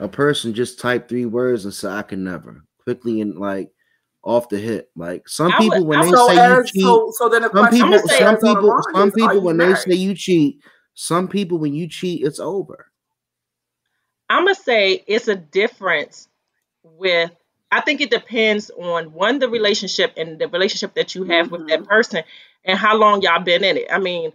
[0.00, 3.70] a person just type three words and say I can never quickly and like
[4.22, 4.90] off the hit.
[4.96, 7.28] Like some I would- people when I they would- So say you cheat, so so
[7.28, 9.74] then some people, say some is on the people, line some people you when they
[9.74, 10.60] say you cheat,
[10.94, 12.86] some people when you cheat, it's over.
[14.28, 16.28] I'm gonna say it's a difference
[16.82, 17.30] with.
[17.72, 21.68] I think it depends on one the relationship and the relationship that you have with
[21.68, 21.88] that mm-hmm.
[21.88, 22.24] person
[22.64, 23.86] and how long y'all been in it.
[23.92, 24.32] I mean,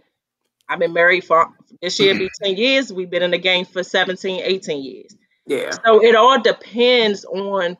[0.68, 1.52] I've been married for
[1.82, 2.92] this year be 10 years.
[2.92, 5.14] We've been in the game for 17, 18 years.
[5.46, 5.70] Yeah.
[5.84, 7.76] So it all depends on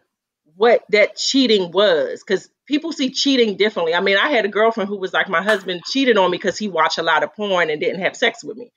[0.56, 3.94] what that cheating was because people see cheating differently.
[3.94, 6.56] I mean, I had a girlfriend who was like, my husband cheated on me because
[6.58, 8.70] he watched a lot of porn and didn't have sex with me.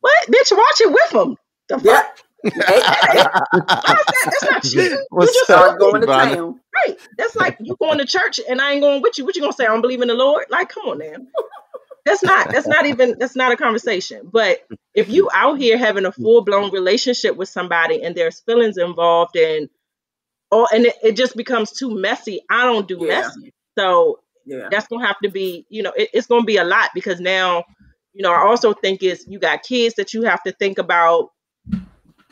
[0.00, 0.26] What?
[0.28, 1.36] Bitch, watch it with him.
[1.68, 1.96] The Yeah.
[2.02, 2.18] fuck?
[2.44, 4.28] Hey, hey, How is that?
[4.30, 5.04] That's not cheating.
[5.10, 6.60] What's you just up, going to town.
[6.86, 6.96] right.
[7.16, 9.24] That's like you going to church and I ain't going with you.
[9.24, 9.64] What you gonna say?
[9.64, 10.44] I don't believe in the Lord?
[10.48, 11.14] Like, come on now.
[12.04, 14.28] That's not that's not even that's not a conversation.
[14.32, 14.58] But
[14.94, 19.36] if you out here having a full blown relationship with somebody and there's feelings involved
[19.36, 19.68] and
[20.50, 22.40] or and it, it just becomes too messy.
[22.50, 23.20] I don't do Yeah.
[23.22, 23.52] messy.
[23.78, 24.68] So Yeah.
[24.70, 27.64] that's gonna have to be, you know, it, it's gonna be a lot because now,
[28.14, 31.30] you know, I also think is you got kids that you have to think about.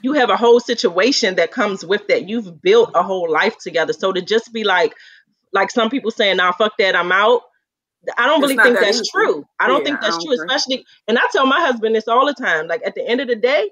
[0.03, 2.29] You have a whole situation that comes with that.
[2.29, 3.93] You've built a whole life together.
[3.93, 4.95] So to just be like,
[5.53, 7.43] like some people saying, "Nah, fuck that, I'm out."
[8.19, 9.11] I don't It's really think that that's easy.
[9.13, 9.47] true.
[9.61, 10.47] I don't Yeah, think that's don't true, agree.
[10.47, 10.87] especially.
[11.09, 12.67] And I tell my husband this all the time.
[12.69, 13.71] Like at the end of the day,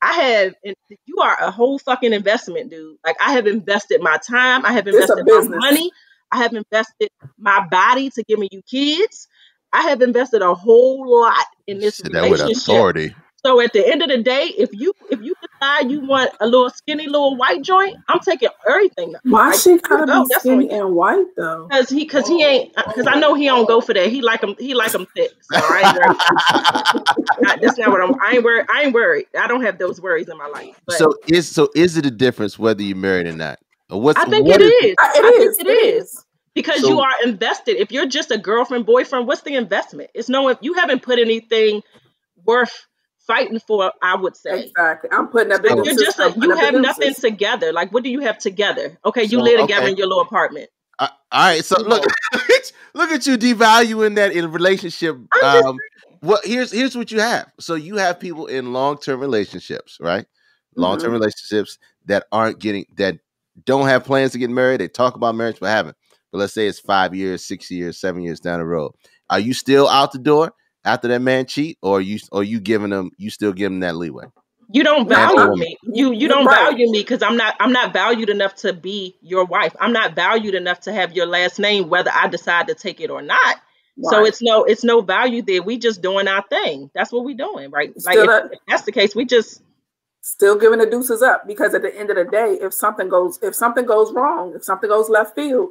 [0.00, 0.74] I have, and
[1.06, 2.96] you are a whole fucking investment, dude.
[3.04, 5.90] Like I have invested my time, I have invested my money,
[6.30, 9.28] I have invested my body to give me you kids.
[9.72, 12.56] I have invested a whole lot in this Said that with relationship.
[12.56, 13.14] authority.
[13.44, 16.46] So at the end of the day, if you if you decide you want a
[16.46, 19.14] little skinny little white joint, I'm taking everything.
[19.22, 21.68] Why Like, she gotta go, be that's skinny and white though?
[21.70, 24.08] Cause he, cause he ain't, cause I know he don't go for that.
[24.08, 25.30] He like him, he like him thick.
[25.52, 27.06] So I ain't worried.
[27.40, 28.14] Not- that's not what I'm.
[28.20, 28.66] I ain't worried.
[28.74, 29.26] I ain't worried.
[29.38, 30.80] I don't have those worries in my life.
[30.86, 33.60] But so is so is it a difference whether you're married or not?
[33.88, 34.94] Or what's I think what it is- is.
[34.98, 35.58] I- It I think is.
[35.60, 36.24] it is
[36.54, 37.76] because So- you are invested.
[37.76, 40.10] If you're just a girlfriend, boyfriend, what's the investment?
[40.14, 40.56] It's no.
[40.60, 41.82] You haven't put anything
[42.44, 42.86] worth
[43.28, 43.92] fighting for.
[44.02, 44.64] I would say.
[44.64, 45.10] Exactly.
[45.12, 47.22] I'm putting up Like you're just I'm a, you have nothing deuces.
[47.22, 47.72] together.
[47.72, 48.98] Like what do you have together?
[49.04, 49.92] Okay, you So, live together okay.
[49.92, 50.68] in your little apartment.
[50.98, 52.04] Uh, all right, so look,
[52.94, 55.16] look at you devaluing that in a relationship.
[55.44, 55.78] I'm Um,
[56.22, 57.52] well, here's here's what you have.
[57.60, 60.26] So you have people in long term relationships, right?
[60.74, 63.18] Long term relationships that aren't getting that
[63.64, 64.80] don't have plans to get married.
[64.80, 65.96] They talk about marriage but haven't.
[66.32, 68.92] But let's say it's five years, six years, seven years down the road.
[69.30, 70.52] Are you still out the door
[70.88, 73.96] after that man cheat, or you or you giving them you still give them that
[73.96, 74.24] leeway?
[74.70, 75.76] You don't value me.
[75.82, 76.70] You you don't right.
[76.72, 79.74] value me because I'm not I'm not valued enough to be your wife.
[79.80, 83.10] I'm not valued enough to have your last name whether I decide to take it
[83.10, 83.56] or not.
[84.02, 85.62] So it's no it's no value there.
[85.62, 86.90] We just doing our thing.
[86.94, 87.92] That's what we doing, right?
[88.04, 89.62] Like if, a- if that's the case, we just
[90.20, 93.38] still giving the deuces up because at the end of the day, if something goes
[93.42, 95.70] if something goes wrong, if something goes left field,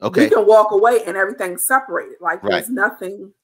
[0.00, 0.24] Okay.
[0.24, 2.16] you can walk away and everything's separated.
[2.20, 2.52] Like Right.
[2.52, 3.34] there's nothing.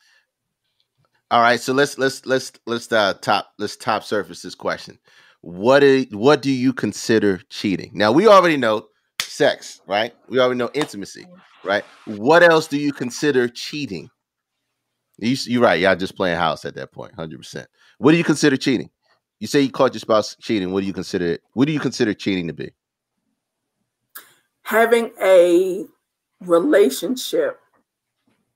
[1.30, 4.96] All right, so let's let's let's let's uh top let's top surface this question.
[5.40, 7.90] What is what do you consider cheating?
[7.94, 8.86] Now we already know
[9.20, 10.14] sex, right?
[10.28, 11.26] We already know intimacy,
[11.64, 11.84] right?
[12.04, 14.08] What else do you consider cheating?
[15.18, 15.80] You, you're right.
[15.80, 17.66] Y'all just playing house at that point, hundred percent.
[17.98, 18.90] What do you consider cheating?
[19.40, 20.72] You say you caught your spouse cheating.
[20.72, 21.38] What do you consider?
[21.54, 22.72] What do you consider cheating to be?
[24.62, 25.86] Having a
[26.40, 27.58] relationship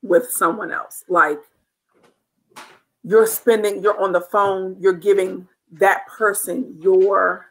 [0.02, 1.38] with someone else, like
[3.02, 7.46] you're spending, you're on the phone, you're giving that person your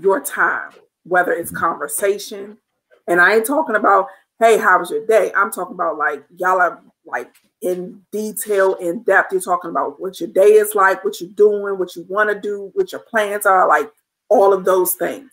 [0.00, 0.70] your time,
[1.04, 2.58] whether it's conversation.
[3.06, 4.08] And I ain't talking about,
[4.38, 5.32] hey, how was your day?
[5.36, 9.32] I'm talking about like y'all are like in detail, in depth.
[9.32, 12.38] You're talking about what your day is like, what you're doing, what you want to
[12.38, 13.90] do, what your plans are, like
[14.28, 15.30] all of those things.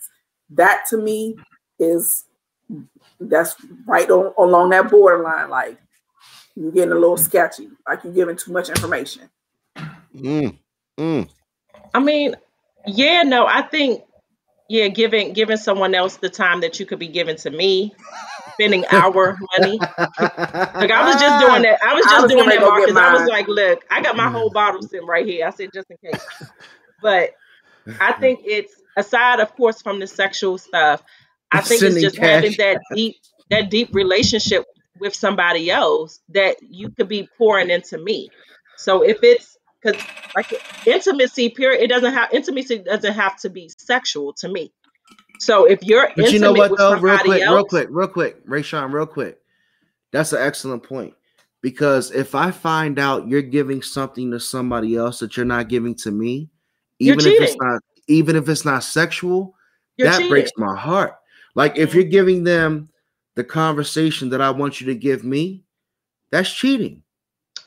[0.50, 1.36] That to me
[1.78, 2.24] is
[3.20, 3.56] that's
[3.86, 5.50] right on, along that borderline.
[5.50, 5.78] Like
[6.54, 9.28] you're getting a little sketchy, like you're giving too much information.
[10.16, 10.58] Mm,
[10.98, 11.28] mm.
[11.94, 12.36] I mean,
[12.86, 14.02] yeah, no, I think
[14.68, 17.94] yeah, giving giving someone else the time that you could be giving to me,
[18.54, 19.78] spending our money.
[19.78, 21.78] Like I was just doing that.
[21.82, 22.96] I was I just was doing that, Marcus.
[22.96, 25.46] I was like, look, I got my whole bottle sitting right here.
[25.46, 26.24] I said just in case.
[27.00, 27.34] But
[28.00, 31.02] I think it's aside, of course, from the sexual stuff.
[31.52, 33.16] I think it's just having that deep
[33.50, 34.64] that deep relationship
[34.98, 38.30] with somebody else that you could be pouring into me.
[38.76, 40.02] So if it's because
[40.34, 40.52] like
[40.86, 44.72] intimacy, period, it doesn't have intimacy doesn't have to be sexual to me.
[45.38, 46.98] So if you're But you know what though?
[46.98, 49.38] Real quick, else, real quick, real quick, Ray Sean, real quick.
[50.12, 51.14] That's an excellent point.
[51.62, 55.94] Because if I find out you're giving something to somebody else that you're not giving
[55.96, 56.48] to me,
[57.00, 59.54] even if it's not even if it's not sexual,
[59.96, 60.30] you're that cheating.
[60.30, 61.16] breaks my heart.
[61.54, 62.88] Like if you're giving them
[63.34, 65.64] the conversation that I want you to give me,
[66.30, 67.02] that's cheating.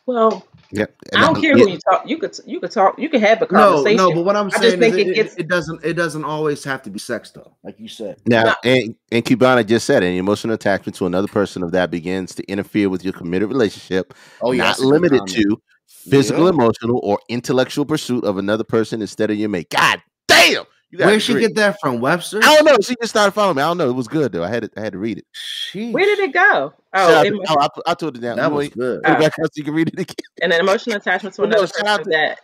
[0.06, 0.96] Well, Yep.
[1.16, 2.08] I don't care who you talk.
[2.08, 3.00] You could you could talk.
[3.00, 3.98] You could have a conversation.
[3.98, 4.16] no, no.
[4.16, 5.94] but what I'm I just saying is think it, it it- gets- it doesn't it
[5.94, 8.18] doesn't always have to be sex though, like you said.
[8.28, 8.56] Now, No.
[8.64, 12.44] and, and Cubana just said, an emotional attachment to another person of that begins to
[12.46, 16.50] interfere with your committed relationship, Oh not that's a good limited to physical, Yeah.
[16.52, 19.70] emotional, or intellectual pursuit of another person instead of your mate.
[19.72, 20.66] God damn!
[20.91, 22.40] You Where'd she get that from, Webster?
[22.44, 22.78] I don't know.
[22.82, 23.61] She just started following me.
[23.61, 23.90] I don't know.
[23.90, 24.44] It was good though.
[24.44, 25.26] I had to, I had to read it.
[25.36, 25.91] Sheesh.
[25.94, 26.74] Where did it go?
[26.94, 28.38] Oh, out it to- must- oh, I, put- I told it down.
[28.38, 29.03] That was good.
[29.03, 29.20] put it Oh.
[29.20, 30.16] back out so you can read it again.
[30.41, 32.40] and an emotional attachment to Well, no, another shout person to- that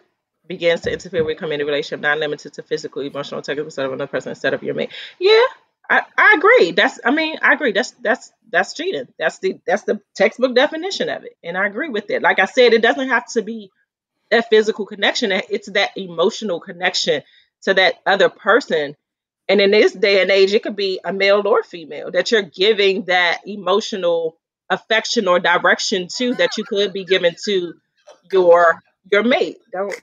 [0.47, 4.07] begins to interfere with committed relationship, not limited to physical, emotional, technical instead of another
[4.07, 4.91] person instead of your mate.
[5.17, 5.41] Yeah,
[5.89, 6.71] I, I agree.
[6.71, 7.71] That's I mean, I agree.
[7.71, 9.07] That's that's that's cheating.
[9.17, 11.35] That's the that's the textbook definition of it.
[11.43, 12.21] And I agree with it.
[12.21, 13.71] Like I said, it doesn't have to be
[14.29, 15.31] that physical connection.
[15.31, 17.23] It's that emotional connection
[17.65, 18.95] to that other person.
[19.49, 22.43] And in this day and age, it could be a male or female that you're
[22.43, 24.37] giving that emotional
[24.69, 27.73] affection or direction to that you could be giving to
[28.31, 28.81] your
[29.11, 29.59] your mate.
[29.73, 29.99] Don't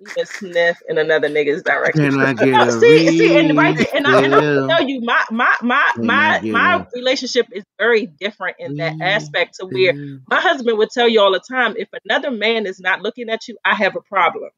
[0.00, 2.10] even sniff in another nigga's direction.
[2.10, 4.62] Can I get No, a see, see, and right there, and, I, and I'm gonna
[4.68, 9.02] tell you, my my my Can my my relationship is very different in that Mm,
[9.02, 9.94] aspect to where
[10.28, 13.48] my husband would tell you all the time, if another man is not looking at
[13.48, 14.50] you, I have a problem.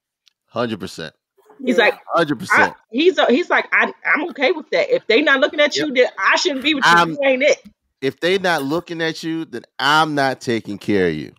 [0.47, 1.14] Hundred percent.
[1.64, 2.74] He's like, hundred percent.
[2.90, 4.90] he's a, he's like, I, I'm okay with that.
[4.94, 6.90] If they not looking at you, then I shouldn't be with you.
[6.90, 7.59] I'm- you ain't it.
[8.01, 11.32] If they not looking at you, then I'm not taking care of you.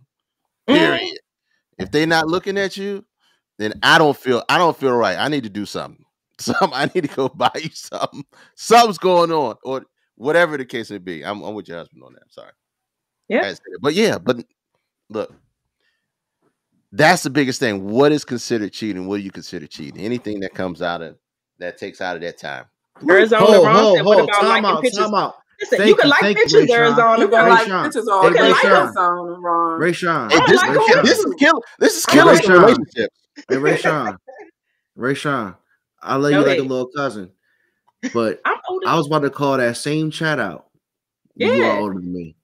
[0.68, 1.00] Period.
[1.02, 1.84] Mm-hmm.
[1.84, 3.06] If they not looking at you,
[3.58, 5.18] then I don't feel I don't feel right.
[5.18, 6.04] I need to do something.
[6.40, 8.26] Some I need to go buy you something.
[8.56, 9.86] Something's going on, or
[10.16, 11.24] whatever the case may be.
[11.24, 12.24] I'm, I'm with your husband on that.
[12.24, 12.52] I'm sorry.
[13.30, 13.42] Yeah.
[13.42, 13.80] I had to say that.
[13.82, 14.44] But yeah, but
[15.10, 15.34] look,
[16.92, 17.86] that's the biggest thing.
[17.86, 19.08] What is considered cheating?
[19.08, 20.02] What do you consider cheating?
[20.02, 21.18] Anything that comes out of
[21.60, 22.66] that takes out of that time.
[23.10, 24.30] Arizona Hold, Ron hold, said, what hold.
[24.30, 25.00] about Time liking out, pictures?
[25.06, 25.36] time out.
[25.60, 27.84] Listen, Thank you can you, like thank you, pictures, Arizona You can like Rayshawn.
[27.84, 28.88] pictures all you can like Rayshawn.
[28.88, 29.80] this on Ron.
[29.80, 30.30] Ray Sean.
[30.30, 31.36] Hey, this, like is them kill, this is too.
[31.38, 31.64] kill.
[31.80, 33.18] This is I killing like some relationships.
[33.50, 34.18] Hey, Ray Sean.
[34.96, 35.56] Ray Sean.
[36.02, 37.32] I love Go you like a little cousin.
[38.14, 38.88] But I'm older.
[38.88, 40.68] I was about to call that same chat out.
[41.36, 42.36] You are older than me.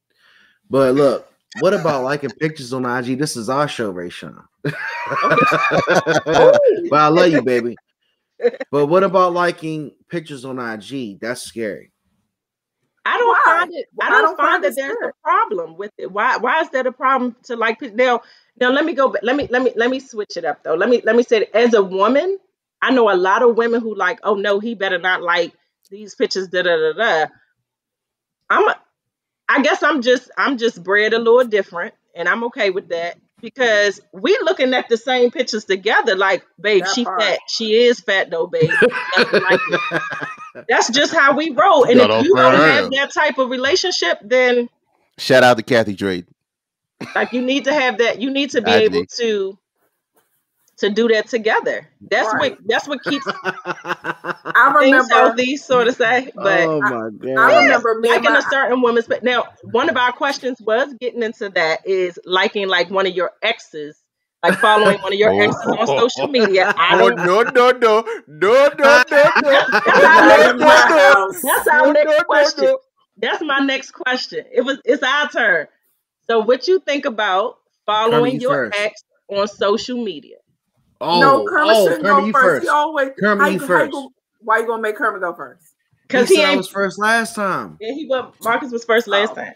[0.70, 3.20] But look, what about liking pictures on IG?
[3.20, 4.44] This is our show, Ray Sean.
[4.64, 6.62] but
[6.94, 7.78] I love you, baby.
[8.72, 11.20] But what about liking pictures on IG?
[11.22, 11.92] That's scary.
[13.06, 13.42] I don't Why?
[13.46, 13.88] find it.
[14.02, 15.10] I I don't, don't find find that there's good.
[15.10, 16.12] a problem with it.
[16.12, 16.38] Why?
[16.38, 18.22] Why is that a problem to like now?
[18.60, 19.16] Now let me go.
[19.24, 20.76] Let me let me let me switch it up though.
[20.76, 22.38] Let me let me say that as a woman,
[22.82, 24.20] I know a lot of women who like.
[24.24, 25.54] Oh no, he better not like
[25.92, 26.48] these pictures.
[26.50, 27.28] Da da da da.
[28.50, 28.68] I'm.
[28.70, 28.76] A,
[29.50, 33.18] I guess I'm just I'm just bred a little different, and I'm okay with that
[33.42, 36.16] because we looking at the same pictures together.
[36.16, 37.22] Like, babe, That she part.
[37.22, 37.40] fat.
[37.48, 38.70] She is fat though, babe.
[39.16, 39.60] That's like.
[40.70, 41.84] That's just how we roll.
[41.84, 44.70] And Got if you don't my have that type of relationship, then
[45.18, 46.26] Shout out to Kathy Drake.
[47.14, 48.22] like you need to have that.
[48.22, 49.06] You need to be I able do.
[49.18, 49.58] to
[50.78, 51.88] to do that together.
[52.02, 52.52] That's Right.
[52.52, 55.14] what that's what keeps I things remember.
[55.14, 56.32] healthy, so to say.
[56.36, 57.64] But oh my I god.
[57.64, 59.08] remember me and liking a certain woman's.
[59.08, 63.14] But now, one of our questions was getting into that is liking like one of
[63.16, 64.02] your exes
[64.44, 65.40] like following one of your oh.
[65.40, 66.74] exes on social media.
[66.78, 67.26] I Oh, don't.
[67.26, 69.84] no, no, no, no, no, no, no.
[69.90, 71.42] That's our next question.
[71.44, 72.64] That's our No, next no, no, question.
[72.66, 72.80] no.
[73.18, 74.46] That's my next question.
[74.54, 74.80] It was.
[74.86, 75.68] It's our turn.
[76.28, 78.80] So, what you think about following you your first.
[78.80, 80.38] ex on social media?
[81.02, 82.44] Oh, no, oh, Kermit oh, shouldn't Kermit, go first.
[82.44, 82.64] first.
[82.64, 83.92] He always Kermit, how you how first.
[83.92, 85.74] go- why you gonna make Kermit go first?
[86.08, 87.78] Because he he said I was first last time.
[87.82, 88.34] Yeah, he was.
[88.44, 89.36] Marcus was first last Oh.
[89.36, 89.54] time.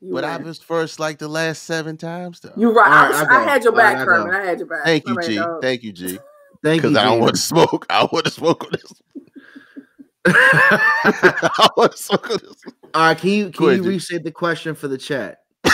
[0.00, 2.52] You But I was first like the last seven times, though.
[2.56, 2.86] You right.
[2.86, 4.32] All I, was, I I, had your back, I Kermit.
[4.32, 4.38] go.
[4.38, 4.84] I had your back.
[4.84, 5.36] Thank you, My G.
[5.36, 5.62] dog.
[5.62, 6.18] Thank you, G.
[6.62, 6.88] Thank you.
[6.90, 7.86] Because I don't want to smoke.
[7.88, 8.92] I want to smoke on this.
[10.26, 12.64] I want to smoke on this.
[12.94, 13.88] All right, can you Go can ahead, you G.
[13.90, 15.38] restate the question for the chat?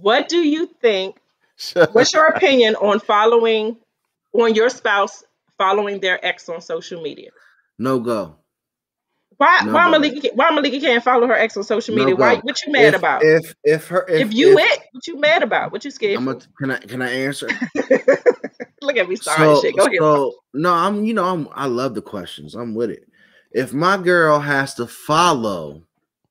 [0.00, 1.16] What do you think?
[1.92, 3.76] What's your opinion on following
[4.32, 5.22] on your spouse
[5.58, 7.30] following their ex on social media?
[7.78, 8.36] No go.
[9.36, 9.62] Why?
[9.64, 9.90] No why go.
[9.98, 10.28] Malika?
[10.34, 12.16] Why Malika can't follow her ex on social No media?
[12.16, 12.36] Why?
[12.36, 13.22] What you mad if, about?
[13.24, 15.72] If if her if, If, you if, it, what you mad about?
[15.72, 17.48] What you scared I'm a, can I can I answer?
[18.82, 19.76] Look at me sorry so shit.
[19.76, 19.98] Go ahead.
[19.98, 22.54] so no, I'm you know I'm I love the questions.
[22.54, 23.08] I'm with it.
[23.52, 25.82] If my girl has to follow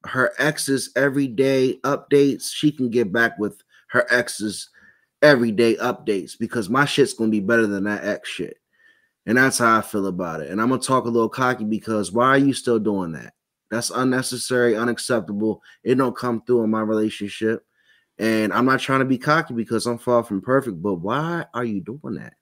[0.06, 4.70] her ex's everyday updates, she can get back with her ex's
[5.24, 8.58] everyday updates because my shit's gonna be better than that ex shit.
[9.26, 10.52] And that's how I feel about it.
[10.52, 13.34] And I'm gonna talk a little cocky because why are you still doing that?
[13.72, 15.64] That's unnecessary, unacceptable.
[15.84, 17.66] It don't come through in my relationship.
[18.20, 21.66] And I'm not trying to be cocky because I'm far from perfect, but why are
[21.66, 22.34] you doing that?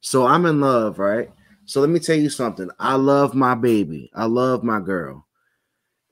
[0.00, 1.30] So I'm in love, right?
[1.64, 2.68] So let me tell you something.
[2.78, 4.10] I love my baby.
[4.14, 5.26] I love my girl.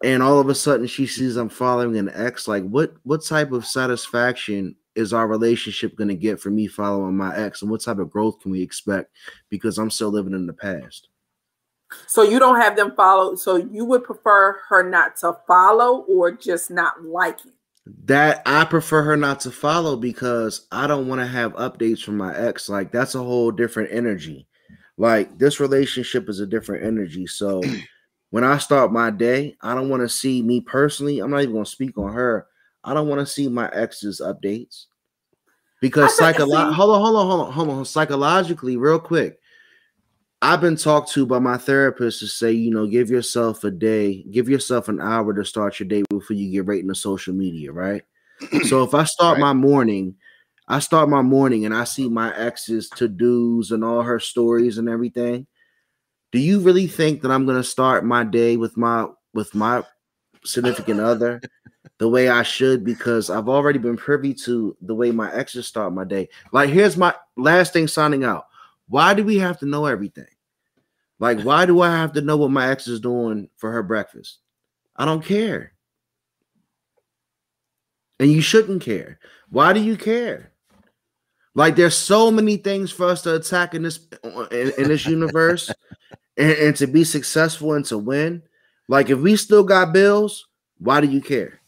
[0.02, 2.48] And all of a sudden she sees I'm following an ex.
[2.48, 7.16] Like, what what type of satisfaction is our relationship going to get for me following
[7.16, 7.62] my ex?
[7.62, 9.10] And what type of growth can we expect?
[9.50, 11.08] Because I'm still living in the past.
[12.06, 13.34] So you don't have them follow.
[13.34, 17.52] So you would prefer her not to follow or just not liking.
[18.04, 22.16] That I prefer her not to follow because I don't want to have updates from
[22.16, 22.68] my ex.
[22.68, 24.46] Like that's a whole different energy.
[24.96, 27.26] Like this relationship is a different energy.
[27.26, 27.62] So
[28.30, 31.18] when I start my day, I don't want to see me personally.
[31.18, 32.46] I'm not even going to speak on her.
[32.84, 34.86] I don't want to see my ex's updates
[35.80, 37.84] because I think- psycholo- see- hold on, hold on, hold on, hold on.
[37.84, 39.38] Psychologically, real quick,
[40.42, 44.24] I've been talked to by my therapist to say, you know, give yourself a day,
[44.30, 47.72] give yourself an hour to start your day before you get right into social media,
[47.72, 48.02] right?
[48.64, 49.40] so if I start Right.
[49.40, 50.16] my morning,
[50.68, 54.76] I start my morning and I see my ex's to dos and all her stories
[54.76, 55.46] and everything.
[56.32, 59.82] Do you really think that I'm gonna start my day with my with my
[60.44, 61.40] significant other
[61.98, 62.84] the way I should?
[62.84, 66.28] Because I've already been privy to the way my exes start my day.
[66.52, 68.46] Like, here's my last thing signing out.
[68.88, 70.26] Why do we have to know everything?
[71.18, 74.38] Like, why do I have to know what my ex is doing for her breakfast?
[74.96, 75.72] I don't care.
[78.18, 79.18] And you shouldn't care.
[79.50, 80.52] Why do you care?
[81.54, 85.70] Like, there's so many things for us to attack in this in, in this universe,
[86.36, 88.42] and, and to be successful and to win.
[88.88, 90.46] Like, if we still got bills,
[90.78, 91.60] why do you care?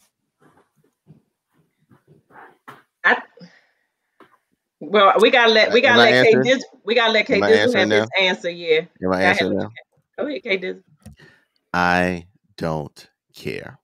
[4.79, 6.43] Well, we gotta let we gotta I let K answering?
[6.43, 8.49] Diz, we gotta let K Am I Dizzle answering have his answer.
[8.49, 9.25] Yeah, Am I Go ahead.
[9.25, 9.69] answering now?
[10.17, 10.83] go ahead, K Dizzle.
[11.73, 12.27] I
[12.57, 13.79] don't care.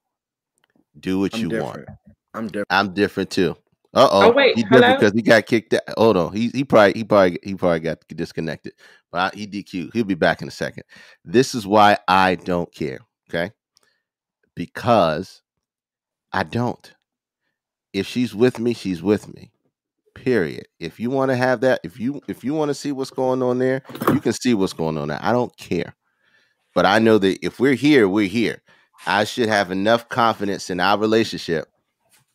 [0.99, 1.88] Do what I'm you different.
[1.88, 1.90] want.
[2.34, 2.68] I'm different.
[2.70, 3.56] I'm different too.
[3.94, 4.30] Uh oh.
[4.30, 4.95] Oh, wait, he different hello?
[4.98, 5.82] because he got kicked out.
[5.98, 6.34] Hold on.
[6.34, 8.74] He he probably he probably he probably got disconnected.
[9.11, 9.94] But I, he DQ.
[9.94, 10.84] He'll be back in a second.
[11.24, 12.99] This is why I don't care.
[13.30, 13.52] Okay.
[14.56, 15.41] Because
[16.32, 16.94] I don't.
[17.94, 19.52] If she's with me, she's with me.
[20.15, 20.68] Period.
[20.80, 23.41] If you want to have that, if you if you want to see what's going
[23.41, 25.19] on there, you can see what's going on there.
[25.22, 25.95] I don't care.
[26.76, 28.61] But I know that if we're here, we're here.
[29.06, 31.68] I should have enough confidence in our relationship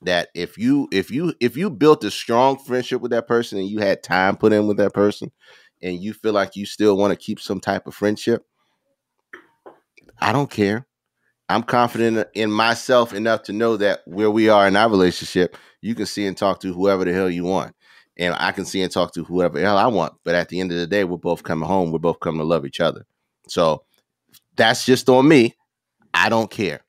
[0.02, 3.68] that if you if you if you built a strong friendship with that person and
[3.68, 5.30] you had time put in with that person
[5.80, 8.44] and you feel like you still want to keep some type of friendship,
[10.20, 10.87] I don't care.
[11.48, 15.94] I'm confident in myself enough to know that where we are in our relationship, you
[15.94, 17.74] can see and talk to whoever the hell you want.
[18.18, 20.14] And I can see and talk to whoever the hell I want.
[20.24, 21.92] But at the end of the day, we're both coming home.
[21.92, 23.06] We're both coming to love each other.
[23.46, 23.84] So
[24.56, 25.54] that's just on me.
[26.12, 26.80] I don't care.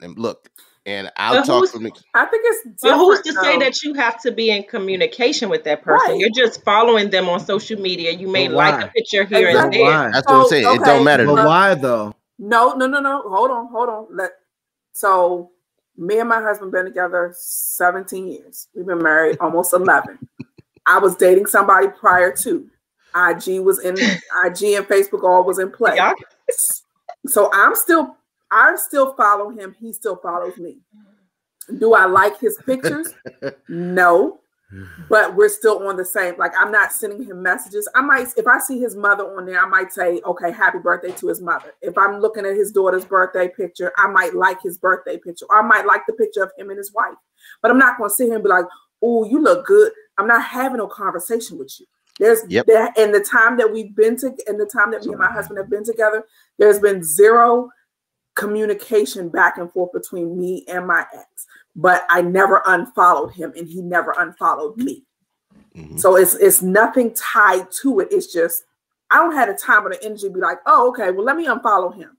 [0.00, 0.48] And look,
[0.86, 1.90] and I'll But talk to me.
[2.14, 2.80] I think it's different.
[2.82, 6.12] But who's to say that you have to be in communication with that person?
[6.12, 6.20] Right.
[6.20, 8.12] You're just following them on social media.
[8.12, 9.82] You may like a picture here But and there.
[9.82, 10.10] why?
[10.12, 10.76] That's what I'm Oh, saying.
[10.76, 11.26] It don't matter.
[11.26, 12.14] But why though?
[12.38, 13.22] No, no, no, no.
[13.28, 14.06] Hold on, hold on.
[14.10, 14.30] Let
[14.92, 15.50] so
[15.96, 18.68] me and my husband been together 17 years.
[18.74, 20.18] We've been married almost 11.
[20.86, 22.68] I was dating somebody prior to.
[23.16, 25.96] IG was in IG and Facebook all was in play.
[25.96, 26.14] Y'all-
[27.26, 28.16] So I'm still
[28.50, 29.74] I still follow him.
[29.80, 30.78] He still follows me.
[31.78, 33.12] Do I like his pictures?
[33.68, 34.40] no.
[35.08, 36.36] But we're still on the same.
[36.38, 37.88] Like I'm not sending him messages.
[37.94, 41.12] I might, if I see his mother on there, I might say, "Okay, happy birthday
[41.12, 44.78] to his mother." If I'm looking at his daughter's birthday picture, I might like his
[44.78, 47.14] birthday picture, or I might like the picture of him and his wife.
[47.62, 48.66] But I'm not going to sit here and be like,
[49.02, 51.86] "Oh, you look good." I'm not having no conversation with you.
[52.18, 52.66] There's Yep.
[52.66, 55.30] there in the time that we've been to, in the time that me and my
[55.30, 56.24] husband have been together,
[56.58, 57.70] there's been zero
[58.34, 61.46] communication back and forth between me and my ex.
[61.76, 65.04] But I never unfollowed him, and he never unfollowed me.
[65.76, 66.00] Mhm.
[66.00, 68.08] So it's it's nothing tied to it.
[68.10, 68.64] It's just
[69.10, 71.36] I don't have the time or the energy to be like, oh, okay, well, let
[71.36, 72.16] me unfollow him.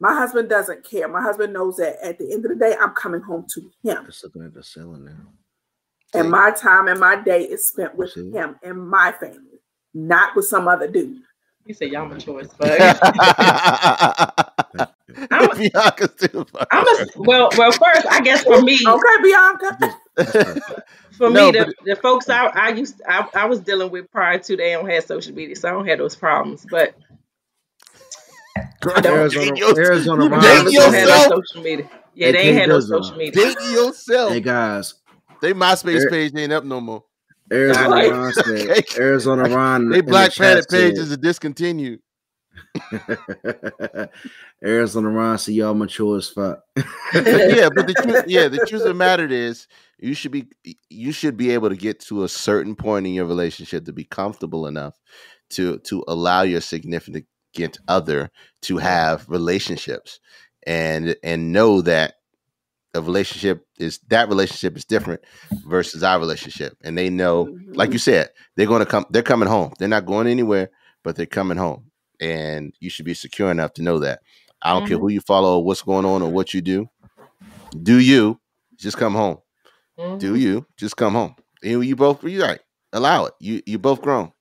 [0.00, 1.06] My husband doesn't care.
[1.08, 4.06] My husband knows that at the end of the day, I'm coming home to him.
[4.06, 5.12] Just looking at the ceiling now.
[6.14, 8.30] And my time and my day is spent with See?
[8.30, 9.60] him and my family,
[9.94, 11.22] not with some other dude.
[11.66, 12.78] You say y'all mature as fuck.
[15.30, 17.48] I'm- Bianca still I'm a well.
[17.56, 19.96] Well, first, I guess for me, Okay, Bianca.
[21.12, 24.10] for No, me, the, but- the folks I, I used I, I was dealing with
[24.10, 26.66] prior to they don't have social media, so I don't have those problems.
[26.70, 26.94] But
[29.04, 30.40] Arizona, Arizona You Ron.
[30.40, 31.30] date I don't have yourself?
[31.30, 31.90] no social media.
[32.14, 33.32] Yeah, Hey, they ain't King had no social media.
[33.32, 34.32] Dating yourself.
[34.32, 34.94] Hey guys,
[35.40, 37.04] They MySpace Ar- page ain't up no more.
[37.50, 38.10] Arizona Right.
[38.10, 38.84] Ron said.
[38.98, 39.88] Arizona Ron.
[39.90, 42.00] They in the Black chat Planet said- pages are discontinued.
[44.64, 46.60] Arizona Ron said y'all mature as fuck.
[46.74, 49.66] But yeah, but the truth, yeah, the truth of the matter is,
[49.98, 50.48] you should be
[50.90, 54.04] you should be able to get to a certain point in your relationship to be
[54.04, 54.94] comfortable enough
[55.50, 58.30] to to allow your significant other
[58.62, 60.20] to have relationships
[60.66, 62.14] and and know that
[62.94, 65.22] a relationship is that relationship is different
[65.66, 66.76] versus our relationship.
[66.82, 67.92] And they know like mm-hmm.
[67.92, 69.72] you said they're going to come they're coming home.
[69.78, 70.70] They're not going anywhere
[71.02, 71.84] but they're coming home
[72.20, 74.20] and you should be secure enough to know that
[74.62, 76.88] i don't care who you follow or what's going on or what you do
[77.82, 78.38] do you
[78.76, 79.38] just come home
[79.98, 80.18] Mhm.
[80.18, 82.60] do you just come home you, you both you right
[82.92, 84.32] allow it you you both grown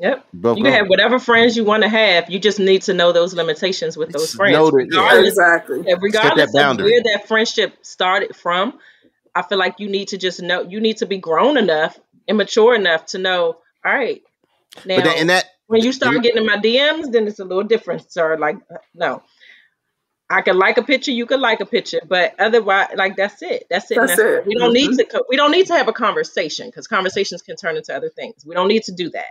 [0.00, 0.26] Yep.
[0.32, 0.72] you both You grown.
[0.74, 2.30] can have whatever friends you want to have.
[2.30, 4.52] You just need to know those limitations with those Just friends.
[4.52, 5.00] know that- yeah.
[5.00, 5.82] Regardless, Exactly.
[5.88, 8.78] yeah, regardless of where that friendship started from,
[9.34, 12.38] I feel like you need to just know you need to be grown enough and
[12.38, 14.22] mature enough to know, all right,
[14.84, 17.44] now but then, and that when you start getting in my DMs, then it's a
[17.44, 18.36] little different, sir.
[18.36, 19.22] Like, uh, no.
[20.30, 23.66] I can like a picture, you can like a picture, but otherwise, like that's it.
[23.70, 23.96] That's it.
[23.96, 24.46] and That's it.
[24.46, 25.08] We don't need Mhm.
[25.10, 25.24] to.
[25.30, 28.44] We don't need to have a conversation because conversations can turn into other things.
[28.44, 29.24] We don't need to do that.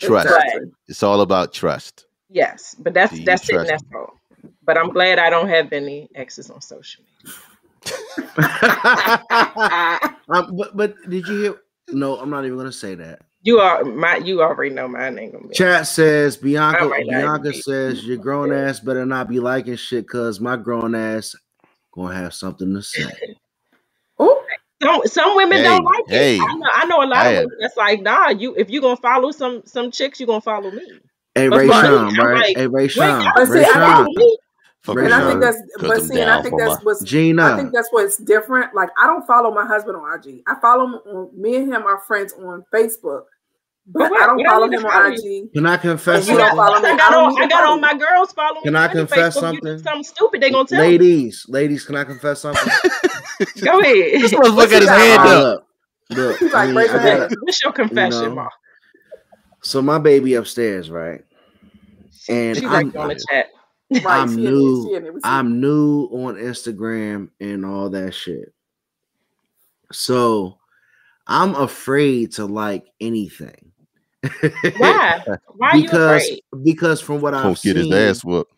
[0.00, 0.72] trust Exactly.
[0.88, 3.64] it's all about trust Yes, but that's that's it.
[3.66, 4.18] That's all.
[4.64, 7.34] But I'm glad I don't have any exes on social media.
[10.28, 11.54] um, but but did you hear?
[11.92, 13.20] No, I'm not even gonna say that.
[13.44, 14.16] You are my.
[14.16, 15.32] You already know my name.
[15.32, 15.52] gonna.
[15.52, 16.80] Chat says Bianca.
[16.80, 20.56] I might not Bianca says your grown ass better not be liking shit, cause my
[20.56, 21.36] grown ass
[21.92, 23.04] gonna have something to say.
[24.20, 24.40] Ooh,
[24.82, 26.36] Some some women Hey, don't like hey.
[26.36, 26.40] it.
[26.42, 28.28] I know, I know a lot I of had- women that's like, nah.
[28.30, 30.82] You if you gonna follow some some chicks, you gonna follow me.
[31.34, 32.34] Hey But Ray for Sean, right?
[32.40, 34.38] like, hey Ray Sean, y'all But Ray I Sean, me.
[34.82, 37.02] Fuck Ray and I think that's Cause but see, and I think that's my- what's
[37.12, 38.74] I think that's what's different.
[38.74, 40.42] Like I don't follow my husband on IG.
[40.46, 43.24] I follow him me and him are friends on Facebook,
[43.86, 45.12] but what- I don't follow need him on?
[45.12, 45.52] IG.
[45.52, 46.56] Can I confess you don't something?
[46.56, 46.88] follow me.
[46.88, 47.30] I I got don't on.
[47.30, 48.62] need to I got follow on my girls following me.
[48.64, 49.52] Can I confess Facebook.
[49.54, 49.78] You do something?
[49.84, 50.88] something stupid, they gonna tell me.
[50.88, 52.62] Ladies, ladies, can I confess something?
[53.62, 54.22] Go ahead.
[54.22, 55.26] this motherfucker What's got his hand on?
[55.28, 55.66] up
[56.10, 56.38] look, look.
[56.38, 58.48] He's I like, mean, raise I gotta- What's your confession, know, Ma?
[59.62, 61.22] so my baby upstairs, right?
[62.28, 63.46] And She I'm, right on the chat.
[63.90, 64.82] Right, I'm new.
[64.82, 65.12] there, she in there.
[65.12, 65.24] We see.
[65.28, 68.52] I'm new on Instagram and all that shit.
[69.92, 70.58] So
[71.26, 73.72] I'm afraid to like anything.
[74.78, 75.24] Why?
[75.56, 76.40] Why are you because afraid?
[76.62, 78.52] because from what I've Gonna get his seen, ass whooped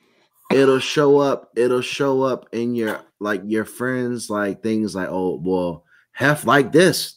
[0.53, 1.51] it'll show up.
[1.57, 6.73] It'll show up in your like your friends, like things like, oh well, hef like
[6.73, 7.17] this,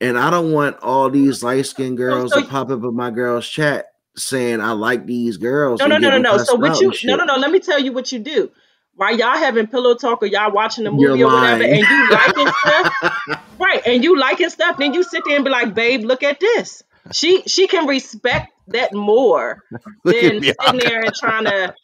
[0.00, 3.10] and I don't want all these light skinned girls so- to pop up in my
[3.10, 3.86] girls' chat
[4.16, 5.80] saying I like these girls.
[5.80, 6.38] No, no, no, no, no.
[6.38, 6.92] So what you?
[7.04, 7.36] No, no, no.
[7.36, 8.50] Let me tell you what you do.
[8.96, 11.78] While y'all having pillow talk or y'all watching the You're movie or whatever, lying.
[11.78, 13.82] and you liking stuff, right?
[13.86, 16.82] And you liking stuff, then you sit there and be like, "Babe, look at this."
[17.12, 19.62] She she can respect that more
[20.04, 21.74] Look than sitting there and trying to.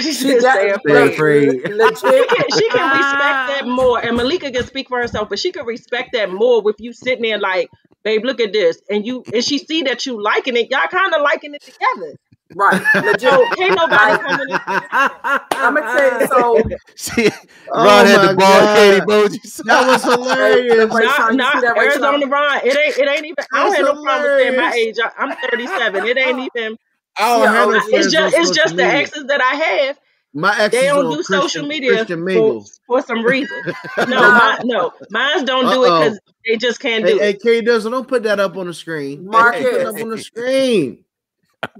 [0.00, 1.08] she She just got say Stay afraid.
[1.08, 1.50] afraid.
[1.52, 3.66] She can, she can respect that ah.
[3.66, 6.92] more, and Malika can speak for herself, but she can respect that more with you
[6.92, 7.68] sitting there like,
[8.04, 11.14] babe, look at this, and you and she see that you liking it, y'all kind
[11.14, 12.16] of liking it together.
[12.54, 13.20] Right, legit.
[13.22, 14.58] So can't nobody coming in.
[14.92, 16.26] I'm gonna tell you.
[16.26, 16.62] So
[16.96, 17.30] See,
[17.72, 18.76] Oh Ron had the bald God.
[18.76, 19.04] head.
[19.64, 20.94] That was hilarious.
[20.94, 22.30] Ray not Sean, not that, Ray Arizona Sean?
[22.30, 22.58] Ron.
[22.64, 23.44] It ain't it ain't even.
[23.52, 24.96] I don't That's have no problem saying my age.
[25.02, 26.04] I, I'm 37.
[26.06, 26.76] It ain't even.
[27.18, 28.98] I don't Yeah, have no oh, friends It's just it's just the media.
[28.98, 29.98] exes that I have.
[30.34, 33.62] My ex They don't do Christian, social media for, for some reason.
[34.06, 37.42] No, my, no, mine don't do it because they just can't Hey, do hey, it.
[37.42, 39.24] K Dizzle, don't put that up on the screen.
[39.30, 41.04] Put Marcus, it up on the screen.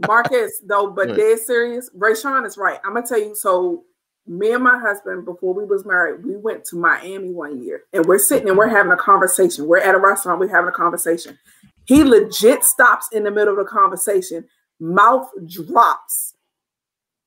[0.06, 1.90] Marcus, though, but dead serious.
[1.94, 2.78] Ray Sean is right.
[2.84, 3.34] I'm gonna tell you.
[3.34, 3.84] So,
[4.26, 8.04] me and my husband, before we was married, we went to Miami one year, and
[8.06, 9.66] we're sitting and we're having a conversation.
[9.66, 10.40] We're at a restaurant.
[10.40, 11.38] We're having a conversation.
[11.84, 14.44] He legit stops in the middle of the conversation,
[14.78, 16.34] mouth drops,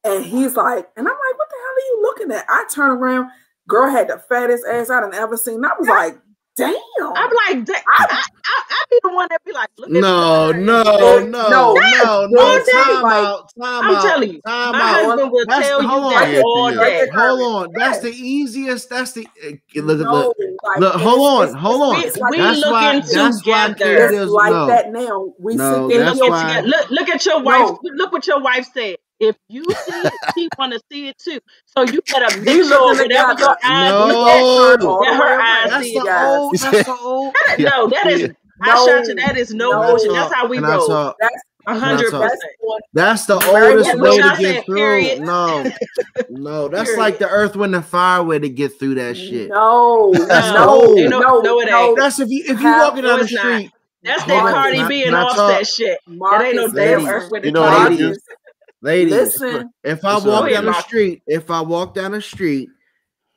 [0.03, 2.45] and he's like, and I'm like, what the hell are you looking at?
[2.49, 3.29] I turn around,
[3.67, 5.63] girl had the fattest ass I'd ever seen.
[5.63, 6.17] I was like,
[6.61, 7.13] damn.
[7.15, 9.93] I'm like, da- I, I, I, I be the one that be like, look at
[9.93, 10.63] No, me.
[10.63, 11.73] no, No, no, no.
[11.73, 12.41] no, no.
[12.41, 13.49] Yes, Time like, out.
[13.59, 14.01] Time I'm out.
[14.03, 15.05] telling you, Time my out.
[15.05, 16.11] husband will That's- tell you hold on.
[16.21, 16.79] that Yeah, all yeah.
[16.83, 17.07] day.
[17.13, 17.73] Hold on.
[17.75, 18.89] That's the easiest.
[18.89, 20.37] That's the eh, look at No, look.
[20.63, 22.03] like, Look, and hold on, it's- hold on.
[22.03, 23.95] it's We, like- we That's why- looking that's why together.
[24.09, 24.67] Kid It's is- like no.
[24.67, 25.33] that now.
[25.39, 27.45] We No, sit there that's and Look, look why- at, look, look at your No.
[27.45, 27.77] wife.
[27.83, 28.97] Look what your wife said.
[29.21, 31.39] If you see it, she want to see it too.
[31.67, 34.07] So you better We make sure looking whatever your eyes No.
[34.07, 35.69] look all Let her eyes.
[35.69, 36.37] That's see the it, guys.
[36.37, 36.55] old.
[36.59, 37.35] That's the old.
[37.49, 37.59] at.
[37.59, 38.31] No, that is.
[38.63, 39.15] I No, shot you.
[39.15, 39.81] That is no no.
[39.87, 40.11] bullshit.
[40.11, 41.13] That's how we Can roll.
[41.19, 42.41] That's A hundred percent.
[42.93, 44.75] that's the oldest way to get said, through.
[44.75, 45.21] period.
[45.21, 45.71] No,
[46.29, 46.99] no, that's Period.
[46.99, 49.49] like the Earth, Wind, and Fire way to get through that shit.
[49.49, 50.97] No, That's no, old.
[51.09, 51.97] no, No, no, it ain't.
[51.97, 53.41] That's if you if you Have- walking no, down the it's not.
[53.41, 53.71] street.
[54.03, 55.99] That's that Cardi can I- B can and I Offset shit.
[56.07, 57.59] Marcus, That ain't no damn Earth with you the
[58.83, 59.09] know what I Cardi do?
[59.09, 59.11] B.
[59.11, 62.69] Ladies, Listen, if I walk down the street, if I walk down the street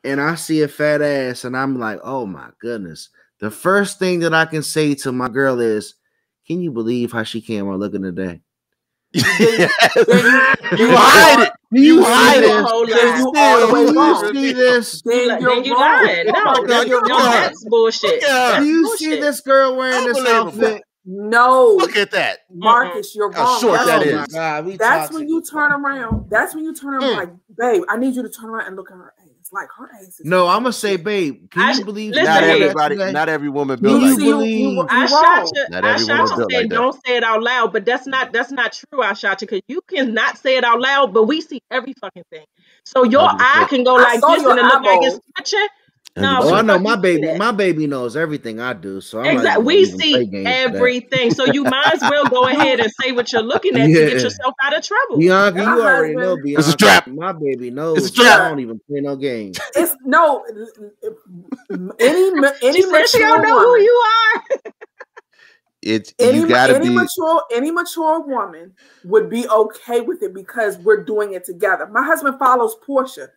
[0.04, 3.10] and I see a fat ass and I'm like, oh my goodness,
[3.40, 5.94] the first thing that I can say to my girl is,
[6.46, 8.40] can you believe how she came out looking today?
[9.12, 9.22] you
[10.78, 11.52] you hide it.
[11.70, 12.94] You see hide You a this?
[12.94, 14.34] Then you all the way Do you wrong.
[14.34, 15.02] see this?
[15.02, 16.04] Then Like, you're then you wrong.
[16.04, 16.26] lying.
[16.26, 17.30] No, that's, you're no, wrong.
[17.30, 18.22] that's bullshit.
[18.22, 18.52] Look at her.
[18.52, 18.98] That's Do you bullshit.
[18.98, 20.82] see this girl wearing this outfit?
[21.06, 22.40] No, Look at that.
[22.50, 23.34] Marcus, you're wrong.
[23.34, 23.60] How wrong.
[23.60, 25.14] short That's that oh when- god, That's toxic.
[25.16, 26.30] when you turn around.
[26.30, 27.16] That's when you turn around Mm.
[27.16, 29.28] like, babe, I need you to turn around and look at her ass.
[29.52, 32.42] Like her ass is No, I'm gonna say, babe, can I you believe listen Not
[32.42, 32.96] she wore that everybody.
[32.96, 33.12] today?
[33.12, 34.24] Not every woman Do built you like that.
[34.24, 34.58] believe?
[34.72, 35.66] you, I shot you.
[35.68, 36.36] Not I every shot woman's you.
[36.36, 36.74] Said like that.
[36.74, 39.02] don't say it out loud, but that's not that's not true.
[39.02, 42.24] I shot you because you cannot say it out loud, but we see every fucking
[42.30, 42.46] thing.
[42.86, 43.36] So your 100%.
[43.40, 45.68] eye can go like this and it look like it's eyeball.
[46.14, 46.30] Touching.
[46.30, 47.36] No, Oh, I know my baby.
[47.36, 49.50] My baby knows everything I do, so I'm Exactly.
[49.50, 50.74] even We gonna even play see games for that.
[50.76, 51.30] everything.
[51.34, 54.12] So you might as well go ahead and say what you're looking at to get
[54.22, 55.18] yourself out of trouble.
[55.18, 56.60] Bianca, My you already know husband- Bianca.
[56.60, 57.06] It's a trap.
[57.08, 57.98] My baby knows.
[57.98, 58.40] It's a trap.
[58.40, 59.58] I don't even play no games.
[59.74, 60.44] It's no
[61.98, 62.32] any
[62.62, 64.04] any She said she don't mature know who you
[64.36, 64.42] are.
[65.82, 66.94] It's Any, you gotta any be.
[66.94, 68.72] mature any mature woman
[69.04, 71.86] would be okay with it because we're doing it together.
[71.88, 73.28] My husband follows Portia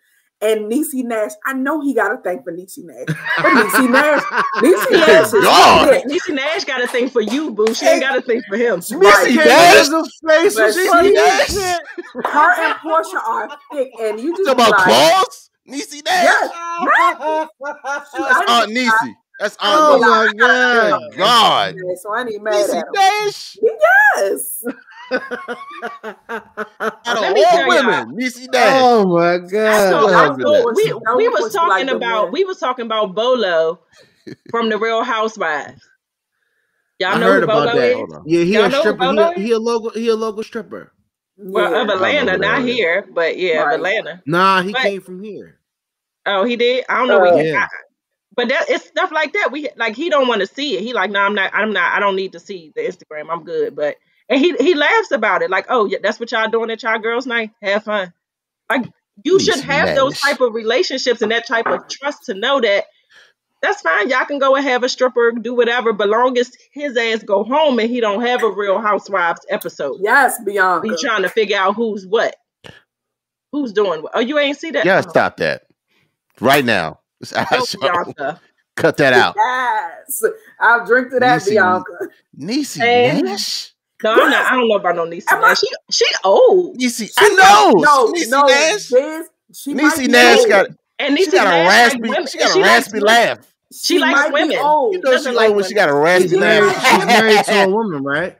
[0.41, 1.31] and Niecy Nash.
[1.45, 3.05] I know he got a thing for Niecy Nash,
[3.37, 4.21] but Niecy Nash,
[4.57, 6.03] Niecy Nash is God.
[6.03, 7.73] Niecy Nash got a thing for you, boo.
[7.73, 8.75] She ain't got a thing for him.
[8.75, 9.29] Right.
[9.29, 9.87] Niecy Can't Nash?
[9.87, 11.79] use face But she- she Niecy Nash?
[12.25, 15.49] Her and Portia are thick, and you You just about like, claws?
[15.67, 16.23] Niecy Nash?
[16.23, 16.51] yes,
[17.61, 19.13] That's I Aunt didn't- Niecy.
[19.39, 20.39] That's Oh Aunt my Niecy.
[20.39, 21.17] god.
[21.17, 21.75] God.
[22.01, 22.83] so I ain't mad Niecy at him.
[22.93, 23.57] Nash?
[23.61, 24.63] Yes,
[25.11, 26.17] Out
[27.05, 28.05] Let of me all tell y'all.
[28.05, 28.81] women, Niecy Nash.
[28.83, 30.39] oh my So, god.
[30.39, 30.45] Yeah.
[30.45, 33.79] so we we was you like talking about we was talking about Bolo
[34.49, 35.81] from the Real Housewives.
[36.99, 37.99] Y'all I know heard who about Bolo that.
[37.99, 38.23] is?
[38.25, 39.03] Yeah, he Y'all a stripper.
[39.11, 39.89] He a, he a local.
[39.91, 40.91] He a local stripper.
[41.37, 41.81] Well, Yeah.
[41.81, 42.75] of don't Atlanta, not is.
[42.75, 43.75] here, but yeah, of Right.
[43.75, 44.23] Atlanta.
[44.25, 45.59] Nah, he But- came from here.
[46.25, 46.83] Oh, he did.
[46.89, 47.23] I don't know.
[47.25, 47.59] Uh, we, Yeah.
[47.63, 47.67] I,
[48.35, 49.49] but that it's stuff like that.
[49.51, 50.81] We like he don't want to see it.
[50.83, 51.51] He like, no, I'm not.
[51.53, 51.93] I'm not.
[51.95, 53.27] I don't need to see the Instagram.
[53.31, 53.75] I'm good.
[53.75, 53.95] But
[54.29, 55.49] and he he laughs about it.
[55.49, 57.51] Like, oh yeah, that's what y'all doing at y'all girls' night.
[57.61, 58.13] Have fun.
[58.69, 58.85] Like
[59.23, 62.61] you should Niecy have those type of relationships and that type of trust to know
[62.61, 62.85] that
[63.61, 64.09] that's fine.
[64.09, 67.43] Y'all can go and have a stripper, do whatever, but long as his ass go
[67.43, 69.97] home and he don't have a Real Housewives episode.
[70.01, 70.87] yes, Bianca.
[70.87, 72.35] You trying to figure out who's what,
[73.51, 74.11] who's doing what.
[74.13, 74.85] Oh, you ain't see that?
[74.85, 75.63] Yeah, Oh, stop that.
[76.39, 76.99] Right now.
[77.33, 77.45] No.
[77.51, 78.39] Oh, Bianca.
[78.75, 79.33] Cut that out.
[79.35, 80.23] Yes,
[80.59, 81.91] I'll drink to that, Niecy- Bianca.
[82.39, 83.21] Niecy Hey.
[83.23, 83.73] Nash?
[84.03, 84.51] No, I'm not.
[84.51, 85.59] I don't know about no Niecy Am I- Nash.
[85.59, 87.71] She she old, Niecy, I know.
[87.81, 88.87] No, Niecy no, Nash.
[88.89, 90.49] This, she might Niecy Nash old.
[90.49, 90.65] got
[90.99, 92.27] and she Niecy got a Nash like raspy women.
[92.27, 93.05] she got she a likes raspy women.
[93.07, 93.53] laugh.
[93.73, 94.57] She likes might be women.
[94.61, 94.93] old.
[94.93, 97.43] You know doesn't she like old when she got a raspy She's married, she's married
[97.45, 98.37] to a woman, right?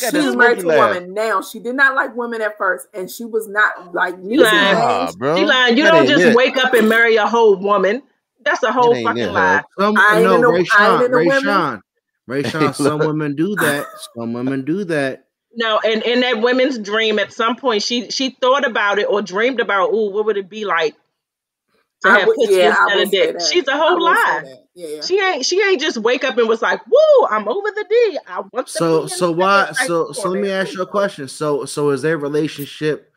[0.00, 1.40] Got She's married to a woman now.
[1.42, 4.74] She did not like women at first, and she was not like You lying.
[4.74, 5.36] Nah, bro.
[5.36, 5.76] She lying.
[5.78, 6.34] You That don't just it.
[6.36, 8.02] wake up and marry a whole woman.
[8.44, 9.62] That's a whole ain't fucking it, lie.
[9.78, 11.42] Some I ain't no, into- Ray I ain't Sean, into Ray women.
[11.44, 11.82] Sean,
[12.26, 12.72] Ray Sean.
[12.74, 13.86] Some women do that.
[14.16, 15.24] Some women do that.
[15.54, 19.22] No, and in that women's dream, at some point, she she thought about it or
[19.22, 20.94] dreamed about, ooh, what would it be like
[22.02, 23.38] to I have would- pussy yeah, I instead of dick?
[23.38, 23.46] that.
[23.46, 24.40] She's a whole will say lie.
[24.44, 24.62] that.
[24.74, 25.00] Yeah.
[25.00, 28.18] She ain't she ain't just wake up and was like, woo, I'm over the D.
[28.28, 29.72] I want So so why?
[29.86, 31.28] So so let me ask you a question.
[31.28, 33.10] So so is their relationship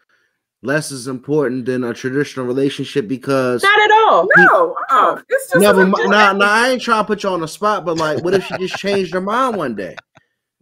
[0.61, 4.27] less is important than a traditional relationship because Not at all.
[4.38, 6.10] No, uh, it's just never a- mind.
[6.10, 8.45] Nah, nah, I ain't trying to put you on the spot, but like, what if
[8.45, 9.95] she just changed her mind one day?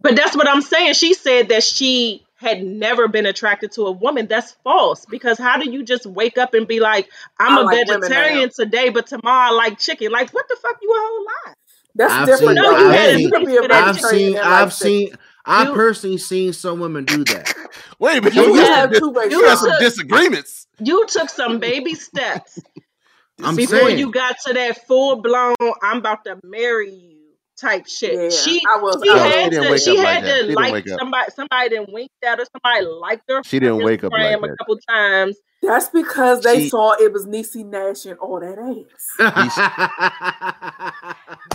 [0.00, 0.94] But that's what I'm saying.
[0.94, 4.28] She said that she had never been attracted to a woman.
[4.28, 5.04] That's false.
[5.06, 7.08] Because how do you just wake up and be like,
[7.40, 10.12] I'm I a like vegetarian today, but tomorrow I like chicken?
[10.12, 11.56] Like, what the fuck you a whole lot?
[11.96, 12.56] That's I've different.
[12.58, 14.00] seen- No, you You had can- a you can be a taste for that I've
[14.00, 15.10] seen, I've seen,
[15.48, 17.54] I You- personally seen some women do that.
[17.98, 18.34] Wait a minute.
[18.34, 20.66] You You, You have some, two-way you got some disagreements.
[20.78, 22.58] You took some baby steps
[23.42, 23.98] I'm before saying.
[23.98, 27.14] you got to that full blown, I'm about to marry you
[27.60, 28.12] type shit.
[28.14, 30.40] Yeah, she I was- she I was- had to she up like had that.
[30.42, 33.84] She to like somebody somebody didn't winked at her, somebody liked her She didn't on
[33.84, 34.50] wake up like Instagram that.
[34.52, 35.36] a couple times.
[35.62, 39.16] That's because they She- saw it was Niecy Nash and all that ass.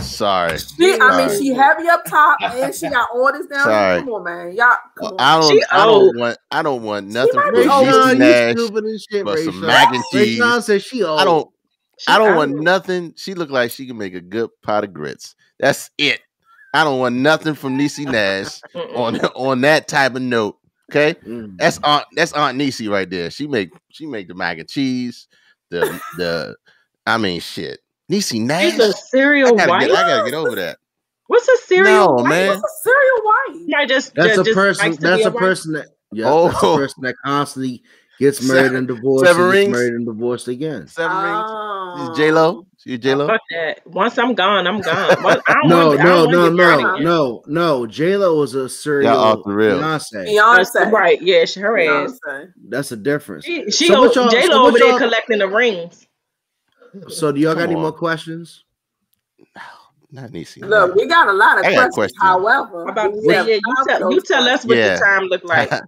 [0.02, 0.58] Sorry.
[0.58, 3.64] She, I mean, she heavy up top and she got all this down.
[3.64, 3.98] Sorry.
[4.00, 4.76] Come on, man, y'all.
[4.96, 5.20] Come Well, on.
[5.20, 5.50] I don't.
[5.50, 6.38] She I don't want.
[6.50, 7.86] I don't want nothing from be Ray old.
[7.86, 8.52] Niecy Sean, Nash.
[8.52, 9.66] stupid as shit, but Ray some Sean.
[9.66, 10.38] mac and Ray cheese.
[10.38, 11.20] Sean said she old.
[11.20, 11.50] I don't.
[11.98, 12.36] She I don't old.
[12.36, 13.14] want nothing.
[13.16, 15.34] She look like she can make a good pot of grits.
[15.58, 16.20] That's it.
[16.74, 18.60] I don't want nothing from Niecy Nash
[18.96, 20.58] on on that type of note.
[20.94, 21.56] Okay, Mm.
[21.58, 23.30] that's Aunt that's Aunt Niecy right there.
[23.30, 25.26] She make she make the mac and cheese.
[25.70, 26.56] The the
[27.06, 27.80] I mean shit.
[28.10, 28.72] Niecy Nash.
[28.72, 29.80] She's a I serial gotta wife.
[29.80, 29.90] get.
[29.90, 30.78] I gotta get over that.
[31.26, 32.28] What's a serial No, wife?
[32.28, 32.48] man.
[32.48, 33.68] What's a serial wife?
[33.68, 34.90] Might just That's ju- a person.
[35.00, 35.86] That's be a person that.
[36.12, 36.76] Yeah, that's a Oh.
[36.76, 37.82] person that constantly
[38.18, 39.72] gets married and divorced, Seven and gets rings?
[39.76, 40.86] married and divorced again.
[40.86, 41.44] Seven rings.
[41.48, 42.14] Oh.
[42.16, 42.66] J Lo.
[42.86, 43.26] You J Lo.
[43.28, 43.86] Fuck that.
[43.86, 45.22] Once I'm gone, I'm gone.
[45.22, 47.78] Well, I don't No, want, I no, don't no, want to get married no, no,
[47.80, 47.86] no.
[47.86, 49.80] J Lo was a serial Y'all off the rails.
[49.82, 50.28] Beyonce.
[50.28, 50.90] Beyonce.
[50.92, 51.22] Right?
[51.22, 52.18] Yeah, she, her ass.
[52.68, 53.44] That's a difference.
[53.44, 56.06] She, she So what y'all- J so Lo what over there collecting the rings.
[57.08, 58.64] So, do y'all got Come any more questions?
[59.56, 59.62] No,
[60.22, 60.62] not Niecy.
[60.62, 62.22] Look, we got a lot of I got a questions.
[62.22, 64.94] However, about to we say, have yeah, you tell, you tell us what Yeah.
[64.94, 65.70] the time looked like.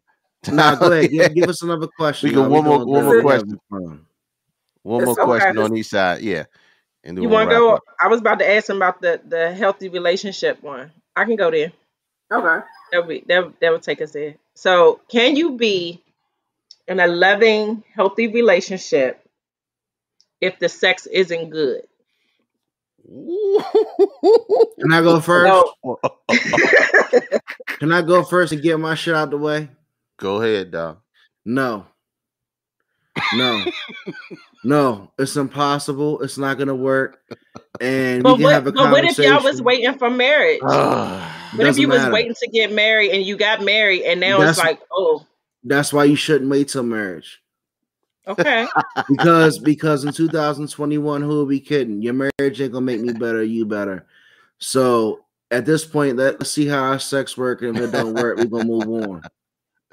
[0.52, 1.10] Nah, go ahead.
[1.10, 2.28] Give, give us another question.
[2.30, 2.50] We got y'all.
[2.50, 3.60] one more- one more question.
[3.72, 4.06] having.
[4.82, 6.22] One more question on each side.
[6.22, 6.44] Yeah.
[7.04, 7.74] And You want to go?
[7.74, 7.82] up.
[8.00, 10.92] I was about to ask him about the the healthy relationship one.
[11.14, 11.72] I can go there.
[12.32, 12.64] Okay.
[12.92, 14.36] That would be that that would take us there.
[14.54, 16.02] So, can you be
[16.88, 19.20] in a loving, healthy relationship
[20.40, 21.82] if the sex isn't good?
[23.08, 25.46] Can I go first?
[25.84, 25.98] No.
[27.78, 29.68] Can I go first and get my shit out the way?
[30.18, 30.98] Go ahead, dog.
[31.44, 31.86] No.
[33.34, 33.64] No.
[34.64, 35.10] no.
[35.18, 36.20] It's impossible.
[36.22, 37.20] It's not gonna work.
[37.80, 40.60] And But we can what, have a but what if y'all was waiting for marriage?
[40.64, 41.32] Ah.
[41.52, 44.40] What if Doesn't you was waiting to get married and you got married and now
[44.42, 45.24] it's like, oh,
[45.64, 47.40] That's why you shouldn't wait till marriage.
[48.26, 48.66] okay.
[49.08, 52.02] Because because in 2021, who will be kidding?
[52.02, 54.06] Your marriage ain't gonna make me better, you better.
[54.58, 55.20] So
[55.50, 57.62] at this point, let's see how our sex work.
[57.62, 59.22] And if it don't work, we're gonna move on.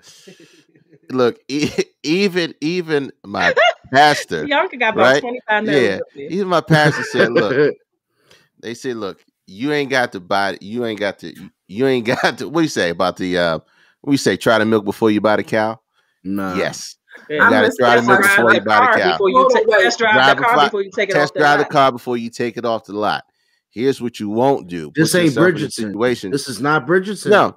[1.10, 1.70] Look, e-
[2.04, 3.54] even even my
[3.92, 5.22] pastor, Bianca got about Right?
[5.22, 6.04] 25 yeah, minutes.
[6.18, 7.76] even my pastor said, "Look,
[8.62, 11.34] they said, look, you ain't got to buy, you ain't got to,
[11.68, 12.48] you ain't got to.
[12.50, 13.38] What do you say about the?
[13.38, 13.60] uh
[14.02, 14.38] What you say?
[14.38, 15.80] Try the milk before you buy the cow.
[16.24, 16.56] nah.
[16.56, 16.96] Yes,
[17.30, 19.12] you I'm gotta try the milk before you buy the cow.
[19.12, 21.34] before you ta- test drive Drive the car before- before you take it Test off
[21.34, 21.72] the drive the lot.
[21.72, 23.24] car before you take it off the lot.
[23.70, 24.92] Here's what you won't do.
[24.96, 25.72] This Put ain't yourself Bridgerton.
[25.74, 26.32] Situation.
[26.32, 27.30] This is not Bridgerton.
[27.32, 27.56] No, th-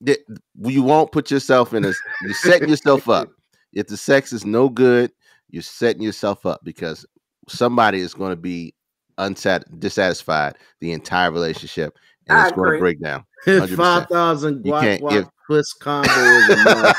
[0.00, 1.92] you won't put yourself in a.
[2.22, 3.28] You're setting yourself up.
[3.72, 5.12] If the sex is no good,
[5.50, 7.06] you're setting yourself up because
[7.48, 8.74] somebody is going to be
[9.18, 11.96] unsat dissatisfied the entire relationship,
[12.28, 13.24] and I it's going to break down.
[13.46, 13.76] 100%.
[13.76, 16.98] five thousand You guac can't give- twist combo is enough.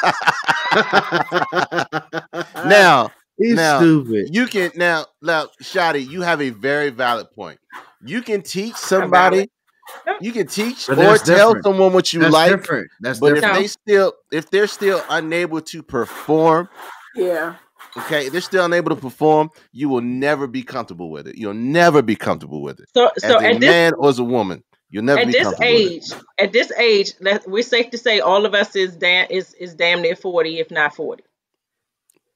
[2.65, 4.34] now he's now, stupid.
[4.34, 7.59] you can now now Shadi, you have a very valid point.
[8.03, 9.49] You can teach somebody.
[10.22, 12.90] You can teach or that's tell someone what you That's like, different.
[13.02, 13.57] That's but different.
[13.57, 16.70] if they still if they're still unable to perform
[17.16, 17.56] Yeah.
[17.98, 21.38] Okay, if they're still unable to perform, you will never be comfortable with it.
[21.38, 22.90] You'll never be comfortable with it.
[22.94, 25.44] So, As a at this man or as a woman, you'll never at be this
[25.44, 28.98] comfortable with age, at this age, let, we're safe to say all of us is
[28.98, 31.24] damn is is damn near forty, if not forty.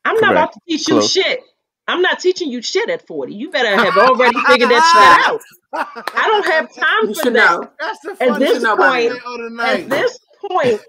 [0.06, 1.42] I'm not about to teach you shit.
[1.90, 3.34] I'm not teaching you shit at forty.
[3.34, 5.42] You better have already figured that shit out.
[6.16, 7.34] I don't have time You for that.
[7.34, 7.70] know.
[7.80, 10.82] That's the At this point point- At this point,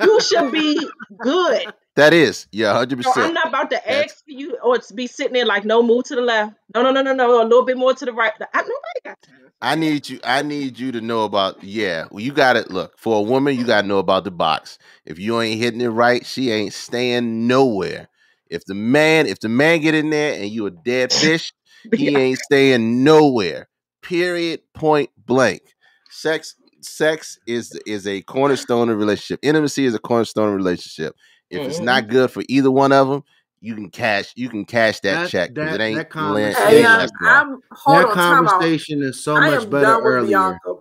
[0.00, 0.88] you should be
[1.20, 1.72] good.
[1.96, 5.06] That is, yeah, hundred So I'm not about to That's- ask you or to be
[5.06, 6.54] sitting there like no move to the left.
[6.74, 8.32] No, no, no, no, no, a little bit more to the right.
[8.52, 8.72] I, nobody
[9.04, 9.36] got time.
[9.62, 10.18] I need you.
[10.24, 11.62] I need you to know about.
[11.62, 13.56] Yeah, well, you got to look for a woman.
[13.56, 14.78] You got to know about the box.
[15.06, 18.08] If you ain't hitting it right, she ain't staying nowhere.
[18.50, 21.52] If the man, if the man get in there and you a dead fish,
[21.94, 23.68] he ain't staying nowhere.
[24.02, 24.60] Period.
[24.74, 25.62] Point blank.
[26.10, 29.40] Sex, sex is is a cornerstone of relationship.
[29.42, 31.14] Intimacy is a cornerstone of relationship.
[31.50, 31.84] If it's Mhm.
[31.84, 33.22] not good for either one of them,
[33.60, 36.54] you can cash you can cash that, That- check because that- it ain't that land-
[36.56, 37.10] conversation- Hey, ain't um.
[37.22, 40.28] I'm hold that on, conversation is so I much better earlier.
[40.28, 40.74] Bianca.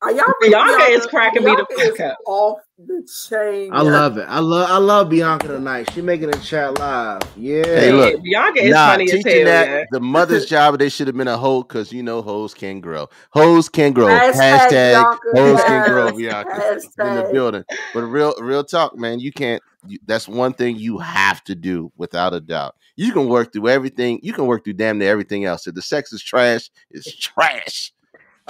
[0.00, 2.18] Are y'all Bianca is cracking me the fuck up.
[2.24, 3.70] Off the chain.
[3.72, 4.26] I love it.
[4.28, 5.90] I love I love Bianca tonight.
[5.92, 7.20] She making a chat live.
[7.36, 7.64] Yeah.
[7.64, 8.22] Hey, look.
[8.22, 9.44] Bianca is Nah, funny as teaching hell.
[9.46, 9.84] that yeah.
[9.90, 13.08] the mother's job they should have been a hoe because you know hoes can grow.
[13.30, 14.06] Hoes can grow.
[14.06, 14.34] Hashtag
[14.68, 16.86] Hashtag, Bianca, hoes can grow, yes.
[16.96, 17.18] Bianca.
[17.20, 17.64] in the building.
[17.92, 19.18] But real, real talk, man.
[19.18, 19.60] You can't.
[19.84, 22.76] You, that's one thing you have to do without a doubt.
[22.94, 24.20] You can work through everything.
[24.22, 25.66] You can work through damn near everything else.
[25.66, 27.92] If the sex is trash, it's trash.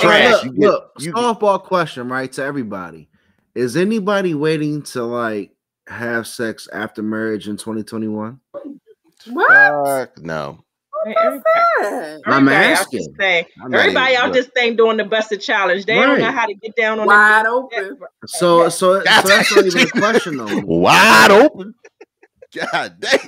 [0.01, 0.33] All right, Trash.
[0.33, 3.09] look, You get- look, you- softball question, right, to everybody.
[3.55, 5.53] Is anybody waiting to like
[5.89, 8.41] have sex after marriage in 2021?
[9.33, 9.49] What?
[9.51, 10.65] Fuck no.
[11.05, 12.99] Hey, everybody- I'm asking.
[13.01, 15.87] this thing- I'm Everybody even- out look, this thing doing the busted challenge.
[15.87, 17.99] They don't know how to get down on Wide their open.
[18.27, 20.61] So, so, so that's not even a question though.
[20.65, 21.75] wide open.
[22.55, 23.20] God damn.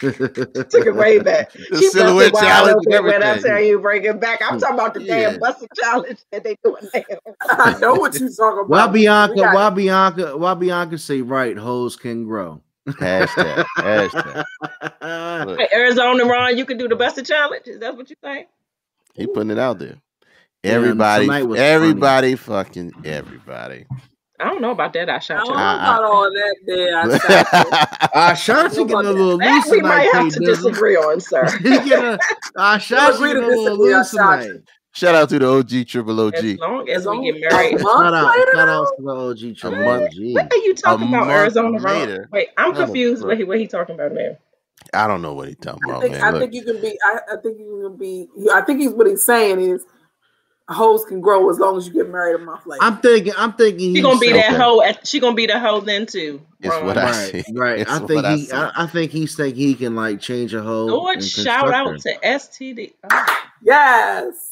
[0.00, 1.52] Took it way back.
[1.70, 3.50] the She silhouette busted challenge and open when I everything.
[3.50, 4.40] tell you bring it back.
[4.42, 4.58] I'm hmm.
[4.60, 5.30] talking about the Yeah.
[5.32, 7.02] damn busted challenge that they doing now.
[7.50, 8.68] I know what you're talking about.
[8.68, 9.34] Why Bianca?
[9.34, 10.36] We got- Why Bianca?
[10.36, 11.56] Why Bianca say right?
[11.56, 12.62] Hoes can grow.
[12.88, 13.64] Hashtag.
[13.78, 14.44] Hashtag.
[15.46, 17.66] Look, Hey, Arizona Ron, you can do the busted challenge.
[17.66, 18.48] Is that what you think?
[19.14, 19.96] he putting it out there.
[20.62, 21.68] Yeah, Everybody, tonight was funny.
[21.68, 23.86] everybody, fucking everybody.
[24.40, 25.08] I don't know about that.
[25.10, 28.10] I I don't know about all that there.
[28.14, 29.88] I shot Uh, getting a little That loose we tonight.
[29.88, 31.46] might have to disagree on, sir.
[31.58, 32.18] He getting a,
[32.56, 34.60] uh, to getting a little disagree, I loose tonight.
[34.92, 36.34] Shout out to the OG Triple OG.
[36.34, 37.80] As long as As we get married.
[37.80, 39.10] Shout out, shout out to the
[39.50, 40.34] OG Triple OG.
[40.34, 42.28] What are you talking about, Arizona later.
[42.32, 43.24] Wait, I'm confused.
[43.24, 44.36] What he what he talking about now?
[44.92, 46.22] I don't know what he's talking I about, think man.
[46.24, 46.98] I Look, think you can be.
[47.04, 48.28] I, I think you can be.
[48.52, 49.84] I think he's what he's saying is,
[50.70, 52.82] hoes can grow as long as you get married a month later.
[52.82, 53.32] I'm thinking.
[53.36, 53.78] I'm thinking.
[53.90, 54.56] She he's gonna be that Okay.
[54.62, 54.82] hoe.
[54.82, 56.40] At, she gonna be the hoe then too.
[56.60, 56.86] It's Ron.
[56.86, 57.52] what I Right, see.
[57.54, 57.78] right.
[57.80, 58.44] It's I what think I he.
[58.46, 58.52] see.
[58.52, 60.86] I, I think he's thinking he can like change a hoe.
[60.86, 61.98] Lord, shout out her.
[61.98, 62.92] to STD.
[63.10, 64.50] Oh, yes.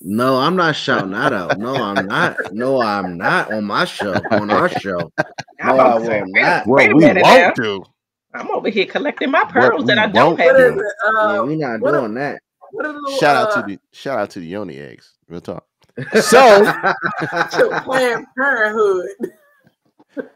[0.00, 1.58] No, I'm not shouting that out.
[1.58, 2.36] No, I'm not.
[2.52, 4.14] No, I'm not on my show.
[4.30, 5.10] On our show.
[5.18, 5.24] I'm
[5.60, 6.66] No, I about will wait, not.
[6.68, 7.84] Well, wait a we won't do.
[8.32, 10.46] I'm over here collecting my pearls that I don't have.
[10.54, 10.80] What is do.
[10.80, 10.86] it?
[11.02, 12.40] Yeah, Uh, we not what a- doing that.
[12.70, 15.14] what a little, Shout out uh, to the shout out to the Yoni eggs.
[15.28, 15.64] Real talk.
[16.20, 19.08] So to Planned Parenthood.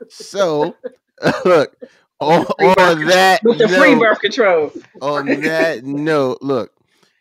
[0.08, 0.74] so
[1.44, 1.74] look
[2.20, 4.72] on, on that With the free birth control.
[5.00, 6.72] on that note, look,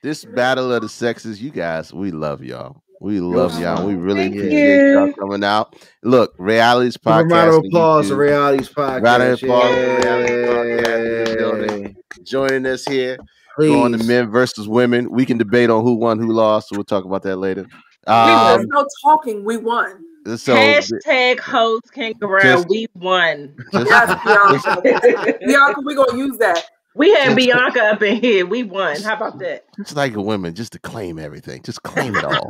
[0.02, 2.82] this battle of the sexes, you guys, we love y'all.
[3.00, 3.86] We love y'all.
[3.88, 5.76] We really Thank appreciate y'all coming out.
[6.04, 7.58] Look, realities Give a round podcast.
[7.60, 8.18] of applause to YouTube.
[8.18, 9.04] Realities Podcast.
[9.04, 11.84] Round of applause to Realities Podcast in the building.
[11.86, 11.96] Yay.
[12.24, 13.18] joining us here.
[13.60, 15.12] Going to men versus women.
[15.12, 16.70] We can debate on who won, who lost.
[16.70, 17.66] So we'll talk about that later.
[18.08, 19.44] we Um, There's no talking.
[19.44, 20.04] We won.
[20.38, 22.40] so Hashtag hoes can grow.
[22.42, 23.54] Just- We won.
[23.74, 25.38] just- Yes, Bianca.
[25.46, 26.64] Bianca, we're gonna use that.
[26.94, 28.46] We had Bianca up in here.
[28.46, 29.00] We won.
[29.02, 29.64] How about that?
[29.78, 32.50] just like a women, just to claim everything, just claim it all.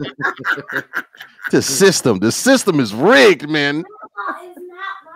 [1.51, 3.83] the system, the system is rigged, man.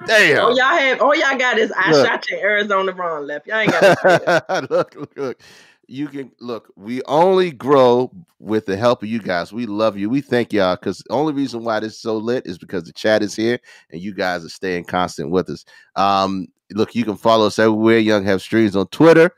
[0.05, 0.39] Damn.
[0.45, 2.05] All y'all have, all y'all got is I Look.
[2.05, 3.47] shot you Arizona Ron left.
[3.47, 4.69] Y'all ain't got.
[4.69, 5.39] look, look, look.
[5.87, 6.71] You can look.
[6.75, 9.53] We only grow with the help of you guys.
[9.53, 10.09] We love you.
[10.09, 12.93] We thank y'all because the only reason why this is so lit is because the
[12.93, 13.59] chat is here
[13.91, 15.65] and you guys are staying constant with us.
[15.95, 17.99] Um, look, you can follow us everywhere.
[17.99, 19.31] Young Have Streams on Twitter,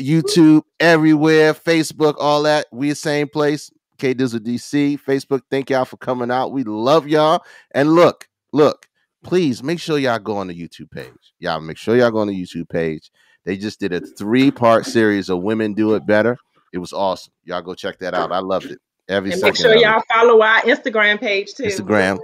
[0.00, 2.66] YouTube, everywhere, Facebook, all that.
[2.72, 3.70] We the same place.
[3.98, 5.42] K Dizzle DC, Facebook.
[5.50, 6.52] Thank y'all for coming out.
[6.52, 7.42] We love y'all.
[7.72, 8.86] And look, look,
[9.22, 11.34] please make sure y'all go on the YouTube page.
[11.38, 13.10] Y'all make sure y'all go on the YouTube page.
[13.46, 16.36] They just did a three part series of Women Do It Better.
[16.74, 17.32] It was awesome.
[17.44, 18.32] Y'all go check that out.
[18.32, 18.78] I loved it.
[19.08, 19.52] Every And second.
[19.52, 21.62] make sure y'all follow our Instagram page too.
[21.62, 22.18] Instagram.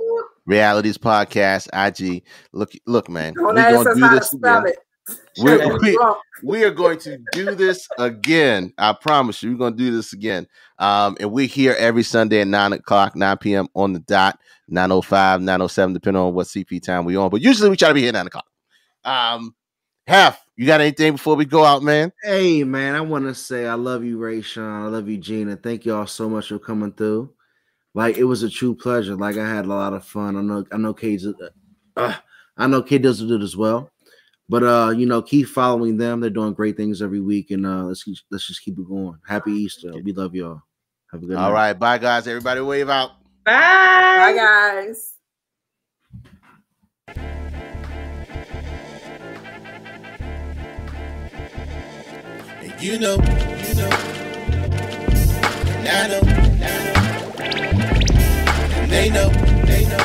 [0.46, 2.24] Realities Podcast, IG.
[2.52, 3.34] Look, look, man.
[3.34, 3.54] Don't We're
[3.84, 4.64] gonna do how to this again.
[5.38, 5.98] We're- we-
[6.42, 8.72] we are going to do this again.
[8.76, 10.48] I promise you, we're going to do this again.
[10.80, 13.68] Um, and we're here every Sunday at 9 o'clock, 9 p.m.
[13.76, 17.30] on the dot, 905, 907, depending on what CP time we on.
[17.30, 18.46] But usually we try to be here at 9 o'clock.
[19.04, 19.54] Um,
[20.08, 22.12] Half, you got anything before we go out, man?
[22.22, 24.84] Hey man, I want to say I love you, Ray Sean.
[24.84, 25.56] I love you, Gina.
[25.56, 27.32] Thank y'all so much for coming through.
[27.94, 29.16] Like it was a true pleasure.
[29.16, 30.36] Like I had a lot of fun.
[30.36, 31.26] I know I know K's
[31.96, 32.14] uh,
[32.56, 33.90] I know K does it as well.
[34.48, 36.20] But uh, you know, keep following them.
[36.20, 39.18] They're doing great things every week, and uh, let's keep, let's just keep it going.
[39.26, 39.92] Happy Easter.
[40.02, 40.62] We love y'all.
[41.10, 41.54] Have a good All night.
[41.54, 42.26] right, bye, guys.
[42.26, 43.12] Everybody wave out.
[43.44, 43.52] Bye.
[43.54, 45.11] Bye, guys.
[52.82, 53.90] You know, you know.
[55.78, 56.96] And I know, and I know.
[58.74, 59.28] And they know,
[59.64, 60.04] they know.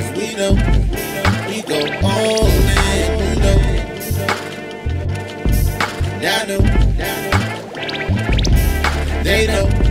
[0.00, 0.54] And we know,
[1.46, 3.18] we go all in.
[3.20, 3.58] You know.
[6.14, 7.36] And I know, and I know.
[9.10, 9.83] And they know.